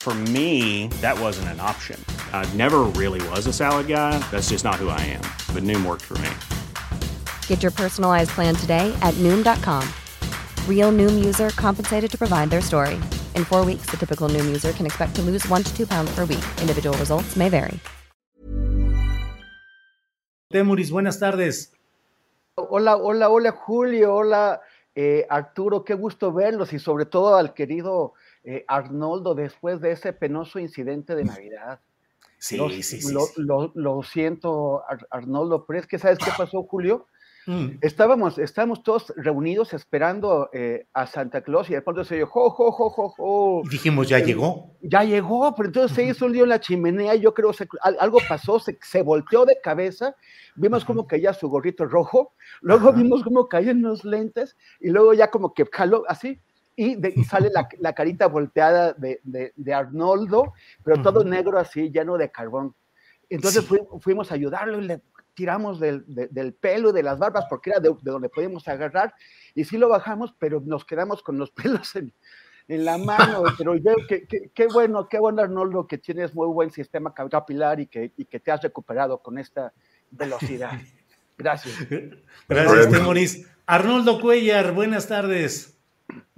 For 0.00 0.14
me, 0.32 0.88
that 1.02 1.20
wasn't 1.20 1.48
an 1.48 1.60
option. 1.60 2.02
I 2.32 2.48
never 2.54 2.84
really 2.96 3.20
was 3.28 3.46
a 3.46 3.52
salad 3.52 3.86
guy. 3.86 4.18
That's 4.30 4.48
just 4.48 4.64
not 4.64 4.76
who 4.76 4.88
I 4.88 5.00
am. 5.12 5.20
But 5.54 5.62
Noom 5.62 5.84
worked 5.84 6.06
for 6.08 6.16
me. 6.24 6.30
Get 7.46 7.62
your 7.62 7.70
personalized 7.70 8.30
plan 8.30 8.54
today 8.56 8.96
at 9.02 9.12
Noom.com. 9.18 9.86
Real 10.66 10.90
Noom 10.90 11.22
user 11.22 11.50
compensated 11.50 12.10
to 12.12 12.16
provide 12.16 12.48
their 12.48 12.62
story. 12.62 12.98
In 13.36 13.44
four 13.44 13.62
weeks, 13.62 13.90
the 13.90 13.98
typical 13.98 14.30
Noom 14.30 14.46
user 14.46 14.72
can 14.72 14.86
expect 14.86 15.14
to 15.16 15.22
lose 15.22 15.46
one 15.48 15.62
to 15.64 15.76
two 15.76 15.86
pounds 15.86 16.10
per 16.14 16.24
week. 16.24 16.44
Individual 16.62 16.96
results 16.96 17.36
may 17.36 17.50
vary. 17.50 17.78
Temuris, 20.50 20.90
buenas 20.90 21.20
tardes. 21.20 21.72
Hola, 22.56 22.96
hola, 22.96 23.28
hola 23.28 23.52
Julio, 23.52 24.14
hola 24.14 24.60
eh, 24.94 25.26
Arturo, 25.30 25.84
qué 25.84 25.94
gusto 25.94 26.32
verlos 26.32 26.72
y 26.72 26.78
sobre 26.78 27.06
todo 27.06 27.36
al 27.36 27.54
querido 27.54 28.14
eh, 28.44 28.64
Arnoldo 28.68 29.34
después 29.34 29.80
de 29.80 29.92
ese 29.92 30.12
penoso 30.12 30.58
incidente 30.58 31.14
de 31.14 31.24
Navidad. 31.24 31.80
Sí, 32.38 32.58
sí, 32.82 33.00
sí, 33.02 33.12
lo, 33.12 33.20
sí. 33.26 33.42
lo- 33.42 33.70
lo 33.74 34.02
siento, 34.02 34.82
Ar- 34.88 35.06
Arnoldo, 35.10 35.66
pero 35.66 35.78
es 35.78 35.86
que 35.86 35.98
¿sabes 35.98 36.18
qué 36.18 36.30
pasó, 36.36 36.62
Julio? 36.62 37.06
Mm. 37.46 37.78
Estábamos, 37.80 38.38
estábamos 38.38 38.82
todos 38.82 39.12
reunidos 39.16 39.72
esperando 39.74 40.50
eh, 40.52 40.86
a 40.92 41.06
Santa 41.06 41.42
Claus 41.42 41.68
y 41.70 41.74
de 41.74 41.82
pronto 41.82 42.04
se 42.04 42.14
oyó, 42.16 42.26
jo, 42.28 42.50
jo, 42.50 42.70
jo, 42.70 42.90
jo, 42.90 43.08
jo. 43.10 43.62
Y 43.64 43.68
dijimos, 43.70 44.08
ya 44.08 44.18
Eh, 44.18 44.24
llegó. 44.24 44.70
Ya 44.82 45.04
llegó, 45.04 45.54
pero 45.54 45.68
entonces 45.68 45.94
se 45.94 46.04
hizo 46.04 46.26
un 46.26 46.32
lío 46.32 46.44
en 46.44 46.50
la 46.50 46.60
chimenea 46.60 47.14
yo 47.14 47.34
creo 47.34 47.52
que 47.52 47.66
algo 47.98 48.18
pasó, 48.28 48.58
se, 48.58 48.78
se 48.82 49.02
volteó 49.02 49.44
de 49.46 49.58
cabeza, 49.62 50.14
vimos 50.54 50.84
cómo 50.84 51.06
caía 51.06 51.32
su 51.34 51.48
gorrito 51.48 51.84
rojo, 51.86 52.32
luego 52.62 52.90
Ajá. 52.90 52.98
vimos 52.98 53.22
cómo 53.22 53.48
caían 53.48 53.82
los 53.82 54.04
lentes 54.04 54.56
y 54.78 54.90
luego 54.90 55.12
ya 55.14 55.30
como 55.30 55.52
que 55.54 55.66
jaló 55.70 56.04
así 56.08 56.40
y, 56.82 56.94
de- 56.96 57.12
y 57.14 57.24
sale 57.24 57.50
la, 57.52 57.68
la 57.78 57.92
carita 57.92 58.26
volteada 58.28 58.92
de, 58.92 59.20
de- 59.24 59.52
de 59.56 59.74
Arnoldo, 59.74 60.52
pero 60.84 61.02
todo 61.02 61.20
Ujú. 61.20 61.28
negro 61.28 61.58
así, 61.58 61.90
lleno 61.90 62.16
de 62.16 62.30
carbón. 62.30 62.74
Entonces 63.28 63.62
Sí. 63.62 63.68
fui- 63.68 64.00
fuimos 64.00 64.30
a 64.30 64.34
ayudarlo 64.34 64.78
y 64.80 64.86
le 64.86 65.00
tiramos 65.34 65.78
del, 65.80 66.04
de- 66.06 66.28
del 66.28 66.52
pelo 66.54 66.90
y 66.90 66.92
de 66.92 67.02
las 67.02 67.18
barbas 67.18 67.46
porque 67.48 67.70
era 67.70 67.80
de, 67.80 67.88
de 67.90 68.10
donde 68.10 68.28
podíamos 68.28 68.66
agarrar 68.68 69.14
y 69.54 69.64
sí 69.64 69.78
lo 69.78 69.88
bajamos, 69.88 70.34
pero 70.38 70.60
nos 70.64 70.84
quedamos 70.84 71.22
con 71.22 71.38
los 71.38 71.50
pelos 71.86 71.94
en, 71.96 72.12
en 72.68 72.84
la 72.84 72.98
mano, 72.98 73.42
pero 73.58 73.74
yo, 73.76 73.92
qué, 74.08 74.26
qué- 74.26 74.50
qué 74.54 74.66
bueno, 74.66 75.08
qué 75.08 75.18
bueno 75.18 75.42
Arnoldo, 75.42 75.86
que 75.86 75.98
tienes 75.98 76.34
muy 76.34 76.46
buen 76.48 76.70
sistema 76.70 77.12
capilar 77.14 77.80
y 77.80 77.86
que, 77.86 78.12
y 78.16 78.24
que 78.24 78.38
te 78.40 78.50
has 78.52 78.62
recuperado 78.62 79.18
con 79.18 79.38
esta 79.38 79.72
velocidad. 80.10 80.72
Gracias. 81.38 81.74
Gracias, 81.88 82.86
Bueno. 82.86 82.90
Temuris. 82.90 83.46
Arnoldo 83.66 84.20
Cuellar, 84.20 84.72
buenas 84.74 85.08
tardes. 85.08 85.79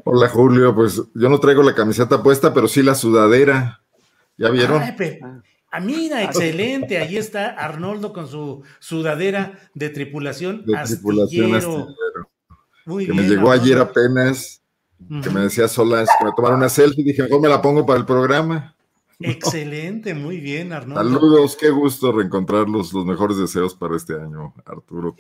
Hola 0.05 0.29
Julio, 0.29 0.75
pues 0.75 1.01
yo 1.15 1.29
no 1.29 1.39
traigo 1.39 1.63
la 1.63 1.75
camiseta 1.75 2.23
puesta, 2.23 2.53
pero 2.53 2.69
sí 2.69 2.83
la 2.83 2.95
sudadera. 2.95 3.81
¿Ya 4.37 4.51
vieron? 4.51 4.83
Ah, 5.71 5.81
mira, 5.81 6.23
excelente. 6.23 6.99
Ahí 6.99 7.17
está 7.17 7.51
Arnoldo 7.51 8.13
con 8.13 8.29
su 8.29 8.63
sudadera 8.79 9.59
de 9.75 9.89
tripulación 9.89 10.65
De 10.67 10.77
tripulación 10.85 11.55
astillero. 11.55 11.89
Muy 12.85 13.07
Que 13.07 13.13
bien, 13.13 13.25
me 13.25 13.31
llegó 13.31 13.53
ayer 13.53 13.79
apenas, 13.79 14.63
que 15.23 15.31
me 15.31 15.41
decía 15.41 15.69
Solas 15.69 16.09
que 16.19 16.25
me 16.25 16.33
tomara 16.35 16.57
una 16.57 16.69
selfie. 16.69 17.05
Dije, 17.05 17.23
mejor 17.23 17.41
me 17.41 17.49
la 17.49 17.63
pongo 17.63 17.87
para 17.87 18.01
el 18.01 18.07
programa. 18.07 18.75
Excelente, 19.21 20.15
muy 20.15 20.41
bien, 20.41 20.73
Arnoldo. 20.73 21.03
Saludos, 21.03 21.57
qué 21.59 21.71
gusto 21.71 22.13
reencontrarlos. 22.13 22.93
Los 22.93 23.07
mejores 23.07 23.37
deseos 23.37 23.75
para 23.75 23.97
este 23.97 24.15
año, 24.15 24.53
Arturo. 24.65 25.15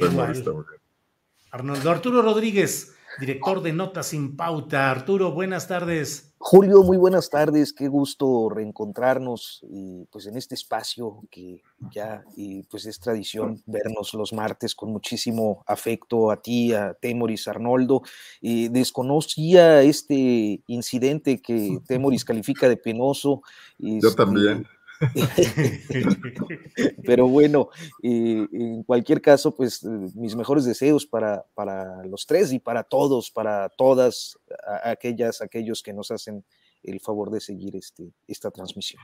Arnoldo 1.52 1.90
Arturo 1.90 2.22
Rodríguez, 2.22 2.94
director 3.20 3.62
de 3.62 3.72
Notas 3.72 4.06
sin 4.06 4.36
Pauta. 4.36 4.90
Arturo, 4.90 5.32
buenas 5.32 5.68
tardes. 5.68 6.32
Julio, 6.44 6.82
muy 6.82 6.96
buenas 6.96 7.30
tardes, 7.30 7.72
qué 7.72 7.86
gusto 7.86 8.48
reencontrarnos 8.48 9.64
y 9.70 10.06
pues 10.10 10.26
en 10.26 10.36
este 10.36 10.56
espacio 10.56 11.20
que 11.30 11.62
ya 11.92 12.24
y 12.36 12.64
pues 12.64 12.84
es 12.86 12.98
tradición 12.98 13.62
vernos 13.64 14.12
los 14.14 14.32
martes 14.32 14.74
con 14.74 14.90
muchísimo 14.90 15.62
afecto 15.68 16.32
a 16.32 16.42
ti, 16.42 16.72
a 16.74 16.94
Temoris, 16.94 17.46
Arnoldo. 17.46 18.02
Y 18.40 18.68
desconocía 18.70 19.82
este 19.82 20.64
incidente 20.66 21.40
que 21.40 21.78
Temoris 21.86 22.24
califica 22.24 22.68
de 22.68 22.76
penoso. 22.76 23.42
Yo 23.78 24.08
este, 24.08 24.16
también. 24.16 24.66
pero 27.04 27.28
bueno, 27.28 27.68
en 28.02 28.82
cualquier 28.84 29.20
caso, 29.20 29.54
pues 29.54 29.82
eh, 29.82 29.88
mis 30.14 30.36
mejores 30.36 30.64
deseos 30.64 31.06
para, 31.06 31.44
para 31.54 32.04
los 32.06 32.26
tres 32.26 32.52
y 32.52 32.58
para 32.58 32.84
todos, 32.84 33.30
para 33.30 33.68
todas 33.70 34.38
aquellas, 34.84 35.40
aquellos 35.40 35.82
que 35.82 35.92
nos 35.92 36.10
hacen 36.10 36.44
el 36.82 37.00
favor 37.00 37.30
de 37.30 37.40
seguir 37.40 37.76
este, 37.76 38.12
esta 38.26 38.50
transmisión. 38.50 39.02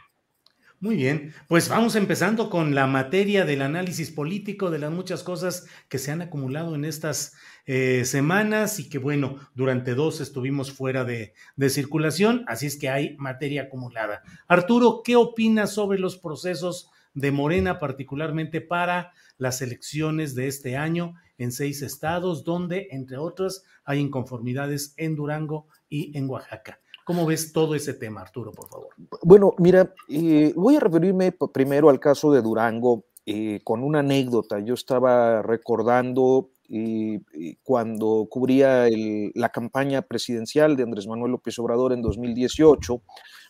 Muy 0.81 0.94
bien, 0.94 1.34
pues 1.49 1.69
vamos 1.69 1.97
empezando 1.97 2.49
con 2.50 2.72
la 2.72 2.87
materia 2.87 3.44
del 3.44 3.62
análisis 3.62 4.12
político, 4.12 4.71
de 4.71 4.78
las 4.78 4.93
muchas 4.93 5.25
cosas 5.25 5.66
que 5.89 5.99
se 5.99 6.12
han 6.12 6.22
acumulado 6.22 6.77
en 6.77 6.84
estas 6.84 7.34
eh, 7.66 8.05
semanas 8.05 8.78
y 8.78 8.88
que 8.88 8.99
bueno, 8.99 9.41
durante 9.56 9.97
dos 9.97 10.21
estuvimos 10.21 10.71
fuera 10.71 11.05
de, 11.05 11.34
de 11.56 11.71
circulación, 11.71 12.44
así 12.47 12.67
es 12.67 12.78
que 12.78 12.91
hay 12.91 13.17
materia 13.17 13.62
acumulada. 13.62 14.22
Arturo, 14.47 15.03
¿qué 15.05 15.17
opinas 15.17 15.72
sobre 15.72 15.99
los 15.99 16.17
procesos 16.17 16.88
de 17.12 17.33
Morena, 17.33 17.81
particularmente 17.81 18.61
para 18.61 19.11
las 19.37 19.61
elecciones 19.62 20.37
de 20.37 20.47
este 20.47 20.77
año 20.77 21.15
en 21.38 21.50
seis 21.50 21.83
estados, 21.83 22.44
donde, 22.44 22.87
entre 22.93 23.17
otras, 23.17 23.65
hay 23.84 23.99
inconformidades 23.99 24.94
en 24.97 25.17
Durango 25.17 25.67
y 25.88 26.17
en 26.17 26.31
Oaxaca? 26.31 26.78
¿Cómo 27.08 27.24
ves 27.24 27.54
todo 27.54 27.74
ese 27.74 27.94
tema, 27.94 28.20
Arturo, 28.20 28.52
por 28.52 28.69
favor? 28.69 28.88
Bueno, 29.22 29.54
mira, 29.56 29.94
eh, 30.10 30.52
voy 30.54 30.76
a 30.76 30.80
referirme 30.80 31.32
primero 31.54 31.88
al 31.88 31.98
caso 31.98 32.30
de 32.30 32.42
Durango 32.42 33.06
eh, 33.24 33.60
con 33.64 33.82
una 33.82 34.00
anécdota. 34.00 34.58
Yo 34.60 34.74
estaba 34.74 35.41
recordando 35.41 36.50
eh, 36.69 37.20
cuando 37.62 38.26
cubría 38.28 38.88
la 39.34 39.48
campaña 39.48 40.02
presidencial 40.02 40.76
de 40.76 40.82
Andrés 40.82 41.06
Manuel 41.06 41.32
López 41.32 41.58
Obrador 41.58 41.94
en 41.94 42.02
2018. 42.02 43.00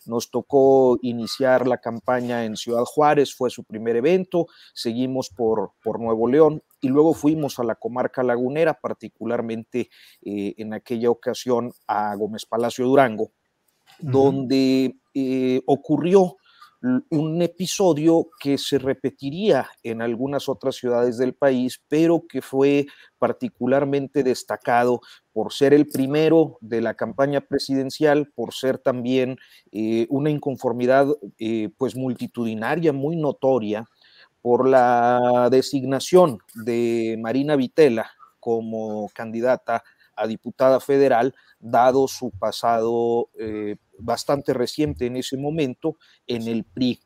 Nos 0.05 0.31
tocó 0.31 0.97
iniciar 1.01 1.67
la 1.67 1.79
campaña 1.79 2.45
en 2.45 2.55
Ciudad 2.55 2.85
Juárez, 2.85 3.35
fue 3.35 3.49
su 3.49 3.65
primer 3.65 3.97
evento, 3.97 4.47
seguimos 4.73 5.31
por, 5.31 5.73
Nuevo 5.99 6.29
León 6.29 6.63
y 6.79 6.87
luego 6.87 7.13
fuimos 7.13 7.59
a 7.59 7.65
la 7.65 7.75
comarca 7.75 8.23
lagunera, 8.23 8.75
particularmente 8.75 9.89
en 10.21 10.73
aquella 10.73 11.09
ocasión 11.09 11.73
a 11.87 12.15
Gómez 12.15 12.45
Palacio 12.45 12.85
Durango 12.85 13.33
donde 14.01 14.95
eh, 15.13 15.61
ocurrió 15.65 16.37
un 17.09 17.41
episodio 17.41 18.29
que 18.39 18.57
se 18.57 18.79
repetiría 18.79 19.67
en 19.83 20.01
algunas 20.01 20.47
otras 20.47 20.75
ciudades 20.75 21.17
del 21.17 21.33
país, 21.33 21.81
pero 21.89 22.23
que 22.27 22.41
fue 22.41 22.85
particularmente 23.17 24.23
destacado 24.23 25.01
por 25.33 25.51
ser 25.51 25.73
el 25.73 25.87
primero 25.87 26.57
de 26.61 26.81
la 26.81 26.93
campaña 26.93 27.41
presidencial, 27.41 28.31
por 28.33 28.53
ser 28.53 28.77
también 28.77 29.37
eh, 29.73 30.07
una 30.09 30.29
inconformidad 30.29 31.07
eh, 31.37 31.69
pues 31.77 31.97
multitudinaria 31.97 32.93
muy 32.93 33.17
notoria 33.17 33.85
por 34.41 34.65
la 34.65 35.49
designación 35.51 36.39
de 36.55 37.17
Marina 37.19 37.57
Vitela 37.57 38.09
como 38.39 39.09
candidata 39.13 39.83
a 40.19 40.27
diputada 40.27 40.79
federal, 40.79 41.33
dado 41.59 42.07
su 42.07 42.31
pasado 42.31 43.29
bastante 43.99 44.53
reciente 44.53 45.05
en 45.05 45.17
ese 45.17 45.37
momento 45.37 45.97
en 46.27 46.47
el 46.47 46.63
PRI. 46.63 46.99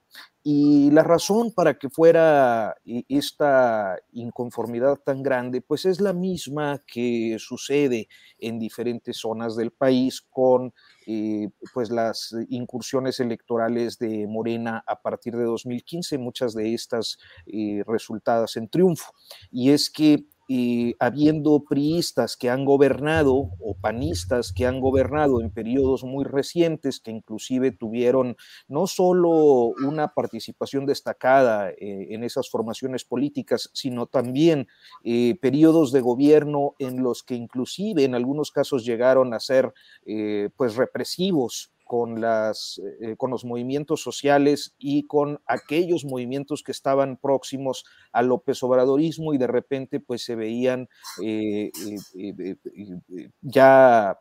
Y 0.46 0.92
la 0.92 1.04
razón 1.04 1.54
para 1.54 1.80
que 1.80 1.90
fuera 1.90 2.76
e, 2.86 3.06
esta 3.08 3.96
inconformidad 4.12 4.98
tan 4.98 5.24
grande, 5.24 5.62
pues 5.62 5.86
es 5.86 6.02
la 6.02 6.12
misma 6.12 6.82
que 6.86 7.38
sucede 7.40 8.10
en 8.38 8.60
diferentes 8.60 9.18
zonas 9.18 9.56
del 9.56 9.72
país 9.72 10.22
con 10.22 10.74
eh, 11.08 11.50
pues 11.74 11.90
las 11.90 12.36
incursiones 12.50 13.22
electorales 13.22 13.98
de 13.98 14.28
Morena 14.28 14.84
a 14.86 15.02
partir 15.02 15.36
de 15.38 15.46
2015, 15.46 16.18
muchas 16.18 16.54
de 16.54 16.74
estas 16.74 17.18
eh, 17.46 17.82
resultadas 17.88 18.58
en 18.58 18.68
triunfo. 18.68 19.14
Y 19.50 19.72
es 19.72 19.90
que 19.90 20.28
y 20.48 20.96
habiendo 21.00 21.64
priistas 21.64 22.38
que 22.38 22.50
han 22.50 22.66
gobernado 22.66 23.34
o 23.60 23.76
panistas 23.80 24.52
que 24.54 24.66
han 24.66 24.80
gobernado 24.80 25.42
en 25.42 25.52
periodos 25.52 26.04
muy 26.04 26.26
recientes, 26.26 27.00
que 27.00 27.12
inclusive 27.12 27.72
tuvieron 27.72 28.36
no 28.68 28.88
solo 28.88 29.74
una 29.86 30.14
participación 30.14 30.86
destacada 30.86 31.70
eh, 31.72 32.08
en 32.12 32.24
esas 32.24 32.50
formaciones 32.50 33.06
políticas, 33.06 33.70
sino 33.74 34.06
también 34.06 34.68
eh, 35.04 35.36
periodos 35.42 35.92
de 35.92 36.02
gobierno 36.02 36.76
en 36.80 37.04
los 37.04 37.24
que 37.24 37.36
inclusive 37.36 38.04
en 38.04 38.16
algunos 38.16 38.52
casos 38.52 38.86
llegaron 38.86 39.34
a 39.34 39.40
ser 39.40 39.74
eh, 40.06 40.50
pues 40.56 40.76
represivos 40.76 41.73
con, 41.94 42.20
las, 42.20 42.82
eh, 43.02 43.16
con 43.18 43.30
los 43.30 43.46
movimientos 43.46 44.02
sociales 44.02 44.74
y 44.80 45.06
con 45.06 45.40
aquellos 45.46 46.06
movimientos 46.06 46.64
que 46.64 46.72
estaban 46.72 47.18
próximos 47.18 47.86
al 48.12 48.30
López 48.30 48.64
Obradorismo 48.64 49.32
y 49.32 49.38
de 49.38 49.46
repente 49.46 50.00
pues 50.00 50.26
se 50.26 50.36
veían 50.36 50.90
eh, 51.22 51.70
eh, 52.18 53.30
ya 53.44 54.18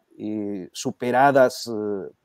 superadas 0.73 1.69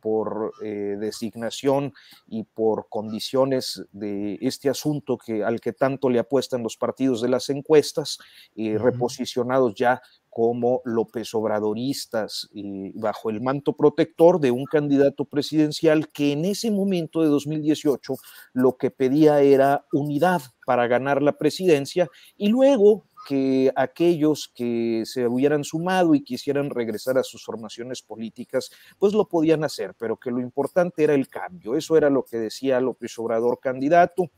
por 0.02 0.52
designación 0.60 1.94
y 2.28 2.44
por 2.44 2.90
condiciones 2.90 3.86
de 3.94 4.38
este 4.42 4.70
asunto 4.70 5.18
que, 5.18 5.44
al 5.44 5.62
que 5.62 5.72
tanto 5.72 6.10
le 6.10 6.20
apuestan 6.20 6.62
los 6.62 6.76
partidos 6.76 7.22
de 7.22 7.30
las 7.30 7.50
encuestas, 7.50 8.20
reposicionados 8.56 9.74
ya 9.74 10.02
como 10.38 10.84
López 10.86 11.34
Obradoristas, 11.34 12.48
bajo 12.94 13.32
el 13.32 13.42
manto 13.42 13.74
protector 13.74 14.40
de 14.40 14.52
un 14.52 14.66
candidato 14.66 15.26
presidencial 15.26 16.10
que 16.10 16.32
en 16.32 16.46
ese 16.46 16.70
momento 16.70 17.24
de 17.24 17.28
2018 17.30 18.14
lo 18.54 18.78
que 18.78 18.92
pedía 18.92 19.42
era 19.42 19.88
unidad 19.92 20.44
para 20.64 20.86
ganar 20.86 21.24
la 21.24 21.40
presidencia 21.40 22.08
y 22.38 22.50
luego 22.50 23.08
que 23.28 23.72
aquellos 23.76 24.52
que 24.54 25.02
se 25.06 25.26
hubieran 25.26 25.64
sumado 25.64 26.14
y 26.14 26.24
quisieran 26.24 26.70
regresar 26.70 27.18
a 27.18 27.24
sus 27.24 27.44
formaciones 27.44 28.04
políticas, 28.04 28.70
pues 29.00 29.14
lo 29.14 29.28
podían 29.28 29.64
hacer, 29.64 29.96
pero 29.98 30.18
que 30.18 30.30
lo 30.30 30.40
importante 30.40 31.04
era 31.04 31.16
el 31.16 31.30
cambio. 31.30 31.76
Eso 31.76 31.98
era 31.98 32.12
lo 32.12 32.22
que 32.22 32.38
decía 32.38 32.80
López 32.80 33.18
Obrador 33.18 33.60
candidato. 33.60 34.30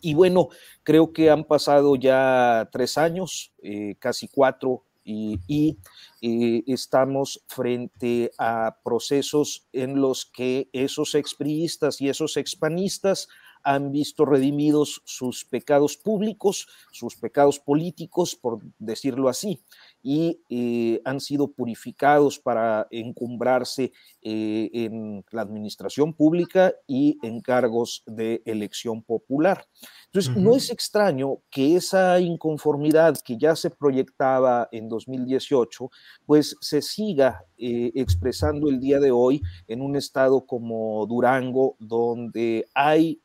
Y 0.00 0.14
bueno, 0.14 0.50
creo 0.84 1.12
que 1.12 1.28
han 1.28 1.42
pasado 1.42 1.96
ya 1.96 2.68
tres 2.70 2.96
años, 2.98 3.52
eh, 3.64 3.96
casi 3.98 4.28
cuatro 4.28 4.84
y, 5.04 5.78
eh, 6.22 6.62
estamos 6.66 7.44
frente 7.46 8.30
a 8.38 8.78
procesos 8.82 9.66
en 9.72 10.00
los 10.00 10.24
que 10.26 10.68
esos 10.72 11.14
expriistas 11.14 12.00
y 12.00 12.08
esos 12.08 12.36
expanistas 12.36 13.28
han 13.62 13.90
visto 13.92 14.26
redimidos 14.26 15.02
sus 15.04 15.44
pecados 15.44 15.96
públicos, 15.96 16.68
sus 16.92 17.16
pecados 17.16 17.58
políticos, 17.58 18.36
por 18.36 18.60
decirlo 18.78 19.28
así, 19.28 19.62
y 20.06 20.42
eh, 20.50 21.00
han 21.06 21.18
sido 21.18 21.50
purificados 21.50 22.38
para 22.38 22.86
encumbrarse 22.90 23.90
eh, 24.20 24.70
en 24.74 25.24
la 25.30 25.40
administración 25.40 26.12
pública 26.12 26.74
y 26.86 27.16
en 27.22 27.40
cargos 27.40 28.02
de 28.06 28.42
elección 28.44 29.02
popular. 29.02 29.66
Entonces, 30.12 30.36
no 30.36 30.54
es 30.54 30.70
extraño 30.70 31.38
que 31.50 31.76
esa 31.76 32.20
inconformidad 32.20 33.16
que 33.24 33.38
ya 33.38 33.56
se 33.56 33.70
proyectaba 33.70 34.68
en 34.70 34.90
2018, 34.90 35.90
pues 36.26 36.54
se 36.60 36.82
siga 36.82 37.46
eh, 37.56 37.90
expresando 37.94 38.68
el 38.68 38.80
día 38.80 39.00
de 39.00 39.10
hoy 39.10 39.40
en 39.66 39.80
un 39.80 39.96
estado 39.96 40.44
como 40.44 41.06
Durango, 41.06 41.76
donde 41.80 42.66
hay 42.74 43.22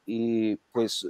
pues 0.72 1.06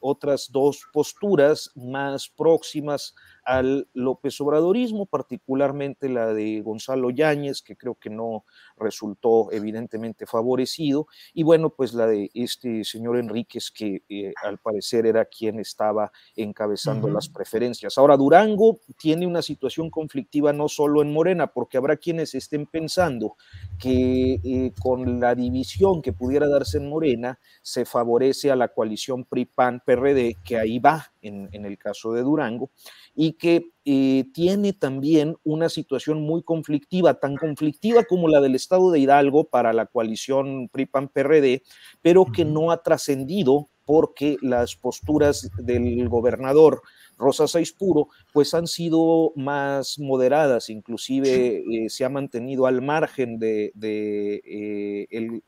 otras 0.00 0.48
dos 0.50 0.82
posturas 0.92 1.70
más 1.76 2.28
próximas 2.28 3.14
al 3.44 3.88
López 3.92 4.40
Obradorismo, 4.40 5.06
particularmente 5.06 6.08
la 6.08 6.32
de 6.32 6.60
Gonzalo 6.62 7.10
Yáñez, 7.10 7.62
que 7.62 7.76
creo 7.76 7.94
que 7.96 8.10
no 8.10 8.44
resultó 8.76 9.52
evidentemente 9.52 10.26
favorecido, 10.26 11.06
y 11.32 11.42
bueno, 11.42 11.70
pues 11.70 11.94
la 11.94 12.06
de 12.06 12.30
este 12.34 12.84
señor 12.84 13.18
Enríquez, 13.18 13.70
que 13.70 14.02
eh, 14.08 14.32
al 14.42 14.58
parecer 14.58 15.06
era 15.06 15.24
quien 15.26 15.60
estaba 15.60 16.10
encabezando 16.36 17.08
las 17.08 17.28
preferencias. 17.28 17.98
Ahora, 17.98 18.16
Durango 18.16 18.78
tiene 18.98 19.26
una 19.26 19.42
situación 19.42 19.90
conflictiva 19.90 20.52
no 20.52 20.68
solo 20.68 21.02
en 21.02 21.12
Morena, 21.12 21.48
porque 21.48 21.76
habrá 21.76 21.96
quienes 21.96 22.34
estén 22.34 22.66
pensando 22.66 23.36
que 23.78 24.40
eh, 24.42 24.72
con 24.80 25.20
la 25.20 25.34
división 25.34 26.02
que 26.02 26.12
pudiera 26.12 26.48
darse 26.48 26.78
en 26.78 26.88
Morena 26.88 27.38
se 27.62 27.84
favorece 27.84 28.50
a 28.50 28.56
la 28.56 28.68
coalición 28.68 29.24
PRI-PAN-PRD, 29.24 30.36
que 30.44 30.58
ahí 30.58 30.78
va 30.78 31.12
en, 31.22 31.48
en 31.52 31.64
el 31.64 31.78
caso 31.78 32.12
de 32.12 32.22
Durango, 32.22 32.70
y 33.14 33.34
que 33.34 33.70
eh, 33.84 34.24
tiene 34.32 34.72
también 34.72 35.36
una 35.44 35.68
situación 35.68 36.22
muy 36.22 36.42
conflictiva, 36.42 37.20
tan 37.20 37.36
conflictiva 37.36 38.04
como 38.04 38.28
la 38.28 38.40
del 38.40 38.54
estado 38.54 38.90
de 38.90 38.98
Hidalgo 38.98 39.44
para 39.44 39.72
la 39.72 39.86
coalición 39.86 40.68
PRI-PAN-PRD, 40.68 41.62
pero 42.02 42.26
que 42.26 42.44
no 42.44 42.70
ha 42.70 42.82
trascendido 42.82 43.68
porque 43.84 44.38
las 44.40 44.76
posturas 44.76 45.50
del 45.58 46.08
gobernador 46.08 46.82
Rosa 47.18 47.44
Puro, 47.78 48.08
pues 48.32 48.54
han 48.54 48.66
sido 48.66 49.32
más 49.36 49.98
moderadas, 49.98 50.70
inclusive 50.70 51.58
eh, 51.58 51.88
se 51.88 52.04
ha 52.04 52.08
mantenido 52.08 52.66
al 52.66 52.82
margen 52.82 53.38
de, 53.38 53.72
eh, 53.80 55.06
el 55.10 55.42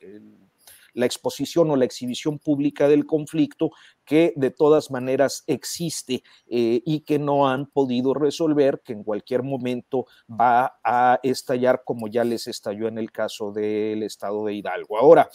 la 0.97 1.07
exposición 1.07 1.71
o 1.71 1.77
la 1.77 1.85
exhibición 1.85 2.39
pública 2.39 2.89
del 2.89 3.07
conflicto 3.07 3.71
que 4.05 4.33
de 4.35 4.51
todas 4.51 4.91
maneras 4.91 5.45
existe 5.47 6.25
eh, 6.49 6.83
y 6.85 7.01
que 7.01 7.19
no 7.19 7.49
han 7.49 7.67
podido 7.67 8.15
resolver, 8.15 8.81
que 8.83 8.95
en 8.95 9.05
cualquier 9.05 9.43
momento 9.43 10.07
va 10.29 10.79
a 10.83 11.21
estallar 11.23 11.83
como 11.85 12.09
ya 12.09 12.25
les 12.25 12.47
estalló 12.47 12.89
en 12.89 12.99
el 12.99 13.13
caso 13.13 13.53
del 13.53 14.03
estado 14.03 14.47
de 14.47 14.55
Hidalgo. 14.55 14.99
Ahora, 14.99 15.29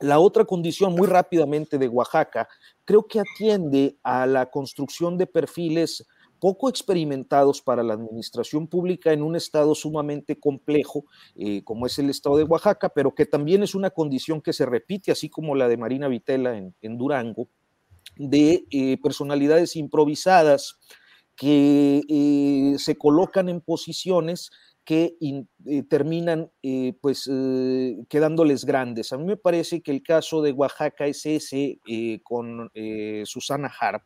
la 0.00 0.18
otra 0.18 0.46
condición 0.46 0.94
muy 0.94 1.06
rápidamente 1.06 1.76
de 1.76 1.86
Oaxaca 1.86 2.48
creo 2.86 3.06
que 3.06 3.20
atiende 3.20 3.98
a 4.02 4.26
la 4.26 4.46
construcción 4.46 5.18
de 5.18 5.26
perfiles 5.26 6.06
poco 6.40 6.68
experimentados 6.68 7.60
para 7.60 7.82
la 7.82 7.94
administración 7.94 8.66
pública 8.66 9.12
en 9.12 9.22
un 9.22 9.36
estado 9.36 9.74
sumamente 9.74 10.40
complejo, 10.40 11.04
eh, 11.36 11.62
como 11.62 11.86
es 11.86 11.98
el 11.98 12.10
estado 12.10 12.38
de 12.38 12.44
Oaxaca, 12.44 12.88
pero 12.88 13.14
que 13.14 13.26
también 13.26 13.62
es 13.62 13.74
una 13.74 13.90
condición 13.90 14.40
que 14.40 14.54
se 14.54 14.66
repite, 14.66 15.12
así 15.12 15.28
como 15.28 15.54
la 15.54 15.68
de 15.68 15.76
Marina 15.76 16.08
Vitela 16.08 16.56
en, 16.56 16.98
Durango, 16.98 17.48
de 18.16 18.64
eh, 18.70 18.98
personalidades 19.02 19.76
improvisadas 19.76 20.78
que 21.36 22.02
eh, 22.08 22.78
se 22.78 22.96
colocan 22.96 23.48
en 23.48 23.60
posiciones 23.60 24.50
que 24.84 25.16
terminan 25.88 26.50
pues 27.00 27.30
quedándoles 28.08 28.64
grandes. 28.64 29.12
A 29.12 29.18
mí 29.18 29.24
me 29.24 29.36
parece 29.36 29.82
que 29.82 29.92
el 29.92 30.02
caso 30.02 30.42
de 30.42 30.50
Oaxaca 30.50 31.06
es 31.06 31.24
ese 31.26 31.78
con 32.24 32.72
Susana 33.24 33.70
Harp, 33.78 34.02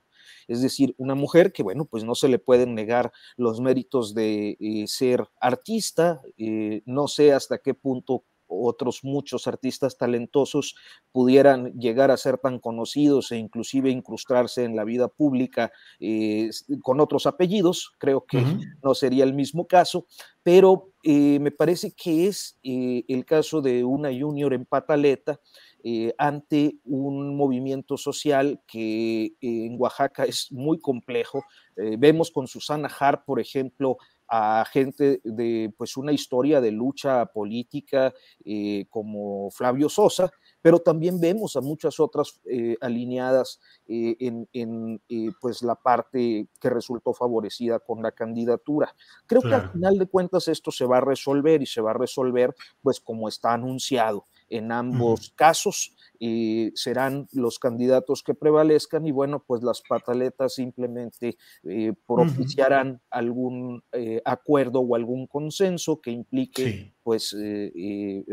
es 0.49 0.62
decir, 0.62 0.95
una 0.99 1.14
mujer 1.14 1.52
que, 1.52 1.62
bueno, 1.62 1.85
pues 1.85 2.04
no 2.04 2.14
se 2.14 2.28
le 2.28 2.38
pueden 2.38 2.75
negar 2.75 3.12
los 3.37 3.61
méritos 3.61 4.14
de 4.14 4.57
eh, 4.61 4.85
ser 4.87 5.26
artista, 5.40 6.21
eh, 6.37 6.83
no 6.87 7.09
sé 7.09 7.33
hasta 7.33 7.59
qué 7.59 7.75
punto 7.75 8.25
otros 8.47 9.02
muchos 9.02 9.47
artistas 9.47 9.97
talentosos 9.97 10.76
pudieran 11.11 11.73
llegar 11.73 12.11
a 12.11 12.16
ser 12.16 12.38
tan 12.38 12.61
conocidos 12.61 13.33
e 13.33 13.38
inclusive 13.38 13.90
incrustarse 13.90 14.64
en 14.64 14.76
la 14.76 14.85
vida 14.85 15.09
pública 15.09 15.73
eh, 15.99 16.50
con 16.83 17.00
otros 17.00 17.26
apellidos, 17.26 17.95
creo 17.99 18.26
que 18.26 18.45
no 18.83 18.95
sería 18.95 19.25
el 19.25 19.33
mismo 19.33 19.66
caso, 19.66 20.07
pero 20.43 20.93
me 21.02 21.50
parece 21.50 21.93
que 21.93 22.28
es 22.28 22.59
el 22.62 23.25
caso 23.25 23.61
de 23.61 23.83
una 23.83 24.11
junior 24.11 24.52
en 24.52 24.66
pataleta 24.66 25.40
eh, 25.87 26.14
ante 26.17 26.79
un 26.85 27.37
movimiento 27.37 27.99
social 27.99 28.62
que 28.67 29.35
en 29.43 29.76
Oaxaca 29.79 30.25
es 30.25 30.50
muy 30.50 30.79
complejo. 30.81 31.45
Eh, 31.76 31.97
vemos 31.99 32.31
con 32.31 32.47
Susana 32.47 32.88
Hart, 32.88 33.26
por 33.26 33.38
ejemplo, 33.38 33.99
a 34.26 34.64
gente 34.64 35.21
de 35.23 35.75
pues 35.76 35.99
una 35.99 36.11
historia 36.11 36.62
de 36.62 36.71
lucha 36.71 37.26
política 37.26 38.14
eh, 38.47 38.87
como 38.88 39.50
Flavio 39.50 39.91
Sosa, 39.91 40.31
pero 40.62 40.79
también 40.79 41.21
vemos 41.21 41.57
a 41.57 41.61
muchas 41.61 42.00
otras 42.00 42.41
alineadas 42.81 43.61
eh, 43.87 44.17
en, 44.19 45.03
pues 45.38 45.62
la 45.62 45.75
parte 45.75 46.49
que 46.59 46.71
resultó 46.71 47.12
favorecida 47.12 47.79
con 47.79 48.03
la 48.03 48.12
candidatura. 48.12 48.95
Creo 49.26 49.43
que 49.43 49.55
al 49.55 49.71
final 49.71 49.99
de 49.99 50.07
cuentas 50.07 50.49
esto 50.49 50.71
se 50.71 50.87
va 50.87 50.97
a 50.97 51.03
resolver 51.03 51.61
y 51.61 51.67
se 51.67 51.83
va 51.83 51.91
a 51.91 51.95
resolver 51.95 52.55
pues 52.81 53.00
como 53.00 53.29
está 53.29 53.53
anunciado 53.53 54.26
en 54.56 54.70
ambos 54.70 55.32
casos 55.34 55.96
y 56.18 56.70
serán 56.76 57.26
los 57.32 57.58
candidatos 57.58 58.23
que 58.23 58.34
prevalezcan 58.34 59.04
y 59.04 59.11
bueno, 59.11 59.42
pues 59.44 59.64
las 59.64 59.82
pataletas 59.82 60.54
simplemente 60.54 61.37
eh, 61.64 61.92
propiciarán 62.06 63.00
algún 63.11 63.82
eh, 63.92 64.23
acuerdo 64.25 64.78
o 64.78 64.94
algún 64.94 65.26
consenso 65.26 66.00
que 66.00 66.12
implique 66.12 66.94
pues 67.02 67.37
eh, 67.38 68.25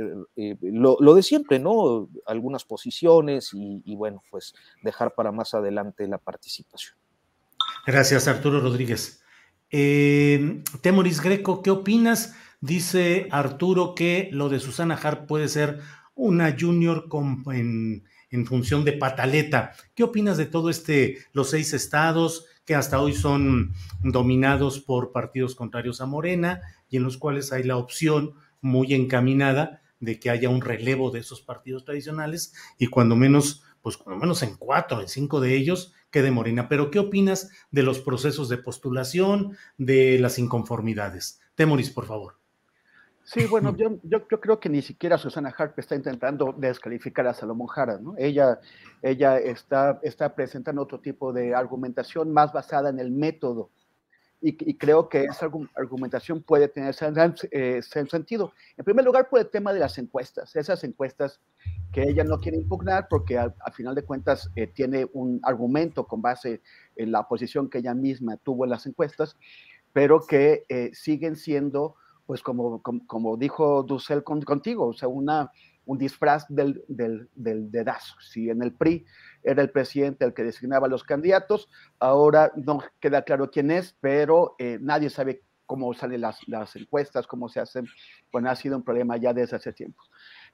lo, 0.61 1.15
de 1.15 1.23
siempre, 1.23 1.57
¿no? 1.57 2.07
Algunas 2.27 2.65
posiciones 2.65 3.49
y, 3.53 3.95
bueno, 3.95 4.21
pues 4.29 4.53
dejar 4.83 5.15
para 5.15 5.31
más 5.31 5.53
adelante 5.55 6.07
la 6.07 6.19
participación. 6.19 6.95
Gracias, 7.85 8.27
Arturo 8.27 8.59
Rodríguez. 8.59 9.23
Temoris 9.69 11.21
Greco, 11.21 11.61
¿qué 11.63 11.71
opinas? 11.71 12.35
Dice 12.61 13.27
Arturo 13.31 13.95
que 13.95 14.29
lo 14.31 14.47
de 14.47 14.59
Susana 14.59 14.93
Hart 14.93 15.25
puede 15.25 15.47
ser 15.47 15.79
una 16.15 16.55
junior 16.57 17.07
en, 17.53 18.03
función 18.45 18.85
de 18.85 18.93
pataleta. 18.93 19.73
¿Qué 19.95 20.03
opinas 20.03 20.37
de 20.37 20.45
todo 20.45 20.69
este, 20.69 21.17
los 21.33 21.49
seis 21.49 21.73
estados 21.73 22.45
que 22.65 22.75
hasta 22.75 23.01
hoy 23.01 23.13
son 23.13 23.73
dominados 24.03 24.79
por 24.79 25.11
partidos 25.11 25.55
contrarios 25.55 26.01
a 26.01 26.05
Morena 26.05 26.61
y 26.89 26.97
en 26.97 27.03
los 27.03 27.17
cuales 27.17 27.51
hay 27.51 27.63
la 27.63 27.77
opción 27.77 28.33
muy 28.61 28.93
encaminada 28.93 29.81
de 29.99 30.19
que 30.19 30.29
haya 30.29 30.49
un 30.49 30.61
relevo 30.61 31.11
de 31.11 31.19
esos 31.19 31.41
partidos 31.41 31.85
tradicionales 31.85 32.53
y 32.77 32.87
cuando 32.87 33.15
menos, 33.15 33.63
pues 33.81 33.97
cuando 33.97 34.21
menos 34.21 34.43
en 34.43 34.55
cuatro, 34.55 35.01
en 35.01 35.07
cinco 35.07 35.39
de 35.39 35.55
ellos 35.55 35.93
quede 36.11 36.31
Morena. 36.31 36.67
Pero 36.69 36.91
¿qué 36.91 36.99
opinas 36.99 37.49
de 37.71 37.83
los 37.83 37.99
procesos 37.99 38.49
de 38.49 38.57
postulación, 38.57 39.57
de 39.77 40.19
las 40.19 40.39
inconformidades? 40.39 41.39
Temoris, 41.55 41.89
por 41.89 42.05
favor. 42.05 42.40
Sí, 43.23 43.45
bueno, 43.45 43.75
yo, 43.77 43.99
yo, 44.03 44.25
creo 44.27 44.59
que 44.59 44.67
ni 44.67 44.81
siquiera 44.81 45.17
Susana 45.17 45.53
Harp 45.55 45.77
está 45.77 45.95
intentando 45.95 46.53
descalificar 46.57 47.27
a 47.27 47.33
Salomón 47.33 47.67
Jara, 47.67 47.99
¿no? 47.99 48.15
Ella, 48.17 48.59
ella 49.01 49.37
está, 49.37 49.99
está 50.01 50.33
presentando 50.33 50.81
otro 50.81 50.99
tipo 50.99 51.31
de 51.31 51.53
argumentación 51.53 52.31
más 52.33 52.51
basada 52.51 52.89
en 52.89 52.99
el 52.99 53.11
método. 53.11 53.69
Y, 54.43 54.73
creo 54.73 55.07
que 55.07 55.25
esa 55.25 55.51
argumentación 55.75 56.41
puede 56.41 56.67
tener 56.67 56.95
eh, 57.51 57.81
sentido. 57.83 58.53
En 58.75 58.83
primer 58.83 59.05
lugar, 59.05 59.29
por 59.29 59.39
el 59.39 59.47
tema 59.47 59.71
de 59.71 59.79
las 59.79 59.99
encuestas. 59.99 60.55
Esas 60.55 60.83
encuestas 60.83 61.39
que 61.93 62.01
ella 62.01 62.23
no 62.23 62.39
quiere 62.39 62.57
impugnar 62.57 63.07
porque 63.07 63.37
al, 63.37 63.53
final 63.71 63.93
de 63.93 64.03
cuentas 64.03 64.49
eh, 64.55 64.65
tiene 64.65 65.07
un 65.13 65.39
argumento 65.43 66.07
con 66.07 66.23
base 66.23 66.61
en 66.95 67.11
la 67.11 67.27
posición 67.27 67.69
que 67.69 67.77
ella 67.77 67.93
misma 67.93 68.37
tuvo 68.37 68.63
en 68.63 68.71
las 68.71 68.87
encuestas, 68.87 69.37
pero 69.93 70.25
que 70.25 70.63
eh, 70.69 70.89
siguen 70.93 71.35
siendo 71.35 71.97
pues 72.31 72.43
como, 72.43 72.81
como, 72.81 73.35
dijo 73.35 73.83
Dussel 73.83 74.23
contigo, 74.23 74.87
o 74.87 74.93
sea, 74.93 75.09
una, 75.09 75.51
un 75.83 75.97
disfraz 75.97 76.45
del, 76.47 76.81
del, 76.87 77.27
del, 77.35 77.69
dedazo. 77.69 78.15
Si 78.21 78.49
en 78.49 78.63
el 78.63 78.71
PRI 78.71 79.05
era 79.43 79.61
el 79.61 79.69
presidente 79.69 80.23
el 80.23 80.33
que 80.33 80.45
designaba 80.45 80.87
a 80.87 80.89
los 80.89 81.03
candidatos, 81.03 81.67
ahora 81.99 82.53
no 82.55 82.81
queda 83.01 83.23
claro 83.23 83.51
quién 83.51 83.69
es, 83.69 83.97
pero 83.99 84.55
eh, 84.59 84.77
nadie 84.79 85.09
sabe 85.09 85.43
cómo 85.65 85.93
salen 85.93 86.21
las, 86.21 86.39
las, 86.47 86.73
encuestas, 86.77 87.27
cómo 87.27 87.49
se 87.49 87.59
hacen. 87.59 87.85
Bueno, 88.31 88.49
ha 88.49 88.55
sido 88.55 88.77
un 88.77 88.83
problema 88.83 89.17
ya 89.17 89.33
desde 89.33 89.57
hace 89.57 89.73
tiempo. 89.73 90.01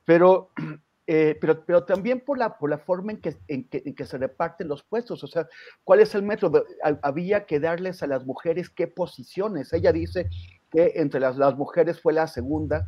Pero, 0.03 0.50
eh, 1.05 1.38
pero, 1.39 1.63
pero 1.63 1.84
también 1.84 2.22
por 2.22 2.39
la, 2.39 2.57
por 2.57 2.72
la 2.72 2.79
forma 2.79 3.12
en 3.12 3.22
que, 3.22 3.38
en, 3.50 3.69
que, 3.69 3.84
en 3.86 3.93
que 3.93 4.05
se 4.07 4.17
reparten 4.17 4.67
los 4.67 4.81
puestos, 4.81 5.24
o 5.24 5.27
sea, 5.27 5.48
¿cuál 5.84 6.00
es 6.00 6.15
el 6.15 6.24
método? 6.24 6.65
Había 7.03 7.46
que 7.46 7.60
darles 7.60 8.01
a 8.01 8.07
las 8.07 8.25
mujeres 8.25 8.72
qué 8.72 8.88
posiciones. 8.88 9.72
Ella 9.74 9.91
dice 9.91 10.27
que 10.71 10.93
entre 10.95 11.19
las, 11.19 11.38
las 11.38 11.55
mujeres 11.55 12.01
fue 12.01 12.13
la 12.13 12.27
segunda 12.27 12.86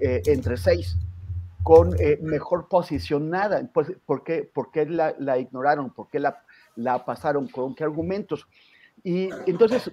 eh, 0.00 0.22
entre 0.26 0.56
seis, 0.56 0.96
con 1.62 1.94
eh, 1.98 2.18
mejor 2.20 2.68
posicionada. 2.68 3.66
Pues, 3.72 3.92
¿Por 4.04 4.24
qué, 4.24 4.48
por 4.52 4.70
qué 4.70 4.86
la, 4.86 5.14
la, 5.18 5.38
ignoraron? 5.38 5.90
¿Por 5.90 6.08
qué 6.10 6.18
la, 6.18 6.42
la, 6.76 7.04
pasaron? 7.04 7.48
¿Con 7.48 7.74
qué 7.74 7.84
argumentos? 7.84 8.46
Y 9.02 9.30
entonces 9.46 9.90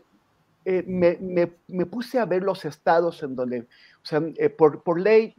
eh, 0.65 0.83
me, 0.87 1.17
me, 1.21 1.51
me, 1.67 1.85
puse 1.85 2.19
a 2.19 2.25
ver 2.25 2.43
los 2.43 2.65
estados 2.65 3.21
en 3.23 3.35
donde, 3.35 3.61
o 3.61 4.05
sea, 4.05 4.21
por, 4.57 4.83
por 4.83 4.99
ley, 4.99 5.35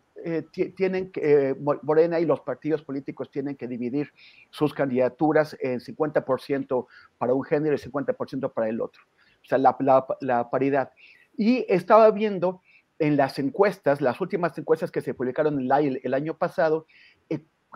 tienen 0.77 1.11
que, 1.11 1.57
Morena 1.83 2.21
y 2.21 2.25
los 2.25 2.41
partidos 2.41 2.83
políticos 2.83 3.29
tienen 3.29 3.57
que 3.57 3.67
dividir 3.67 4.13
sus 4.51 4.73
candidaturas 4.73 5.57
en 5.61 5.81
50% 5.81 6.87
para 7.19 7.35
un 7.35 7.43
género 7.43 7.75
y 7.75 7.79
50% 7.79 8.53
para 8.53 8.69
el 8.69 8.81
otro. 8.81 9.03
O 9.43 9.49
sea, 9.49 9.59
la, 9.59 9.77
la, 9.81 10.07
la 10.21 10.49
paridad. 10.49 10.93
Y 11.37 11.65
estaba 11.69 12.11
viendo 12.11 12.61
en 13.03 13.17
las 13.17 13.39
encuestas, 13.41 14.01
las 14.01 14.21
últimas 14.21 14.57
encuestas 14.57 14.93
que 14.93 15.01
se 15.01 15.13
publicaron 15.13 15.59
el, 15.61 16.15
año 16.15 16.39
pasado, 16.39 16.87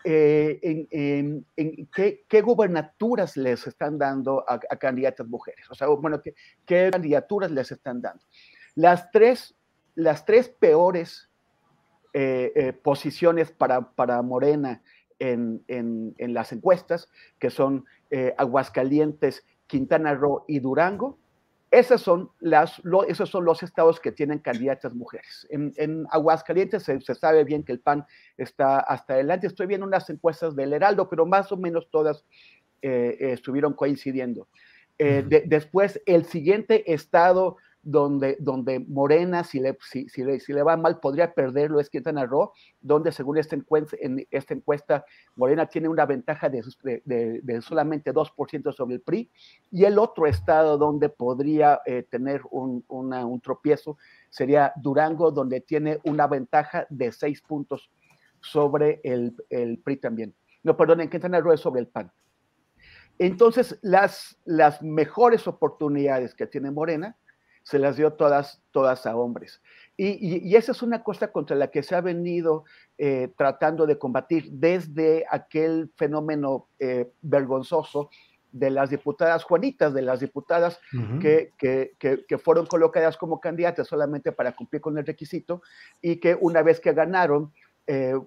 eh, 0.04 0.60
eh, 0.62 1.42
en, 1.56 1.88
qué, 1.92 2.42
gubernaturas 2.42 3.36
les 3.36 3.66
están 3.66 3.98
dando 3.98 4.44
a, 4.48 4.60
candidatas 4.60 5.26
mujeres. 5.26 5.68
O 5.68 5.74
sea, 5.74 5.88
bueno, 5.88 6.22
qué, 6.22 6.34
qué, 6.64 6.90
candidaturas 6.92 7.50
les 7.50 7.72
están 7.72 8.00
dando. 8.00 8.22
Las 8.76 9.10
tres, 9.10 9.56
las 9.96 10.24
tres 10.24 10.48
peores 10.48 11.28
eh, 12.12 12.72
posiciones 12.84 13.50
para, 13.50 13.90
para 13.90 14.22
Morena 14.22 14.82
en, 15.18 16.14
las 16.18 16.52
encuestas, 16.52 17.10
que 17.40 17.50
son 17.50 17.84
Aguascalientes, 18.36 19.44
Quintana 19.66 20.14
Roo 20.14 20.44
y 20.46 20.60
Durango, 20.60 21.18
esas 21.78 22.00
son 22.00 22.30
las, 22.40 22.80
esos 23.06 23.28
son 23.28 23.44
los 23.44 23.62
estados 23.62 24.00
que 24.00 24.10
tienen 24.10 24.38
candidatas 24.38 24.94
mujeres. 24.94 25.46
En, 25.50 26.06
Aguascalientes 26.10 26.84
se, 26.84 27.00
sabe 27.14 27.44
bien 27.44 27.62
que 27.64 27.72
el 27.72 27.80
PAN 27.80 28.06
está 28.36 28.80
hasta 28.80 29.14
adelante. 29.14 29.46
Estoy 29.46 29.66
viendo 29.66 29.86
unas 29.86 30.08
encuestas 30.08 30.56
del 30.56 30.72
Heraldo, 30.72 31.08
pero 31.08 31.26
más 31.26 31.52
o 31.52 31.56
menos 31.56 31.90
todas 31.90 32.24
eh, 32.80 33.16
estuvieron 33.20 33.74
coincidiendo. 33.74 34.48
Eh, 34.98 35.44
después, 35.46 36.00
el 36.06 36.24
siguiente 36.24 36.90
estado 36.92 37.58
donde, 37.86 38.36
donde 38.40 38.80
Morena, 38.80 39.44
si 39.44 39.60
le, 39.60 39.78
si, 39.80 40.08
si, 40.08 40.24
le, 40.24 40.40
si 40.40 40.52
le 40.52 40.64
va 40.64 40.76
mal, 40.76 40.98
podría 40.98 41.32
perderlo, 41.32 41.78
es 41.78 41.88
Quintana 41.88 42.26
Roo, 42.26 42.52
donde 42.80 43.12
según 43.12 43.38
esta 43.38 43.54
encuesta, 43.54 43.96
en 44.00 44.26
esta 44.32 44.54
encuesta 44.54 45.04
Morena 45.36 45.66
tiene 45.66 45.88
una 45.88 46.04
ventaja 46.04 46.48
de, 46.48 46.64
de, 47.04 47.40
de 47.42 47.62
solamente 47.62 48.12
2% 48.12 48.72
sobre 48.72 48.96
el 48.96 49.00
PRI, 49.02 49.30
y 49.70 49.84
el 49.84 50.00
otro 50.00 50.26
estado 50.26 50.76
donde 50.78 51.08
podría 51.08 51.80
eh, 51.86 52.02
tener 52.02 52.42
un, 52.50 52.84
una, 52.88 53.24
un 53.24 53.40
tropiezo 53.40 53.98
sería 54.30 54.72
Durango, 54.74 55.30
donde 55.30 55.60
tiene 55.60 56.00
una 56.02 56.26
ventaja 56.26 56.88
de 56.90 57.12
6 57.12 57.40
puntos 57.42 57.88
sobre 58.40 59.00
el, 59.04 59.32
el 59.48 59.78
PRI 59.78 59.98
también. 59.98 60.34
No, 60.64 60.76
perdón, 60.76 61.02
en 61.02 61.08
Quintana 61.08 61.38
Roo 61.38 61.52
es 61.52 61.60
sobre 61.60 61.82
el 61.82 61.86
PAN. 61.86 62.10
Entonces, 63.20 63.78
las, 63.80 64.36
las 64.44 64.82
mejores 64.82 65.46
oportunidades 65.46 66.34
que 66.34 66.48
tiene 66.48 66.72
Morena 66.72 67.16
se 67.66 67.80
las 67.80 67.96
dio 67.96 68.12
todas, 68.12 68.62
todas 68.70 69.06
a 69.06 69.16
hombres. 69.16 69.60
Y, 69.96 70.54
esa 70.54 70.70
es 70.70 70.82
una 70.82 71.02
cosa 71.02 71.32
contra 71.32 71.56
la 71.56 71.68
que 71.68 71.82
se 71.82 71.96
ha 71.96 72.00
venido 72.00 72.64
eh, 72.96 73.32
tratando 73.36 73.86
de 73.86 73.98
combatir 73.98 74.52
desde 74.52 75.24
aquel 75.28 75.90
fenómeno 75.96 76.68
eh, 76.78 77.10
vergonzoso 77.22 78.10
de 78.52 78.70
las 78.70 78.90
diputadas 78.90 79.42
Juanitas, 79.42 79.92
de 79.94 80.02
las 80.02 80.20
diputadas 80.20 80.78
que, 81.20 81.50
que, 81.58 82.38
fueron 82.38 82.66
colocadas 82.66 83.16
como 83.16 83.40
candidatas 83.40 83.88
solamente 83.88 84.30
para 84.30 84.54
cumplir 84.54 84.80
con 84.80 84.96
el 84.96 85.04
requisito 85.04 85.60
y 86.00 86.16
que 86.20 86.38
una 86.40 86.62
vez 86.62 86.78
que 86.78 86.92
ganaron, 86.92 87.52
eh, 87.88 88.18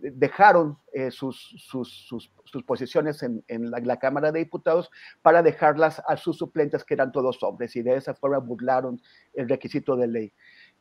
dejaron 0.00 0.78
eh, 0.94 1.10
sus, 1.10 1.38
sus, 1.58 2.30
posiciones 2.64 3.22
en, 3.22 3.70
la, 3.70 3.98
Cámara 3.98 4.32
de 4.32 4.38
Diputados 4.38 4.90
para 5.20 5.42
dejarlas 5.42 6.02
a 6.08 6.16
sus 6.16 6.38
suplentes, 6.38 6.84
que 6.84 6.94
eran 6.94 7.12
todos 7.12 7.42
hombres, 7.42 7.76
y 7.76 7.82
de 7.82 7.96
esa 7.96 8.14
forma 8.14 8.38
burlaron 8.38 8.98
el 9.34 9.46
requisito 9.46 9.94
de 9.96 10.06
ley. 10.06 10.32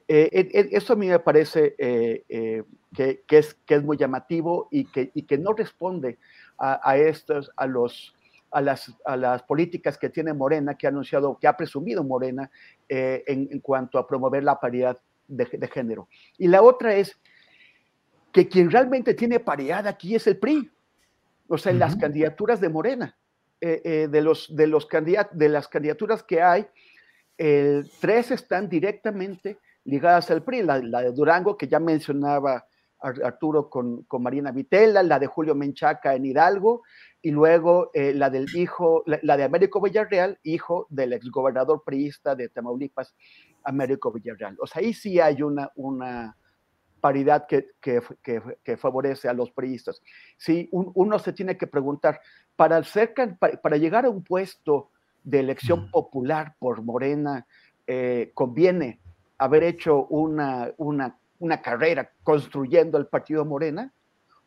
Eh, 0.07 0.69
eso 0.71 0.93
a 0.93 0.95
mí 0.95 1.07
me 1.07 1.19
parece 1.19 1.75
que, 1.77 2.65
es, 3.27 3.55
que 3.65 3.75
es 3.75 3.83
muy 3.83 3.97
llamativo 3.97 4.69
y 4.71 4.85
que, 4.85 5.11
y 5.13 5.23
que 5.23 5.37
no 5.37 5.51
responde 5.51 6.17
a, 6.57 6.95
estos, 6.95 7.51
a 7.57 7.67
los, 7.67 8.15
a 8.51 8.61
las, 8.61 8.95
a 9.03 9.17
las, 9.17 9.43
políticas 9.43 9.97
que 9.97 10.09
tiene 10.09 10.31
Morena, 10.31 10.77
que 10.77 10.87
ha 10.87 10.91
anunciado, 10.91 11.37
que 11.37 11.47
ha 11.47 11.57
presumido 11.57 12.05
Morena 12.05 12.49
en, 12.87 13.59
cuanto 13.59 13.97
a 13.97 14.07
promover 14.07 14.45
la 14.45 14.61
paridad 14.61 14.97
de, 15.27 15.45
de, 15.45 15.67
género. 15.67 16.07
Y 16.37 16.47
la 16.47 16.61
otra 16.61 16.95
es 16.95 17.17
que 18.33 18.49
quien 18.49 18.69
realmente 18.69 19.13
tiene 19.13 19.39
paridad 19.39 19.87
aquí 19.87 20.15
es 20.15 20.27
el 20.27 20.37
PRI, 20.37 20.69
o 21.47 21.57
sea, 21.57 21.71
en 21.71 21.79
las 21.79 21.95
candidaturas 21.95 22.59
de 22.59 22.69
Morena. 22.69 23.15
Eh, 23.61 23.81
eh, 23.85 24.07
de, 24.09 24.21
los, 24.21 24.53
de, 24.53 24.67
los 24.67 24.89
de 24.89 25.47
las 25.47 25.69
candidaturas 25.69 26.21
que 26.21 26.41
hay, 26.41 26.67
tres 27.37 28.31
están 28.31 28.67
directamente 28.67 29.57
ligadas 29.85 30.29
al 30.31 30.43
PRI. 30.43 30.63
La, 30.63 30.79
de 30.79 31.13
Durango, 31.13 31.55
que 31.57 31.69
ya 31.69 31.79
mencionaba 31.79 32.65
Arturo 32.99 33.69
con, 33.69 34.03
con 34.03 34.23
Marina 34.23 34.51
Vitela, 34.51 35.01
la 35.03 35.17
de 35.17 35.27
Julio 35.27 35.55
Menchaca 35.55 36.13
en 36.13 36.25
Hidalgo, 36.25 36.83
y 37.21 37.31
luego 37.31 37.89
eh, 37.93 38.13
la 38.13 38.29
del 38.29 38.53
hijo, 38.53 39.03
la, 39.05 39.37
de 39.37 39.43
Américo 39.43 39.81
Villarreal, 39.81 40.39
hijo 40.43 40.87
del 40.89 41.13
exgobernador 41.13 41.83
priista 41.85 42.35
de 42.35 42.49
Tamaulipas, 42.49 43.15
Américo 43.63 44.11
Villarreal. 44.11 44.57
O 44.59 44.67
sea, 44.67 44.81
ahí 44.81 44.93
sí 44.93 45.21
hay 45.21 45.41
una, 45.41 45.71
una 45.75 46.35
paridad 47.03 47.47
que, 47.47 47.71
que, 47.81 48.01
que, 48.63 48.77
favorece 48.77 49.27
a 49.27 49.33
los 49.33 49.51
priistas. 49.51 50.01
Sí, 50.37 50.69
uno 50.71 51.19
se 51.19 51.33
tiene 51.33 51.57
que 51.57 51.67
preguntar, 51.67 52.21
para, 52.55 52.81
para, 53.61 53.75
llegar 53.75 54.05
a 54.05 54.09
un 54.09 54.23
puesto 54.23 54.89
de 55.21 55.41
elección 55.41 55.91
popular 55.91 56.55
por 56.59 56.81
Morena, 56.81 57.45
eh, 57.87 58.31
¿conviene 58.33 59.01
haber 59.37 59.63
hecho 59.63 60.05
una, 60.05 60.71
una 60.77 61.17
una 61.43 61.61
carrera 61.61 62.09
construyendo 62.23 62.97
el 62.97 63.07
partido 63.07 63.43
Morena, 63.43 63.91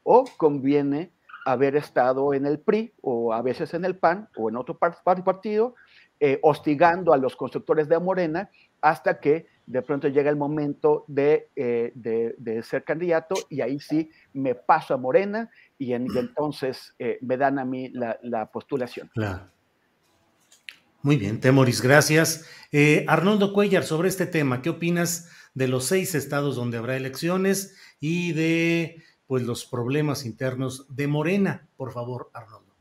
o 0.03 0.25
conviene 0.39 1.13
haber 1.45 1.77
estado 1.77 2.33
en 2.33 2.47
el 2.47 2.59
PRI 2.59 2.95
o 3.03 3.35
a 3.35 3.43
veces 3.43 3.75
en 3.75 3.85
el 3.85 3.97
PAN 3.97 4.29
o 4.37 4.49
en 4.49 4.57
otro 4.57 4.79
partido, 4.79 5.75
eh, 6.19 6.39
hostigando 6.43 7.13
a 7.13 7.19
los 7.19 7.37
constructores 7.37 7.89
de 7.89 7.99
Morena 7.99 8.49
hasta 8.89 9.21
que 9.21 9.47
de 9.67 9.83
pronto 9.83 10.09
llega 10.09 10.31
el 10.31 10.37
momento 10.37 11.05
de, 11.09 11.49
eh, 11.57 11.93
de, 11.95 12.63
ser 12.63 12.85
candidato 12.85 13.35
y 13.51 13.61
ahí 13.61 13.81
sí 13.81 14.11
me 14.33 14.55
paso 14.55 14.95
a 14.95 14.97
Morena 14.97 15.51
y, 15.77 15.93
entonces 15.93 16.95
eh, 16.99 17.19
me 17.21 17.37
dan 17.37 17.59
a 17.59 17.65
mí 17.65 17.89
la, 17.91 18.19
la 18.23 18.51
postulación. 18.51 19.11
Claro. 19.13 19.51
Muy 21.03 21.17
bien, 21.17 21.41
Temoris, 21.41 21.83
gracias. 21.83 22.49
Arnoldo 23.07 23.53
Cuellar, 23.53 23.85
sobre 23.85 24.09
este 24.09 24.27
tema, 24.27 24.61
¿qué 24.61 24.71
opinas 24.71 25.31
de 25.55 25.69
los 25.69 25.87
seis 25.87 26.15
estados 26.15 26.55
donde 26.55 26.77
habrá 26.77 26.97
elecciones 26.97 27.77
y 27.99 28.33
de 28.33 29.03
pues 29.27 29.43
los 29.43 29.65
problemas 29.65 30.25
internos 30.25 30.87
de 30.95 31.07
Morena. 31.07 31.67
Por 31.77 31.93
favor, 31.93 32.31
Arnoldo. 32.33 32.75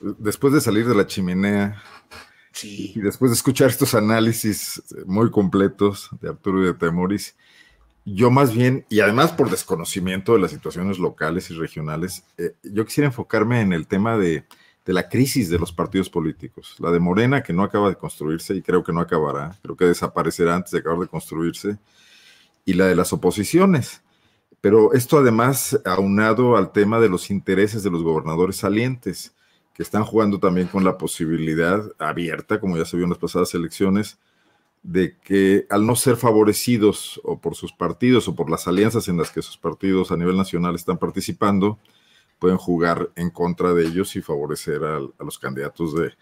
Después 0.00 0.52
de 0.54 0.60
salir 0.60 0.88
de 0.88 0.94
la 0.94 1.06
chimenea 1.06 1.82
y 2.62 3.00
después 3.00 3.30
de 3.30 3.36
escuchar 3.36 3.70
estos 3.70 3.94
análisis 3.94 4.82
muy 5.06 5.30
completos 5.30 6.10
de 6.20 6.28
Arturo 6.28 6.62
y 6.62 6.66
de 6.66 6.74
Temoris, 6.74 7.34
yo 8.04 8.30
más 8.30 8.52
bien, 8.52 8.84
y 8.88 9.00
además 9.00 9.32
por 9.32 9.48
desconocimiento 9.48 10.34
de 10.34 10.40
las 10.40 10.50
situaciones 10.50 10.98
locales 10.98 11.50
y 11.50 11.54
regionales, 11.54 12.24
eh, 12.36 12.54
yo 12.62 12.84
quisiera 12.84 13.06
enfocarme 13.06 13.60
en 13.60 13.72
el 13.72 13.86
tema 13.86 14.16
de, 14.16 14.44
de, 14.84 14.92
la 14.92 15.08
crisis 15.08 15.48
de 15.48 15.58
los 15.58 15.72
partidos 15.72 16.10
políticos. 16.10 16.74
La 16.80 16.90
de 16.90 16.98
Morena, 16.98 17.42
que 17.42 17.52
no 17.52 17.62
acaba 17.62 17.88
de 17.88 17.96
construirse 17.96 18.54
y 18.54 18.62
creo 18.62 18.82
que 18.82 18.92
no 18.92 19.00
acabará, 19.00 19.56
creo 19.62 19.76
que 19.76 19.84
desaparecerá 19.84 20.56
antes 20.56 20.72
de 20.72 20.78
acabar 20.78 20.98
de 20.98 21.06
construirse, 21.06 21.78
y 22.64 22.74
la 22.74 22.86
de 22.86 22.96
las 22.96 23.12
oposiciones. 23.12 24.02
Pero 24.60 24.92
esto 24.92 25.18
además 25.18 25.80
aunado 25.84 26.56
al 26.56 26.72
tema 26.72 27.00
de 27.00 27.08
los 27.08 27.30
intereses 27.30 27.82
de 27.82 27.90
los 27.90 28.02
gobernadores 28.02 28.56
salientes, 28.56 29.32
que 29.74 29.82
están 29.82 30.04
jugando 30.04 30.38
también 30.38 30.66
con 30.66 30.84
la 30.84 30.98
posibilidad 30.98 31.82
abierta, 31.98 32.60
como 32.60 32.76
ya 32.76 32.84
se 32.84 32.96
vio 32.96 33.04
en 33.04 33.10
las 33.10 33.18
pasadas 33.18 33.54
elecciones, 33.54 34.18
de 34.82 35.16
que 35.18 35.66
al 35.70 35.86
no 35.86 35.94
ser 35.96 36.16
favorecidos 36.16 37.20
o 37.24 37.40
por 37.40 37.54
sus 37.54 37.72
partidos 37.72 38.28
o 38.28 38.34
por 38.34 38.50
las 38.50 38.66
alianzas 38.66 39.08
en 39.08 39.16
las 39.16 39.30
que 39.30 39.42
sus 39.42 39.56
partidos 39.56 40.10
a 40.10 40.16
nivel 40.16 40.36
nacional 40.36 40.74
están 40.74 40.98
participando, 40.98 41.78
pueden 42.38 42.58
jugar 42.58 43.10
en 43.14 43.30
contra 43.30 43.72
de 43.72 43.86
ellos 43.86 44.16
y 44.16 44.22
favorecer 44.22 44.82
a, 44.84 44.98
los 45.24 45.38
candidatos 45.38 45.94
de, 45.94 46.12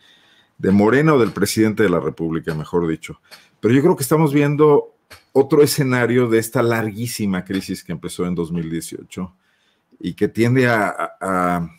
de 0.58 0.70
Morena 0.70 1.14
o 1.14 1.18
del 1.18 1.32
presidente 1.32 1.82
de 1.82 1.88
la 1.88 2.00
República, 2.00 2.54
mejor 2.54 2.86
dicho. 2.86 3.20
Pero 3.60 3.72
yo 3.72 3.80
creo 3.80 3.96
que 3.96 4.02
estamos 4.02 4.34
viendo 4.34 4.94
otro 5.32 5.62
escenario 5.62 6.28
de 6.28 6.38
esta 6.38 6.62
larguísima 6.62 7.44
crisis 7.44 7.82
que 7.82 7.92
empezó 7.92 8.26
en 8.26 8.34
2018 8.34 9.32
y 10.00 10.14
que 10.14 10.28
tiende 10.28 10.68
a, 10.68 11.70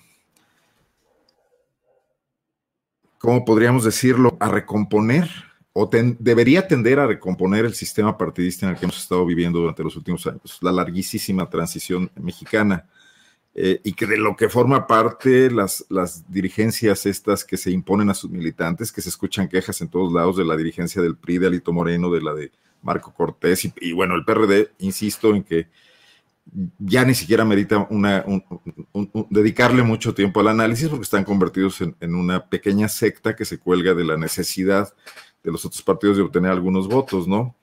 ¿cómo 3.22 3.46
podríamos 3.46 3.84
decirlo?, 3.84 4.36
a 4.40 4.50
recomponer 4.50 5.30
o 5.74 5.90
debería 6.20 6.68
tender 6.68 7.00
a 7.00 7.08
recomponer 7.08 7.64
el 7.64 7.74
sistema 7.74 8.18
partidista 8.18 8.66
en 8.66 8.74
el 8.74 8.78
que 8.78 8.86
hemos 8.86 9.02
estado 9.02 9.26
viviendo 9.26 9.60
durante 9.60 9.84
los 9.84 9.96
últimos 9.96 10.28
años, 10.28 10.58
la 10.62 10.72
larguísima 10.72 11.50
transición 11.50 12.12
mexicana. 12.16 12.88
Eh, 13.54 13.82
y 13.84 13.94
que 13.94 14.06
de 14.06 14.16
lo 14.16 14.38
que 14.38 14.48
forma 14.48 14.88
parte 14.88 15.52
las, 15.52 15.86
las 15.90 16.32
dirigencias 16.32 17.06
estas 17.06 17.44
que 17.44 17.58
se 17.58 17.70
imponen 17.70 18.10
a 18.10 18.14
sus 18.14 18.32
militantes, 18.32 18.94
que 18.94 19.02
se 19.02 19.10
escuchan 19.10 19.50
quejas 19.50 19.82
en 19.82 19.90
todos 19.90 20.14
lados 20.14 20.38
de 20.38 20.46
la 20.46 20.56
dirigencia 20.56 21.02
del 21.02 21.18
PRI, 21.18 21.38
de 21.38 21.48
Alito 21.48 21.74
Moreno, 21.74 22.10
de 22.10 22.22
la 22.22 22.34
de 22.34 22.52
Marco 22.82 23.14
Cortés 23.14 23.70
y, 23.80 23.92
bueno, 23.92 24.16
el 24.16 24.24
PRD, 24.24 24.72
insisto 24.80 25.36
en 25.36 25.44
que 25.44 25.68
ya 26.80 27.06
ni 27.06 27.14
siquiera 27.14 27.46
merita 27.46 27.88
dedicarle 29.30 29.84
mucho 29.84 30.14
tiempo 30.14 30.40
al 30.40 30.50
análisis 30.50 30.90
porque 30.90 31.04
están 31.04 31.24
convertidos 31.24 31.82
en, 31.82 32.16
una 32.16 32.48
pequeña 32.48 32.90
secta 32.90 33.36
que 33.36 33.46
se 33.46 33.60
cuelga 33.60 33.94
de 33.94 34.04
la 34.04 34.18
necesidad 34.18 34.94
de 35.44 35.52
los 35.52 35.66
otros 35.66 35.82
partidos 35.82 36.18
de 36.18 36.24
obtener 36.24 36.52
algunos 36.52 36.88
votos, 36.88 37.28
¿no? 37.28 37.56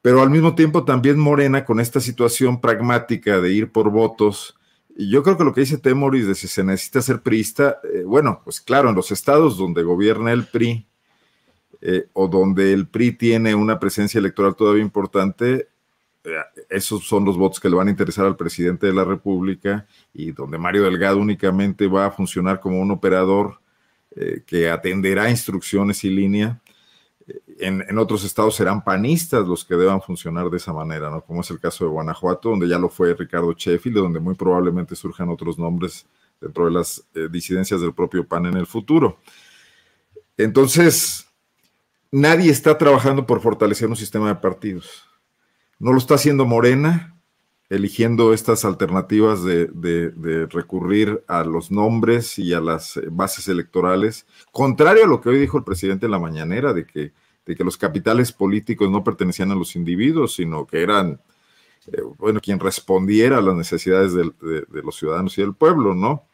Pero 0.00 0.22
al 0.22 0.30
mismo 0.30 0.54
tiempo 0.54 0.84
también 0.84 1.18
Morena 1.18 1.64
con 1.64 1.80
esta 1.80 2.00
situación 2.00 2.60
pragmática 2.60 3.40
de 3.40 3.52
ir 3.52 3.72
por 3.72 3.90
votos 3.90 4.58
yo 4.98 5.22
creo 5.22 5.38
que 5.38 5.44
lo 5.44 5.54
que 5.54 5.60
dice 5.60 5.78
Temoris 5.78 6.26
de 6.26 6.34
si 6.34 6.48
se 6.48 6.64
necesita 6.64 7.00
ser 7.00 7.22
priista, 7.22 7.80
eh, 7.84 8.02
bueno, 8.02 8.40
pues 8.42 8.60
claro, 8.60 8.88
en 8.88 8.96
los 8.96 9.12
estados 9.12 9.56
donde 9.56 9.84
gobierna 9.84 10.32
el 10.32 10.46
PRI 10.46 10.88
eh, 11.80 12.08
o 12.14 12.26
donde 12.26 12.72
el 12.72 12.88
PRI 12.88 13.12
tiene 13.12 13.54
una 13.54 13.78
presencia 13.78 14.18
electoral 14.18 14.56
todavía 14.56 14.82
importante, 14.82 15.68
eh, 16.24 16.57
esos 16.68 17.04
son 17.06 17.24
los 17.24 17.36
votos 17.36 17.60
que 17.60 17.68
le 17.70 17.76
van 17.76 17.88
a 17.88 17.90
interesar 17.90 18.26
al 18.26 18.36
presidente 18.36 18.86
de 18.86 18.92
la 18.92 19.04
República 19.04 19.86
y 20.12 20.32
donde 20.32 20.58
Mario 20.58 20.84
Delgado 20.84 21.18
únicamente 21.18 21.86
va 21.86 22.06
a 22.06 22.10
funcionar 22.10 22.60
como 22.60 22.80
un 22.80 22.90
operador 22.90 23.60
que 24.46 24.68
atenderá 24.68 25.30
instrucciones 25.30 26.02
y 26.02 26.10
línea 26.10 26.60
en, 27.58 27.98
otros 27.98 28.24
estados 28.24 28.56
serán 28.56 28.82
panistas 28.82 29.46
los 29.46 29.64
que 29.64 29.74
deban 29.74 30.00
funcionar 30.00 30.48
de 30.48 30.56
esa 30.56 30.72
manera, 30.72 31.10
¿no? 31.10 31.22
Como 31.22 31.40
es 31.40 31.50
el 31.50 31.60
caso 31.60 31.84
de 31.84 31.90
Guanajuato, 31.90 32.50
donde 32.50 32.68
ya 32.68 32.78
lo 32.78 32.88
fue 32.88 33.14
Ricardo 33.14 33.52
Sheffield, 33.52 33.98
donde 33.98 34.20
muy 34.20 34.34
probablemente 34.34 34.94
surjan 34.96 35.28
otros 35.28 35.58
nombres 35.58 36.06
dentro 36.40 36.66
de 36.66 36.70
las 36.70 37.04
eh, 37.14 37.28
disidencias 37.30 37.80
del 37.80 37.92
propio 37.92 38.26
PAN 38.26 38.46
en 38.46 38.56
el 38.56 38.66
futuro. 38.66 39.18
Entonces, 40.36 41.26
nadie 42.12 42.50
está 42.50 42.78
trabajando 42.78 43.26
por 43.26 43.40
fortalecer 43.40 43.88
un 43.88 43.96
sistema 43.96 44.28
de 44.28 44.36
partidos. 44.36 45.07
No 45.78 45.92
lo 45.92 45.98
está 45.98 46.14
haciendo 46.14 46.44
Morena, 46.46 47.16
eligiendo 47.68 48.32
estas 48.32 48.64
alternativas 48.64 49.44
de, 49.44 49.66
de, 49.66 50.46
recurrir 50.46 51.22
a 51.28 51.44
los 51.44 51.70
nombres 51.70 52.38
y 52.38 52.54
a 52.54 52.60
las 52.60 52.96
eh, 52.96 53.02
bases 53.10 53.48
electorales, 53.48 54.26
contrario 54.52 55.04
a 55.04 55.08
lo 55.08 55.20
que 55.20 55.28
hoy 55.28 55.38
dijo 55.38 55.58
el 55.58 55.64
presidente 55.64 56.06
en 56.06 56.12
la 56.12 56.18
mañanera, 56.18 56.72
de 56.72 56.86
que 56.86 57.12
de 57.48 57.56
que 57.56 57.64
los 57.64 57.78
capitales 57.78 58.30
políticos 58.30 58.90
no 58.90 59.02
pertenecían 59.02 59.50
a 59.50 59.54
los 59.54 59.74
individuos, 59.74 60.34
sino 60.34 60.66
que 60.66 60.82
eran, 60.82 61.18
eh, 61.86 62.02
bueno, 62.18 62.40
quien 62.40 62.60
respondiera 62.60 63.38
a 63.38 63.40
las 63.40 63.54
necesidades 63.54 64.12
de, 64.12 64.30
los 64.68 64.96
ciudadanos 64.96 65.36
y 65.38 65.40
del 65.40 65.54
pueblo, 65.54 65.94
¿no? 65.94 66.26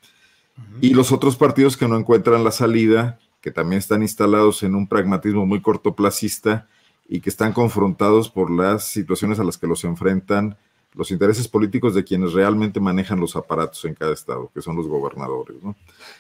Y 0.81 0.93
los 0.93 1.13
otros 1.13 1.37
partidos 1.37 1.77
que 1.77 1.87
no 1.87 1.97
encuentran 1.97 2.43
la 2.43 2.51
salida, 2.51 3.21
que 3.41 3.53
también 3.53 3.79
están 3.79 4.03
instalados 4.03 4.65
en 4.65 4.75
un 4.75 4.89
pragmatismo 4.89 5.47
muy 5.47 5.63
cortoplacista 5.63 6.69
y 7.07 7.21
que 7.21 7.31
están 7.31 7.53
confrontados 7.53 8.31
por 8.31 8.51
las 8.51 8.85
situaciones 8.85 9.39
a 9.39 9.45
las 9.45 9.59
que 9.59 9.67
los 9.67 9.85
enfrentan 9.85 10.57
los 10.95 11.11
intereses 11.11 11.49
políticos 11.49 11.95
de 11.95 12.05
quienes 12.05 12.33
realmente 12.33 12.81
manejan 12.81 13.21
los 13.21 13.37
aparatos 13.37 13.85
en 13.85 13.95
cada 13.95 14.13
estado, 14.13 14.51
que 14.55 14.63
son 14.63 14.77
los 14.77 14.87
gobernadores, 14.87 15.63
¿no? 15.63 15.77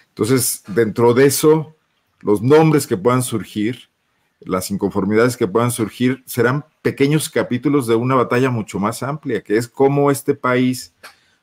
Entonces, 0.08 0.62
dentro 0.66 1.14
de 1.14 1.26
eso, 1.26 1.74
los 2.20 2.42
nombres 2.42 2.86
que 2.86 2.96
puedan 2.96 3.22
surgir, 3.22 3.88
las 4.40 4.70
inconformidades 4.70 5.36
que 5.36 5.46
puedan 5.46 5.70
surgir 5.70 6.22
serán 6.26 6.64
pequeños 6.82 7.30
capítulos 7.30 7.86
de 7.86 7.94
una 7.94 8.16
batalla 8.16 8.50
mucho 8.50 8.78
más 8.78 9.02
amplia, 9.02 9.42
que 9.42 9.56
es 9.56 9.68
cómo 9.68 10.10
este 10.10 10.34
país 10.34 10.92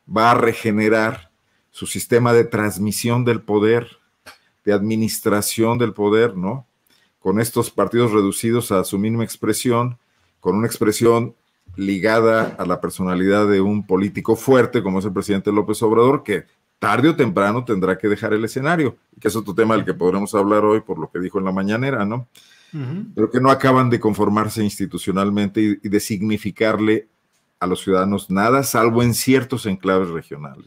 va 0.06 0.32
a 0.32 0.36
regenerar 0.36 1.32
su 1.71 1.88
sistema 1.88 2.34
de 2.34 2.43
transmisión 2.43 3.23
del 3.23 3.41
poder, 3.41 3.88
de 4.65 4.73
administración 4.73 5.77
del 5.77 5.93
poder, 5.93 6.36
¿no? 6.36 6.67
Con 7.21 7.39
estos 7.39 7.71
partidos 7.71 8.12
reducidos 8.12 8.73
a 8.73 8.84
su 8.84 8.99
mínima 8.99 9.23
expresión, 9.23 9.97
con 10.41 10.57
una 10.57 10.67
expresión 10.67 11.36
ligada 11.77 12.55
a 12.60 12.65
la 12.65 12.81
personalidad 12.81 13.47
de 13.47 13.62
un 13.62 13.86
político 13.86 14.36
fuerte 14.36 14.84
como 14.84 14.99
es 14.99 15.05
el 15.05 15.13
presidente 15.13 15.53
López 15.53 15.81
Obrador, 15.84 16.23
que 16.23 16.43
tarde 16.79 17.10
o 17.10 17.15
temprano 17.15 17.63
tendrá 17.63 17.97
que 17.97 18.10
dejar 18.10 18.34
el 18.34 18.43
escenario, 18.43 18.97
que 19.19 19.27
es 19.29 19.36
otro 19.36 19.53
tema 19.55 19.75
del 19.75 19.86
que 19.86 19.93
podremos 19.93 20.36
hablar 20.36 20.65
hoy 20.65 20.81
por 20.81 20.97
lo 20.99 21.10
que 21.10 21.19
dijo 21.19 21.39
en 21.39 21.45
la 21.45 21.51
mañanera, 21.51 22.05
¿no? 22.05 22.27
pero 23.15 23.29
que 23.29 23.41
no 23.41 23.51
acaban 23.51 23.89
de 23.89 23.99
conformarse 23.99 24.63
institucionalmente 24.63 25.77
y, 25.84 25.89
de 25.89 25.99
significarle 25.99 27.07
a 27.60 27.67
los 27.67 27.84
ciudadanos 27.84 28.29
nada, 28.29 28.63
salvo 28.63 29.03
en 29.03 29.13
ciertos 29.13 29.65
enclaves 29.65 30.10
regionales. 30.10 30.65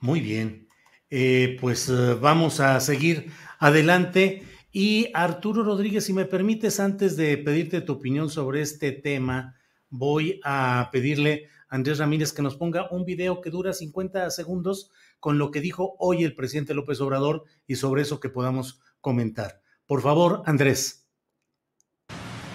Muy 0.00 0.20
bien, 0.20 0.66
eh, 1.08 1.56
pues 1.60 1.88
eh, 1.88 2.14
vamos 2.20 2.60
a 2.60 2.80
seguir 2.80 3.30
adelante. 3.58 4.42
Y 4.72 5.08
Arturo 5.14 5.64
Rodríguez, 5.64 6.04
si 6.04 6.12
me 6.12 6.26
permites, 6.26 6.78
antes 6.78 7.16
de 7.16 7.36
pedirte 7.38 7.80
tu 7.80 7.94
opinión 7.94 8.30
sobre 8.30 8.62
este 8.62 8.92
tema, 8.92 9.56
voy 9.88 10.40
a 10.44 10.90
pedirle 10.92 11.48
a 11.68 11.74
Andrés 11.74 11.98
Ramírez 11.98 12.32
que 12.32 12.42
nos 12.42 12.56
ponga 12.56 12.88
un 12.92 13.04
video 13.04 13.40
que 13.40 13.50
dura 13.50 13.72
50 13.72 14.30
segundos 14.30 14.90
con 15.18 15.38
lo 15.38 15.50
que 15.50 15.60
dijo 15.60 15.96
hoy 15.98 16.22
el 16.22 16.36
presidente 16.36 16.74
López 16.74 17.00
Obrador 17.00 17.44
y 17.66 17.76
sobre 17.76 18.02
eso 18.02 18.20
que 18.20 18.28
podamos 18.28 18.80
comentar. 19.00 19.60
Por 19.86 20.02
favor, 20.02 20.42
Andrés. 20.46 21.08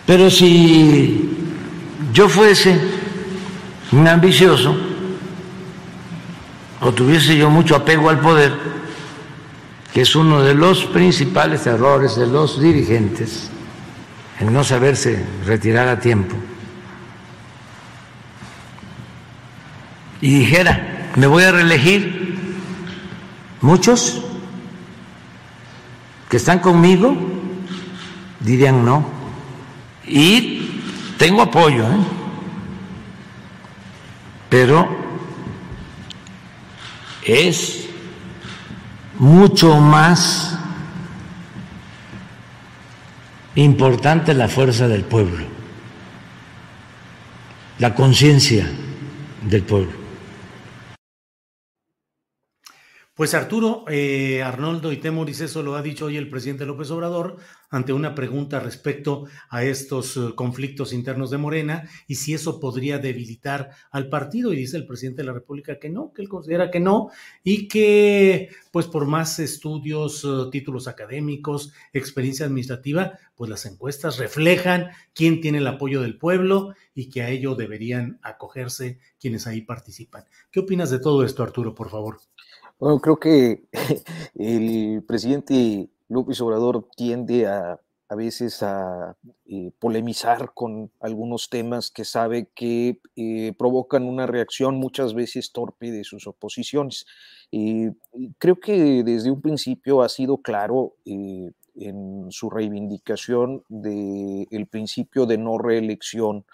Pero 0.08 0.30
si 0.30 1.30
yo 2.14 2.30
fuese 2.30 2.80
un 3.92 4.08
ambicioso 4.08 4.76
o 6.80 6.94
tuviese 6.94 7.38
yo 7.38 7.50
mucho 7.50 7.76
apego 7.76 8.10
al 8.10 8.22
poder, 8.22 8.75
que 9.96 10.02
es 10.02 10.14
uno 10.14 10.44
de 10.44 10.54
los 10.54 10.84
principales 10.88 11.66
errores 11.68 12.18
de 12.18 12.28
los 12.28 12.60
dirigentes, 12.60 13.50
el 14.42 14.52
no 14.52 14.62
saberse 14.62 15.26
retirar 15.46 15.88
a 15.88 16.02
tiempo, 16.02 16.36
y 20.20 20.40
dijera, 20.40 21.12
me 21.16 21.28
voy 21.28 21.44
a 21.44 21.54
reelegir, 21.54 22.38
muchos 23.62 24.22
que 26.28 26.36
están 26.36 26.60
conmigo 26.60 27.16
dirían 28.42 28.84
no. 28.84 29.08
Y 30.06 30.82
tengo 31.18 31.42
apoyo, 31.42 31.86
¿eh? 31.86 31.98
pero 34.50 34.90
es 37.24 37.86
mucho 39.20 39.80
más 39.80 40.58
importante 43.56 44.34
la 44.34 44.48
fuerza 44.48 44.88
del 44.88 45.04
pueblo, 45.04 45.46
la 47.80 47.96
conciencia 47.96 48.68
del 49.42 49.64
pueblo. 49.64 50.05
Pues 53.16 53.34
Arturo, 53.34 53.86
eh, 53.88 54.44
Arnoldo 54.44 54.92
y 54.92 54.98
Temoris, 54.98 55.40
eso 55.40 55.64
lo 55.64 55.76
ha 55.76 55.82
dicho 55.82 56.08
hoy 56.08 56.18
el 56.18 56.30
presidente 56.30 56.66
López 56.66 56.92
Obrador 56.92 57.38
ante 57.70 57.94
una 57.94 58.14
pregunta 58.14 58.60
respecto 58.60 59.24
a 59.50 59.64
estos 59.64 60.18
uh, 60.18 60.36
conflictos 60.36 60.92
internos 60.92 61.32
de 61.32 61.38
Morena 61.38 61.90
y 62.10 62.16
si 62.16 62.34
eso 62.34 62.60
podría 62.60 62.98
debilitar 62.98 63.70
al 63.90 64.10
partido. 64.10 64.52
Y 64.52 64.58
dice 64.58 64.76
el 64.76 64.86
presidente 64.86 65.22
de 65.22 65.28
la 65.28 65.34
República 65.34 65.80
que 65.80 65.90
no, 65.90 66.12
que 66.12 66.24
él 66.24 66.28
considera 66.28 66.70
que 66.70 66.82
no 66.82 67.10
y 67.42 67.70
que 67.70 68.50
pues 68.74 68.88
por 68.88 69.06
más 69.06 69.40
estudios, 69.40 70.26
uh, 70.26 70.50
títulos 70.50 70.90
académicos, 70.90 71.72
experiencia 71.94 72.46
administrativa, 72.46 73.18
pues 73.38 73.50
las 73.50 73.66
encuestas 73.66 74.18
reflejan 74.18 74.90
quién 75.14 75.40
tiene 75.40 75.60
el 75.60 75.68
apoyo 75.68 76.02
del 76.02 76.18
pueblo 76.18 76.74
y 76.94 77.10
que 77.10 77.22
a 77.22 77.30
ello 77.30 77.56
deberían 77.56 78.20
acogerse 78.24 79.00
quienes 79.22 79.48
ahí 79.48 79.62
participan. 79.62 80.26
¿Qué 80.52 80.60
opinas 80.60 80.90
de 80.90 81.00
todo 81.00 81.24
esto, 81.24 81.44
Arturo, 81.44 81.74
por 81.74 81.90
favor? 81.90 82.18
Bueno, 82.80 83.00
creo 83.00 83.18
que 83.20 83.64
el 84.36 85.04
presidente 85.08 85.90
López 86.10 86.42
Obrador 86.42 86.88
tiende 86.96 87.48
a, 87.48 87.80
a 88.10 88.16
veces 88.16 88.62
a 88.62 89.16
eh, 89.46 89.72
polemizar 89.80 90.54
con 90.54 90.92
algunos 91.00 91.50
temas 91.50 91.90
que 91.90 92.06
sabe 92.06 92.50
que 92.54 93.00
eh, 93.16 93.54
provocan 93.58 94.04
una 94.04 94.28
reacción 94.28 94.76
muchas 94.76 95.14
veces 95.14 95.54
torpe 95.54 95.92
de 95.92 96.04
sus 96.04 96.28
oposiciones. 96.28 97.06
Eh, 97.52 97.94
creo 98.38 98.60
que 98.60 99.04
desde 99.04 99.32
un 99.32 99.42
principio 99.42 100.02
ha 100.02 100.10
sido 100.10 100.38
claro 100.42 100.96
en 101.06 102.28
su 102.30 102.50
reivindicación 102.50 103.64
del 103.70 104.68
principio 104.70 105.26
de 105.26 105.38
no 105.38 105.58
reelección. 105.58 106.46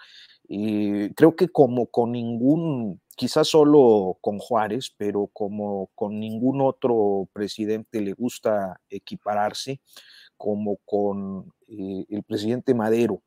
creo 0.48 1.36
que 1.36 1.48
como 1.48 1.86
con 1.86 2.12
ningún 2.12 3.00
quizás 3.16 3.48
solo 3.48 4.18
con 4.20 4.38
Juárez, 4.38 4.94
pero 4.96 5.28
como 5.32 5.90
con 5.94 6.18
ningún 6.18 6.60
otro 6.60 7.28
presidente 7.32 8.00
le 8.00 8.12
gusta 8.12 8.80
equipararse, 8.88 9.80
como 10.36 10.78
con 10.84 11.52
eh, 11.68 12.04
el 12.08 12.22
presidente 12.24 12.74
Madero. 12.74 13.22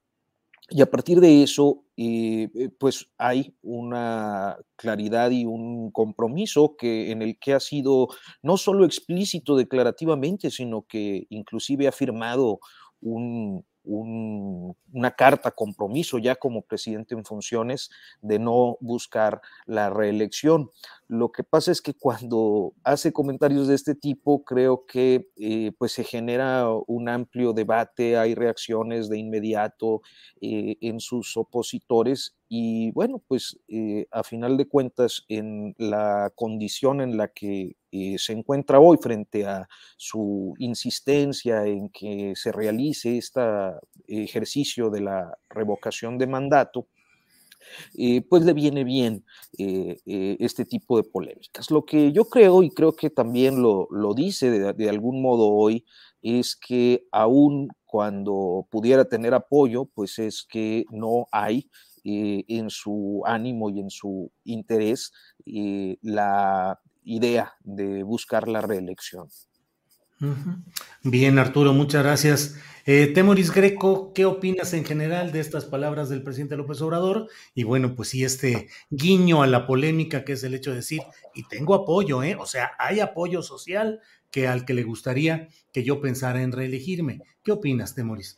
Y 0.70 0.82
a 0.82 0.90
partir 0.90 1.20
de 1.20 1.44
eso, 1.44 1.84
eh, 1.96 2.50
eh, 2.56 2.70
pues 2.80 3.08
hay 3.20 3.56
una 3.62 4.58
claridad 4.76 5.30
y 5.30 5.46
un 5.46 5.92
compromiso 5.92 6.76
que, 6.76 7.12
en 7.12 7.22
el 7.22 7.38
que 7.38 7.54
ha 7.54 7.60
sido 7.60 8.08
no 8.42 8.58
solo 8.58 8.84
explícito 8.84 9.56
declarativamente, 9.56 10.50
sino 10.50 10.82
que 10.88 11.28
inclusive 11.30 11.88
ha 11.88 11.92
firmado 11.92 12.60
un, 13.00 13.64
una 13.86 15.12
carta 15.12 15.52
compromiso 15.52 16.18
ya 16.18 16.36
como 16.36 16.62
presidente 16.62 17.16
en 17.16 17.26
funciones 17.26 17.90
de 18.22 18.40
no 18.40 18.78
buscar 18.82 19.42
la 19.66 19.90
reelección. 19.90 20.72
Lo 21.08 21.32
que 21.32 21.44
pasa 21.44 21.72
es 21.72 21.82
que 21.82 21.94
cuando 21.94 22.74
hace 22.84 23.14
comentarios 23.14 23.68
de 23.68 23.76
este 23.76 23.96
tipo, 23.96 24.44
creo 24.44 24.86
que 24.86 25.30
eh, 25.38 25.72
pues 25.78 25.92
se 25.92 26.04
genera 26.04 26.68
un 26.88 27.10
amplio 27.10 27.54
debate, 27.54 28.18
hay 28.18 28.34
reacciones 28.34 29.10
de 29.10 29.20
inmediato 29.20 30.02
eh, 30.42 30.78
en 30.82 31.00
sus 31.00 31.38
opositores 31.38 32.36
y 32.48 32.92
bueno, 32.92 33.22
pues 33.28 33.60
eh, 33.68 34.08
a 34.12 34.24
final 34.24 34.58
de 34.58 34.68
cuentas, 34.68 35.26
en 35.30 35.76
la 35.78 36.32
condición 36.36 37.02
en 37.02 37.18
la 37.18 37.28
que 37.30 37.76
se 38.18 38.34
encuentra 38.34 38.80
hoy 38.80 38.98
frente 39.02 39.46
a 39.46 39.68
su 39.98 40.54
insistencia 40.60 41.66
en 41.66 41.90
que 41.90 42.34
se 42.36 42.52
realice 42.52 43.18
este 43.18 43.42
ejercicio 44.08 44.90
de 44.90 45.02
la 45.02 45.38
revocación 45.50 46.18
de 46.18 46.28
mandato, 46.28 46.88
eh, 47.96 48.22
pues 48.22 48.44
le 48.44 48.54
viene 48.54 48.84
bien 48.84 49.26
eh, 49.58 50.00
eh, 50.06 50.38
este 50.40 50.66
tipo 50.66 50.98
de 50.98 51.04
polémicas. 51.04 51.72
Lo 51.72 51.86
que 51.86 52.12
yo 52.12 52.26
creo, 52.26 52.64
y 52.64 52.70
creo 52.70 52.96
que 52.96 53.10
también 53.10 53.62
lo, 53.62 53.88
dice 54.16 54.74
de, 54.74 54.90
algún 54.90 55.22
modo 55.22 55.50
hoy, 55.50 55.86
es 56.22 56.56
que 56.56 57.06
aún 57.12 57.70
cuando 57.86 58.68
pudiera 58.70 59.06
tener 59.06 59.34
apoyo, 59.34 59.86
pues 59.86 60.20
es 60.20 60.44
que 60.44 60.86
no 60.92 61.28
hay 61.32 61.70
en 62.08 62.70
su 62.70 63.24
ánimo 63.26 63.72
y 63.72 63.80
en 63.80 63.90
su 63.90 64.32
interés 64.44 65.12
la 66.04 66.80
idea 67.06 67.54
de 67.64 68.04
buscar 68.04 68.48
la 68.48 68.62
reelección. 68.62 69.30
Bien, 71.04 71.40
Arturo, 71.40 71.74
muchas 71.74 72.04
gracias. 72.04 72.60
Eh, 72.86 73.08
Temoris 73.08 73.52
Greco, 73.52 74.14
¿qué 74.14 74.26
opinas 74.26 74.74
en 74.74 74.86
general 74.86 75.32
de 75.32 75.40
estas 75.40 75.66
palabras 75.66 76.08
del 76.08 76.24
presidente 76.24 76.56
López 76.56 76.82
Obrador? 76.82 77.28
Y 77.54 77.64
bueno, 77.64 77.96
pues 77.96 78.10
sí, 78.10 78.24
este 78.24 78.70
guiño 78.90 79.42
a 79.44 79.48
la 79.48 79.68
polémica 79.68 80.24
que 80.24 80.34
es 80.34 80.44
el 80.44 80.54
hecho 80.54 80.70
de 80.70 80.78
decir, 80.78 81.02
y 81.34 81.48
tengo 81.48 81.74
apoyo, 81.74 82.24
¿eh? 82.24 82.36
O 82.40 82.46
sea, 82.46 82.72
hay 82.80 83.00
apoyo 83.00 83.42
social 83.42 84.02
que 84.32 84.48
al 84.48 84.66
que 84.66 84.74
le 84.74 84.84
gustaría 84.84 85.50
que 85.72 85.84
yo 85.84 86.00
pensara 86.00 86.42
en 86.42 86.52
reelegirme. 86.52 87.22
¿Qué 87.44 87.52
opinas, 87.52 87.96
Temoris? 87.96 88.38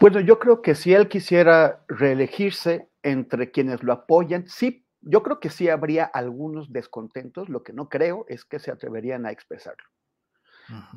Bueno, 0.00 0.20
yo 0.20 0.38
creo 0.38 0.62
que 0.62 0.74
si 0.74 0.92
él 0.92 1.08
quisiera 1.08 1.84
reelegirse 1.88 2.88
entre 3.02 3.50
quienes 3.50 3.82
lo 3.82 3.92
apoyan, 3.92 4.46
sí, 4.48 4.83
yo 5.06 5.22
creo 5.22 5.40
que 5.40 5.50
sí 5.50 5.68
habría 5.68 6.04
algunos 6.04 6.72
descontentos, 6.72 7.48
lo 7.48 7.62
que 7.62 7.72
no 7.72 7.88
creo 7.88 8.24
es 8.28 8.44
que 8.44 8.58
se 8.58 8.70
atreverían 8.70 9.26
a 9.26 9.30
expresarlo. 9.30 9.84